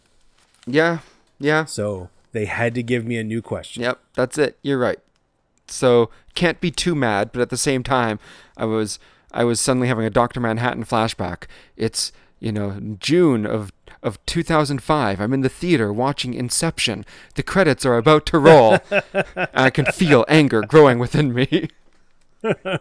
Yeah, 0.67 0.99
yeah, 1.39 1.65
So 1.65 2.09
they 2.31 2.45
had 2.45 2.75
to 2.75 2.83
give 2.83 3.05
me 3.05 3.17
a 3.17 3.23
new 3.23 3.41
question. 3.41 3.81
Yep, 3.81 3.99
that's 4.13 4.37
it. 4.37 4.59
You're 4.61 4.77
right. 4.77 4.99
So 5.67 6.09
can't 6.35 6.61
be 6.61 6.71
too 6.71 6.95
mad, 6.95 7.31
but 7.31 7.41
at 7.41 7.49
the 7.49 7.57
same 7.57 7.83
time, 7.83 8.19
I 8.57 8.65
was 8.65 8.99
I 9.31 9.43
was 9.43 9.59
suddenly 9.59 9.87
having 9.87 10.05
a 10.05 10.09
Doctor 10.09 10.39
Manhattan 10.39 10.83
flashback. 10.83 11.43
It's 11.77 12.11
you 12.39 12.51
know 12.51 12.79
June 12.99 13.45
of 13.45 13.71
of 14.03 14.23
2005. 14.25 15.19
I'm 15.19 15.33
in 15.33 15.41
the 15.41 15.49
theater 15.49 15.91
watching 15.91 16.33
Inception. 16.33 17.05
The 17.35 17.43
credits 17.43 17.85
are 17.85 17.97
about 17.97 18.25
to 18.27 18.39
roll. 18.39 18.79
and 18.91 19.47
I 19.53 19.69
can 19.69 19.85
feel 19.85 20.25
anger 20.27 20.61
growing 20.61 20.99
within 20.99 21.33
me. 21.33 21.69
uh, 22.43 22.77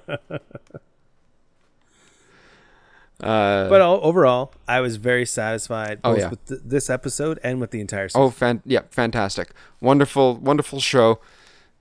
But 3.20 3.80
overall, 3.80 4.52
I 4.66 4.80
was 4.80 4.96
very 4.96 5.26
satisfied 5.26 6.00
Oh, 6.04 6.16
yeah. 6.16 6.30
with 6.30 6.46
th- 6.46 6.60
this 6.64 6.90
episode 6.90 7.38
and 7.42 7.60
with 7.60 7.70
the 7.70 7.80
entire 7.80 8.08
season. 8.08 8.22
Oh, 8.22 8.30
fan- 8.30 8.62
yeah, 8.64 8.82
fantastic. 8.90 9.50
Wonderful, 9.80 10.36
wonderful 10.36 10.80
show. 10.80 11.20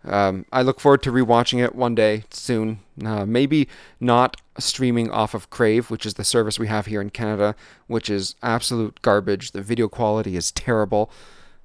Um, 0.08 0.46
I 0.52 0.62
look 0.62 0.80
forward 0.80 1.04
to 1.04 1.12
rewatching 1.12 1.64
it 1.64 1.76
one 1.76 1.94
day 1.96 2.24
soon. 2.32 2.80
Uh, 3.04 3.26
maybe 3.26 3.68
not 4.00 4.38
streaming 4.58 5.12
off 5.12 5.34
of 5.34 5.50
Crave, 5.50 5.92
which 5.92 6.06
is 6.06 6.16
the 6.16 6.24
service 6.24 6.58
we 6.58 6.68
have 6.68 6.86
here 6.88 7.02
in 7.02 7.10
Canada, 7.10 7.56
which 7.88 8.10
is 8.10 8.36
absolute 8.42 9.02
garbage. 9.02 9.52
The 9.52 9.62
video 9.62 9.88
quality 9.88 10.36
is 10.36 10.52
terrible. 10.52 11.12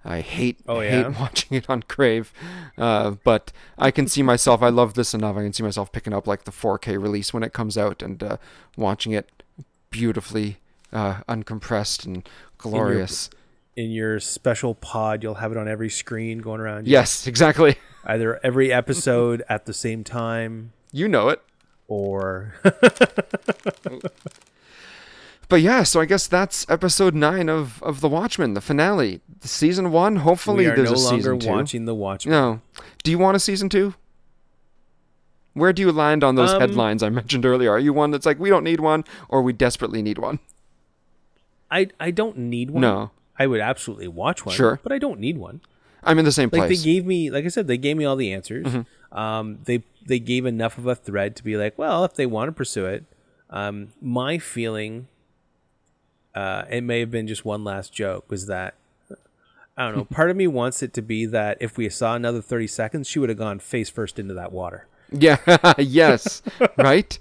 I 0.04 0.20
hate 0.20 0.58
Oh, 0.66 0.80
hate 0.80 1.18
watching 1.20 1.56
it 1.56 1.70
on 1.70 1.84
Crave, 1.84 2.32
uh, 2.76 3.12
but 3.22 3.52
I 3.78 3.92
can 3.92 4.08
see 4.08 4.22
myself. 4.22 4.60
I 4.60 4.68
love 4.68 4.94
this 4.94 5.14
enough. 5.14 5.36
I 5.36 5.42
can 5.42 5.52
see 5.52 5.62
myself 5.62 5.92
picking 5.92 6.12
up 6.12 6.26
like 6.26 6.42
the 6.44 6.50
4K 6.50 7.00
release 7.00 7.32
when 7.32 7.44
it 7.44 7.52
comes 7.52 7.78
out 7.78 8.02
and 8.02 8.20
uh, 8.22 8.36
watching 8.76 9.12
it 9.12 9.30
beautifully 9.90 10.58
uh, 10.92 11.20
uncompressed 11.28 12.04
and 12.04 12.28
glorious. 12.58 13.30
In 13.76 13.90
your 13.90 14.18
special 14.20 14.74
pod, 14.74 15.22
you'll 15.22 15.34
have 15.36 15.52
it 15.52 15.56
on 15.56 15.68
every 15.68 15.88
screen 15.88 16.38
going 16.40 16.60
around. 16.60 16.86
you. 16.88 16.92
Yes, 16.92 17.26
exactly. 17.26 17.76
Either 18.04 18.40
every 18.44 18.72
episode 18.72 19.42
at 19.48 19.64
the 19.66 19.72
same 19.72 20.02
time 20.04 20.72
You 20.92 21.08
know 21.08 21.28
it. 21.28 21.40
or. 21.88 22.54
But 25.48 25.60
yeah, 25.60 25.82
so 25.82 26.00
I 26.00 26.06
guess 26.06 26.26
that's 26.26 26.64
episode 26.70 27.14
nine 27.14 27.50
of, 27.50 27.82
of 27.82 28.00
The 28.00 28.08
Watchmen, 28.08 28.54
the 28.54 28.62
finale. 28.62 29.20
The 29.40 29.48
season 29.48 29.92
one, 29.92 30.16
hopefully 30.16 30.64
there's 30.64 30.90
no 30.90 30.96
a 30.96 30.96
longer 30.96 31.16
season 31.18 31.38
two. 31.40 31.48
watching 31.50 31.84
The 31.84 31.94
Watchmen. 31.94 32.32
No. 32.32 32.60
Do 33.02 33.10
you 33.10 33.18
want 33.18 33.36
a 33.36 33.38
season 33.38 33.68
two? 33.68 33.92
Where 35.52 35.74
do 35.74 35.82
you 35.82 35.92
land 35.92 36.24
on 36.24 36.36
those 36.36 36.52
Um, 36.52 36.60
headlines 36.60 37.02
I 37.02 37.10
mentioned 37.10 37.44
earlier? 37.44 37.70
Are 37.70 37.78
you 37.78 37.92
one 37.92 38.12
that's 38.12 38.24
like, 38.24 38.38
we 38.38 38.48
don't 38.48 38.64
need 38.64 38.80
one, 38.80 39.04
or 39.28 39.42
we 39.42 39.52
desperately 39.52 40.00
need 40.00 40.16
one? 40.16 40.38
I, 41.70 41.88
I 42.00 42.10
don't 42.12 42.38
need 42.38 42.70
one. 42.70 42.80
No. 42.80 43.10
I 43.38 43.46
would 43.46 43.60
absolutely 43.60 44.08
watch 44.08 44.46
one. 44.46 44.54
Sure. 44.54 44.80
But 44.82 44.92
I 44.92 44.96
don't 44.98 45.20
need 45.20 45.36
one. 45.36 45.60
I'm 46.04 46.18
in 46.18 46.24
the 46.24 46.32
same 46.32 46.50
Like 46.52 46.66
place. 46.66 46.80
Mm-hmm. 46.80 46.88
they 46.88 46.94
gave 46.94 47.06
me, 47.06 47.30
like 47.30 47.44
I 47.44 47.48
said, 47.48 47.66
they 47.66 47.78
gave 47.78 47.96
me 47.96 48.04
all 48.04 48.16
the 48.16 48.32
answers. 48.32 48.66
Um, 49.12 49.58
they 49.64 49.82
they 50.06 50.18
gave 50.18 50.46
enough 50.46 50.78
of 50.78 50.86
a 50.86 50.94
thread 50.94 51.36
to 51.36 51.44
be 51.44 51.56
like, 51.56 51.78
well, 51.78 52.04
if 52.04 52.14
they 52.14 52.26
want 52.26 52.48
to 52.48 52.52
pursue 52.52 52.86
it, 52.86 53.04
um, 53.50 53.88
my 54.00 54.38
feeling, 54.38 55.06
uh, 56.34 56.64
it 56.70 56.82
may 56.82 57.00
have 57.00 57.10
been 57.10 57.26
just 57.28 57.44
one 57.44 57.62
last 57.62 57.92
joke, 57.92 58.30
was 58.30 58.46
that 58.46 58.74
I 59.76 59.86
don't 59.86 59.96
know. 59.96 60.04
part 60.10 60.30
of 60.30 60.36
me 60.36 60.46
wants 60.46 60.82
it 60.82 60.92
to 60.94 61.02
be 61.02 61.26
that 61.26 61.58
if 61.60 61.76
we 61.76 61.88
saw 61.88 62.14
another 62.14 62.40
thirty 62.40 62.66
seconds, 62.66 63.08
she 63.08 63.18
would 63.18 63.28
have 63.28 63.38
gone 63.38 63.58
face 63.58 63.90
first 63.90 64.18
into 64.18 64.34
that 64.34 64.50
water. 64.52 64.86
yeah, 65.10 65.36
yes, 65.78 66.42
right? 66.76 67.18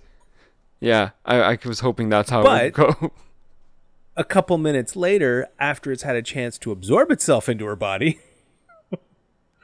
Yeah, 0.80 1.12
I, 1.26 1.42
I 1.42 1.60
was 1.66 1.82
hoping 1.82 2.10
that's 2.10 2.30
how 2.32 2.42
it 2.42 2.78
would 2.78 3.00
go. 3.00 3.12
A 4.18 4.24
couple 4.24 4.58
minutes 4.58 4.96
later, 4.96 5.48
after 5.60 5.92
it's 5.92 6.04
had 6.04 6.16
a 6.16 6.22
chance 6.22 6.58
to 6.60 6.72
absorb 6.72 7.12
itself 7.12 7.48
into 7.48 7.66
her 7.66 7.76
body. 7.76 8.20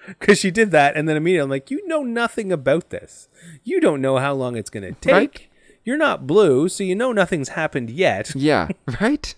Because 0.20 0.40
she 0.40 0.52
did 0.52 0.72
that, 0.72 0.96
and 0.96 1.08
then 1.08 1.18
immediately 1.18 1.44
I'm 1.44 1.50
like, 1.50 1.70
you 1.70 1.86
know 1.86 2.02
nothing 2.02 2.52
about 2.52 2.92
this. 2.92 3.28
You 3.64 3.82
don't 3.82 4.02
know 4.02 4.18
how 4.18 4.34
long 4.34 4.56
it's 4.56 4.70
going 4.70 4.84
to 4.84 5.00
take. 5.00 5.14
Right. 5.14 5.48
You're 5.84 5.98
not 5.98 6.26
blue, 6.26 6.70
so 6.70 6.84
you 6.84 6.96
know 6.96 7.12
nothing's 7.12 7.50
happened 7.50 7.90
yet. 7.90 8.32
yeah, 8.36 8.70
right? 9.02 9.36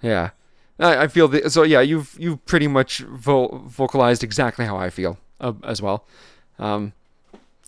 Yeah. 0.00 0.30
I, 0.78 1.02
I 1.02 1.08
feel 1.08 1.28
the, 1.28 1.50
so. 1.50 1.62
Yeah, 1.62 1.80
you've 1.80 2.16
you've 2.18 2.44
pretty 2.46 2.66
much 2.66 2.98
vo- 3.00 3.64
vocalized 3.66 4.24
exactly 4.24 4.64
how 4.64 4.76
I 4.76 4.88
feel 4.88 5.18
uh, 5.40 5.52
as 5.62 5.82
well. 5.82 6.06
Um, 6.58 6.94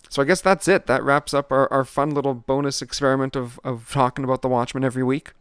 so 0.09 0.21
I 0.21 0.27
guess 0.27 0.42
that's 0.42 0.68
it. 0.68 0.87
That 0.87 1.03
wraps 1.03 1.33
up 1.33 1.51
our, 1.51 1.73
our 1.73 1.85
fun 1.85 2.11
little 2.11 2.35
bonus 2.35 2.83
experiment 2.83 3.35
of, 3.35 3.59
of 3.64 3.90
talking 3.90 4.25
about 4.25 4.42
the 4.42 4.49
Watchmen 4.49 4.85
every 4.85 5.03
week. 5.03 5.33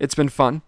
It's 0.00 0.16
been 0.16 0.28
fun. 0.28 0.62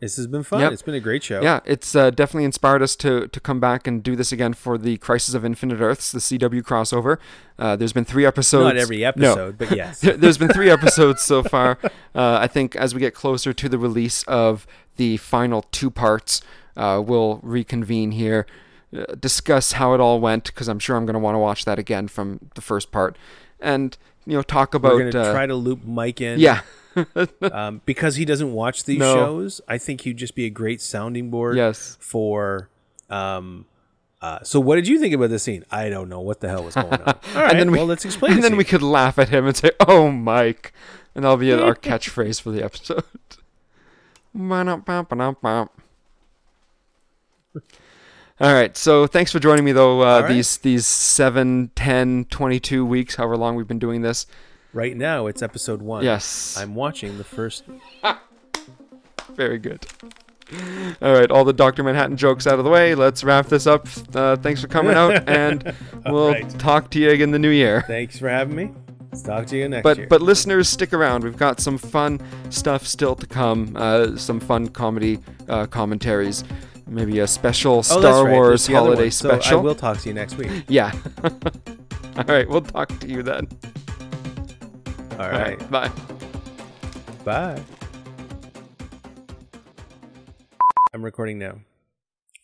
This 0.00 0.16
has 0.16 0.26
been 0.26 0.42
fun. 0.42 0.60
Yep. 0.60 0.72
It's 0.72 0.82
been 0.82 0.94
a 0.94 1.00
great 1.00 1.22
show. 1.22 1.42
Yeah, 1.42 1.60
it's 1.66 1.94
uh, 1.94 2.08
definitely 2.10 2.44
inspired 2.44 2.80
us 2.82 2.96
to 2.96 3.28
to 3.28 3.40
come 3.40 3.60
back 3.60 3.86
and 3.86 4.02
do 4.02 4.16
this 4.16 4.32
again 4.32 4.54
for 4.54 4.78
the 4.78 4.96
Crisis 4.96 5.34
of 5.34 5.44
Infinite 5.44 5.80
Earths, 5.80 6.10
the 6.10 6.18
CW 6.20 6.62
crossover. 6.62 7.18
Uh, 7.58 7.76
there's 7.76 7.92
been 7.92 8.06
three 8.06 8.24
episodes. 8.24 8.64
Not 8.64 8.76
every 8.78 9.04
episode, 9.04 9.60
No. 9.60 9.66
but 9.66 9.76
yes. 9.76 10.00
There- 10.00 10.16
There's 10.16 10.38
been 10.38 10.48
three 10.48 10.70
episodes 10.70 11.22
so 11.22 11.42
far. 11.42 11.78
Uh, 12.12 12.38
I 12.42 12.48
think 12.48 12.74
as 12.74 12.92
we 12.92 12.98
get 13.00 13.14
closer 13.14 13.52
to 13.52 13.68
the 13.68 13.78
release 13.78 14.24
of 14.24 14.66
the 14.96 15.16
final 15.18 15.62
two 15.70 15.90
parts, 15.92 16.42
uh, 16.76 17.00
we'll 17.06 17.38
reconvene 17.44 18.10
here, 18.10 18.46
uh, 18.92 19.14
discuss 19.14 19.72
how 19.72 19.94
it 19.94 20.00
all 20.00 20.18
went, 20.18 20.46
because 20.46 20.66
I'm 20.66 20.80
sure 20.80 20.96
I'm 20.96 21.06
going 21.06 21.14
to 21.14 21.20
want 21.20 21.36
to 21.36 21.38
watch 21.38 21.64
that 21.66 21.78
again 21.78 22.08
from 22.08 22.40
the 22.56 22.62
first 22.62 22.90
part, 22.90 23.16
and 23.60 23.96
you 24.26 24.32
know 24.36 24.42
talk 24.42 24.74
about. 24.74 24.94
We're 24.94 24.98
going 25.02 25.12
to 25.12 25.20
uh, 25.22 25.32
try 25.32 25.46
to 25.46 25.54
loop 25.54 25.84
Mike 25.84 26.20
in. 26.20 26.40
yeah, 26.40 26.62
Um, 27.40 27.80
because 27.86 28.16
he 28.16 28.24
doesn't 28.24 28.52
watch 28.52 28.84
these 28.84 28.98
No. 28.98 29.14
shows, 29.14 29.60
I 29.68 29.78
think 29.78 30.00
he'd 30.02 30.16
just 30.16 30.34
be 30.34 30.44
a 30.46 30.50
great 30.50 30.80
sounding 30.80 31.30
board 31.30 31.56
Yes. 31.56 31.96
for. 32.00 32.68
Um, 33.08 33.66
uh, 34.20 34.40
so, 34.42 34.60
what 34.60 34.74
did 34.76 34.86
you 34.88 34.98
think 34.98 35.14
about 35.14 35.30
this 35.30 35.42
scene? 35.44 35.64
I 35.70 35.88
don't 35.88 36.08
know 36.08 36.20
what 36.20 36.40
the 36.40 36.48
hell 36.48 36.64
was 36.64 36.74
going 36.74 36.92
on. 36.92 37.00
All 37.08 37.14
right, 37.34 37.50
and 37.50 37.58
then 37.58 37.70
we, 37.70 37.78
well, 37.78 37.86
let's 37.86 38.04
explain. 38.06 38.32
And 38.32 38.42
the 38.42 38.48
then 38.50 38.56
we 38.58 38.64
could 38.64 38.82
laugh 38.82 39.18
at 39.18 39.28
him 39.30 39.46
and 39.46 39.56
say, 39.56 39.70
"Oh, 39.86 40.10
Mike," 40.10 40.72
and 41.14 41.24
that'll 41.24 41.36
be 41.38 41.52
our 41.52 41.74
catchphrase 41.74 42.40
for 42.40 42.50
the 42.50 42.62
episode. 42.62 43.04
All 48.40 48.54
right, 48.54 48.74
so 48.76 49.06
thanks 49.06 49.32
for 49.32 49.38
joining 49.38 49.64
me 49.64 49.72
though 49.72 50.00
uh, 50.02 50.20
right. 50.22 50.28
these 50.28 50.56
these 50.58 50.86
7, 50.86 51.70
10, 51.74 52.24
22 52.30 52.86
weeks, 52.86 53.16
however 53.16 53.36
long 53.36 53.54
we've 53.54 53.68
been 53.68 53.78
doing 53.78 54.00
this. 54.02 54.26
Right 54.72 54.96
now 54.96 55.26
it's 55.26 55.42
episode 55.42 55.82
one. 55.82 56.04
Yes. 56.04 56.56
I'm 56.58 56.74
watching 56.74 57.18
the 57.18 57.24
first. 57.24 57.64
Very 59.34 59.58
good. 59.58 59.86
All 61.00 61.12
right, 61.12 61.30
all 61.30 61.44
the 61.44 61.52
Dr. 61.52 61.84
Manhattan 61.84 62.16
jokes 62.16 62.46
out 62.46 62.58
of 62.58 62.64
the 62.64 62.70
way. 62.70 62.96
Let's 62.96 63.22
wrap 63.22 63.46
this 63.46 63.66
up. 63.66 63.86
Uh, 64.14 64.34
thanks 64.36 64.60
for 64.60 64.66
coming 64.66 64.94
out, 64.94 65.28
and 65.28 65.74
we'll 66.06 66.32
right. 66.32 66.58
talk 66.58 66.90
to 66.90 66.98
you 66.98 67.10
again 67.10 67.28
in 67.28 67.30
the 67.30 67.38
new 67.38 67.50
year. 67.50 67.84
Thanks 67.86 68.18
for 68.18 68.28
having 68.28 68.56
me. 68.56 68.72
Let's 69.12 69.22
talk 69.22 69.46
to 69.46 69.56
you 69.56 69.68
next 69.68 69.82
But 69.82 69.98
year. 69.98 70.06
but 70.08 70.22
listeners, 70.22 70.68
stick 70.68 70.92
around. 70.92 71.24
We've 71.24 71.36
got 71.36 71.60
some 71.60 71.78
fun 71.78 72.20
stuff 72.50 72.86
still 72.86 73.14
to 73.16 73.26
come. 73.26 73.76
Uh, 73.76 74.16
some 74.16 74.40
fun 74.40 74.68
comedy 74.68 75.18
uh, 75.48 75.66
commentaries. 75.66 76.44
Maybe 76.86 77.20
a 77.20 77.26
special 77.26 77.78
oh, 77.78 77.82
Star 77.82 78.24
right. 78.24 78.32
Wars 78.32 78.66
There's 78.66 78.66
the 78.66 78.76
other 78.76 78.86
holiday. 78.86 79.10
So 79.10 79.28
special. 79.28 79.60
I 79.60 79.62
will 79.62 79.74
talk 79.76 79.98
to 79.98 80.08
you 80.08 80.14
next 80.14 80.36
week. 80.36 80.64
Yeah. 80.68 80.92
all 81.24 82.24
right, 82.26 82.48
we'll 82.48 82.62
talk 82.62 82.88
to 83.00 83.08
you 83.08 83.22
then. 83.22 83.48
All 85.20 85.28
right. 85.28 85.70
bye. 85.70 85.90
Bye. 87.26 87.62
I'm 90.94 91.04
recording 91.04 91.38
now. 91.38 91.58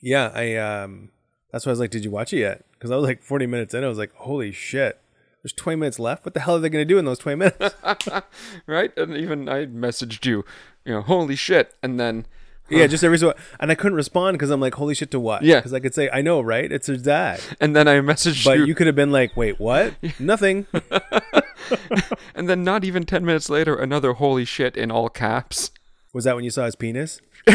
Yeah, 0.03 0.31
I 0.35 0.57
um 0.57 1.09
that's 1.51 1.65
why 1.65 1.71
I 1.71 1.73
was 1.73 1.81
like, 1.81 1.89
did 1.89 2.05
you 2.05 2.11
watch 2.11 2.35
it 2.35 2.41
yet? 2.41 2.67
Because 2.73 2.91
I 2.91 2.97
was 2.97 3.07
like 3.07 3.23
40 3.23 3.47
minutes 3.47 3.73
in, 3.73 3.83
I 3.83 3.89
was 3.89 3.97
like, 3.97 4.13
holy 4.17 4.53
shit. 4.53 5.01
There's 5.43 5.55
20 5.55 5.77
minutes 5.77 5.99
left. 5.99 6.27
What 6.27 6.35
the 6.35 6.41
hell 6.41 6.57
are 6.57 6.59
they 6.59 6.69
gonna 6.69 6.85
do 6.85 6.99
in 6.99 7.07
those 7.07 7.19
20 7.19 7.37
minutes? 7.37 7.75
Right, 8.67 8.93
and 8.99 9.17
even 9.17 9.49
I 9.49 9.65
messaged 9.65 10.27
you, 10.27 10.45
you 10.85 10.93
know, 10.93 11.01
holy 11.01 11.35
shit, 11.35 11.75
and 11.83 11.99
then 11.99 12.27
yeah, 12.69 12.87
just 12.87 13.05
every 13.05 13.17
so 13.17 13.33
and 13.59 13.71
I 13.71 13.75
couldn't 13.75 13.97
respond 13.97 14.35
because 14.35 14.51
I'm 14.51 14.61
like, 14.61 14.75
holy 14.75 14.95
shit 14.95 15.11
to 15.13 15.21
what? 15.21 15.43
Yeah. 15.43 15.57
Because 15.57 15.73
I 15.73 15.81
could 15.81 15.95
say, 15.95 16.11
I 16.13 16.21
know, 16.21 16.43
right? 16.43 16.71
It's 16.71 16.89
dad. 16.89 17.41
and 17.59 17.75
then 17.75 17.89
I 17.89 17.95
messaged 18.01 18.45
But 18.45 18.59
you, 18.59 18.67
you 18.67 18.75
could 18.75 18.87
have 18.87 18.97
been 18.97 19.13
like, 19.13 19.35
wait, 19.35 19.59
what? 19.59 19.95
Nothing. 20.19 20.67
and 22.35 22.49
then 22.49 22.65
not 22.65 22.85
even 22.85 23.05
ten 23.05 23.25
minutes 23.25 23.49
later, 23.49 23.75
another 23.75 24.15
holy 24.15 24.45
shit 24.45 24.77
in 24.77 24.91
all 24.91 25.09
caps. 25.09 25.71
Was 26.13 26.25
that 26.25 26.35
when 26.35 26.45
you 26.45 26.51
saw 26.51 26.65
his 26.65 26.77
penis? 26.77 27.21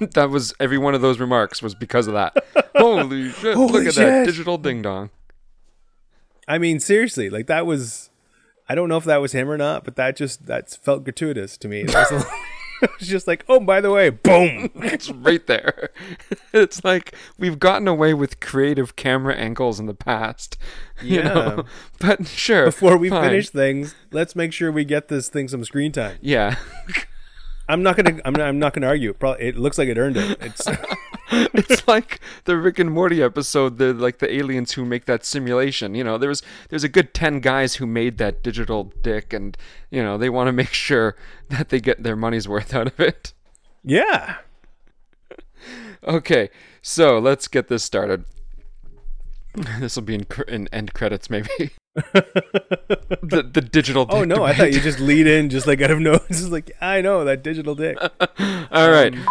that 0.00 0.30
was 0.30 0.54
every 0.58 0.78
one 0.78 0.94
of 0.94 1.00
those 1.00 1.20
remarks 1.20 1.62
was 1.62 1.74
because 1.74 2.06
of 2.06 2.14
that. 2.14 2.36
Holy 2.76 3.30
shit! 3.30 3.54
Holy 3.54 3.72
look 3.72 3.86
at 3.86 3.94
that 3.94 4.26
digital 4.26 4.58
ding 4.58 4.82
dong. 4.82 5.10
I 6.48 6.58
mean, 6.58 6.80
seriously, 6.80 7.30
like 7.30 7.46
that 7.46 7.66
was. 7.66 8.10
I 8.68 8.74
don't 8.74 8.88
know 8.88 8.96
if 8.96 9.04
that 9.04 9.18
was 9.18 9.32
him 9.32 9.48
or 9.48 9.56
not, 9.56 9.84
but 9.84 9.94
that 9.96 10.16
just 10.16 10.46
that 10.46 10.70
felt 10.70 11.04
gratuitous 11.04 11.56
to 11.58 11.68
me. 11.68 11.86
Was, 13.00 13.08
just 13.08 13.26
like, 13.26 13.44
oh, 13.48 13.60
by 13.60 13.80
the 13.80 13.90
way, 13.90 14.10
boom. 14.10 14.70
It's 14.76 15.10
right 15.10 15.46
there. 15.46 15.90
It's 16.52 16.82
like 16.84 17.14
we've 17.38 17.58
gotten 17.58 17.86
away 17.88 18.14
with 18.14 18.40
creative 18.40 18.96
camera 18.96 19.34
angles 19.34 19.78
in 19.78 19.86
the 19.86 19.94
past. 19.94 20.56
You 21.02 21.16
Yeah. 21.18 21.32
know? 21.34 21.64
But 22.00 22.26
sure. 22.26 22.66
Before 22.66 22.96
we 22.96 23.10
fine. 23.10 23.22
finish 23.30 23.50
things, 23.50 23.94
let's 24.10 24.34
make 24.34 24.52
sure 24.52 24.72
we 24.72 24.84
get 24.84 25.08
this 25.08 25.28
thing 25.28 25.48
some 25.48 25.64
screen 25.64 25.92
time. 25.92 26.18
Yeah. 26.20 26.56
I'm 27.68 27.82
not 27.82 27.96
gonna. 27.96 28.20
I'm 28.24 28.32
not, 28.32 28.46
I'm 28.48 28.58
not 28.60 28.74
gonna 28.74 28.86
argue. 28.86 29.12
Probably, 29.12 29.44
it 29.48 29.56
looks 29.56 29.76
like 29.76 29.88
it 29.88 29.98
earned 29.98 30.16
it. 30.16 30.38
It's 30.40 30.66
it's 31.54 31.86
like 31.88 32.20
the 32.44 32.56
Rick 32.56 32.78
and 32.78 32.90
Morty 32.90 33.22
episode, 33.22 33.78
the 33.78 33.92
like 33.92 34.18
the 34.18 34.32
aliens 34.32 34.72
who 34.72 34.84
make 34.84 35.06
that 35.06 35.24
simulation. 35.24 35.94
You 35.94 36.04
know, 36.04 36.18
there 36.18 36.28
was 36.28 36.42
there's 36.68 36.84
a 36.84 36.88
good 36.88 37.14
ten 37.14 37.40
guys 37.40 37.76
who 37.76 37.86
made 37.86 38.18
that 38.18 38.42
digital 38.42 38.92
dick, 39.02 39.32
and 39.32 39.56
you 39.90 40.02
know 40.02 40.16
they 40.18 40.30
want 40.30 40.48
to 40.48 40.52
make 40.52 40.72
sure 40.72 41.16
that 41.48 41.68
they 41.70 41.80
get 41.80 42.02
their 42.02 42.16
money's 42.16 42.48
worth 42.48 42.74
out 42.74 42.86
of 42.88 43.00
it. 43.00 43.32
yeah. 43.82 44.36
Okay, 46.06 46.50
so 46.82 47.18
let's 47.18 47.48
get 47.48 47.66
this 47.66 47.82
started. 47.82 48.26
This 49.80 49.96
will 49.96 50.04
be 50.04 50.14
in, 50.14 50.24
cr- 50.24 50.42
in 50.42 50.68
end 50.72 50.92
credits, 50.94 51.28
maybe. 51.28 51.70
the 51.94 53.48
the 53.52 53.60
digital. 53.60 54.02
Oh, 54.08 54.22
dick 54.24 54.32
Oh 54.32 54.36
no, 54.36 54.44
I 54.44 54.54
thought 54.54 54.72
you 54.72 54.80
just 54.80 55.00
lead 55.00 55.26
in 55.26 55.48
just 55.50 55.66
like 55.66 55.80
out 55.80 55.90
of 55.90 55.98
nowhere. 55.98 56.20
Just 56.28 56.50
like 56.50 56.70
I 56.80 57.00
know 57.00 57.24
that 57.24 57.42
digital 57.42 57.74
dick. 57.74 57.98
All 58.00 58.90
right. 58.90 59.14
Um, 59.14 59.26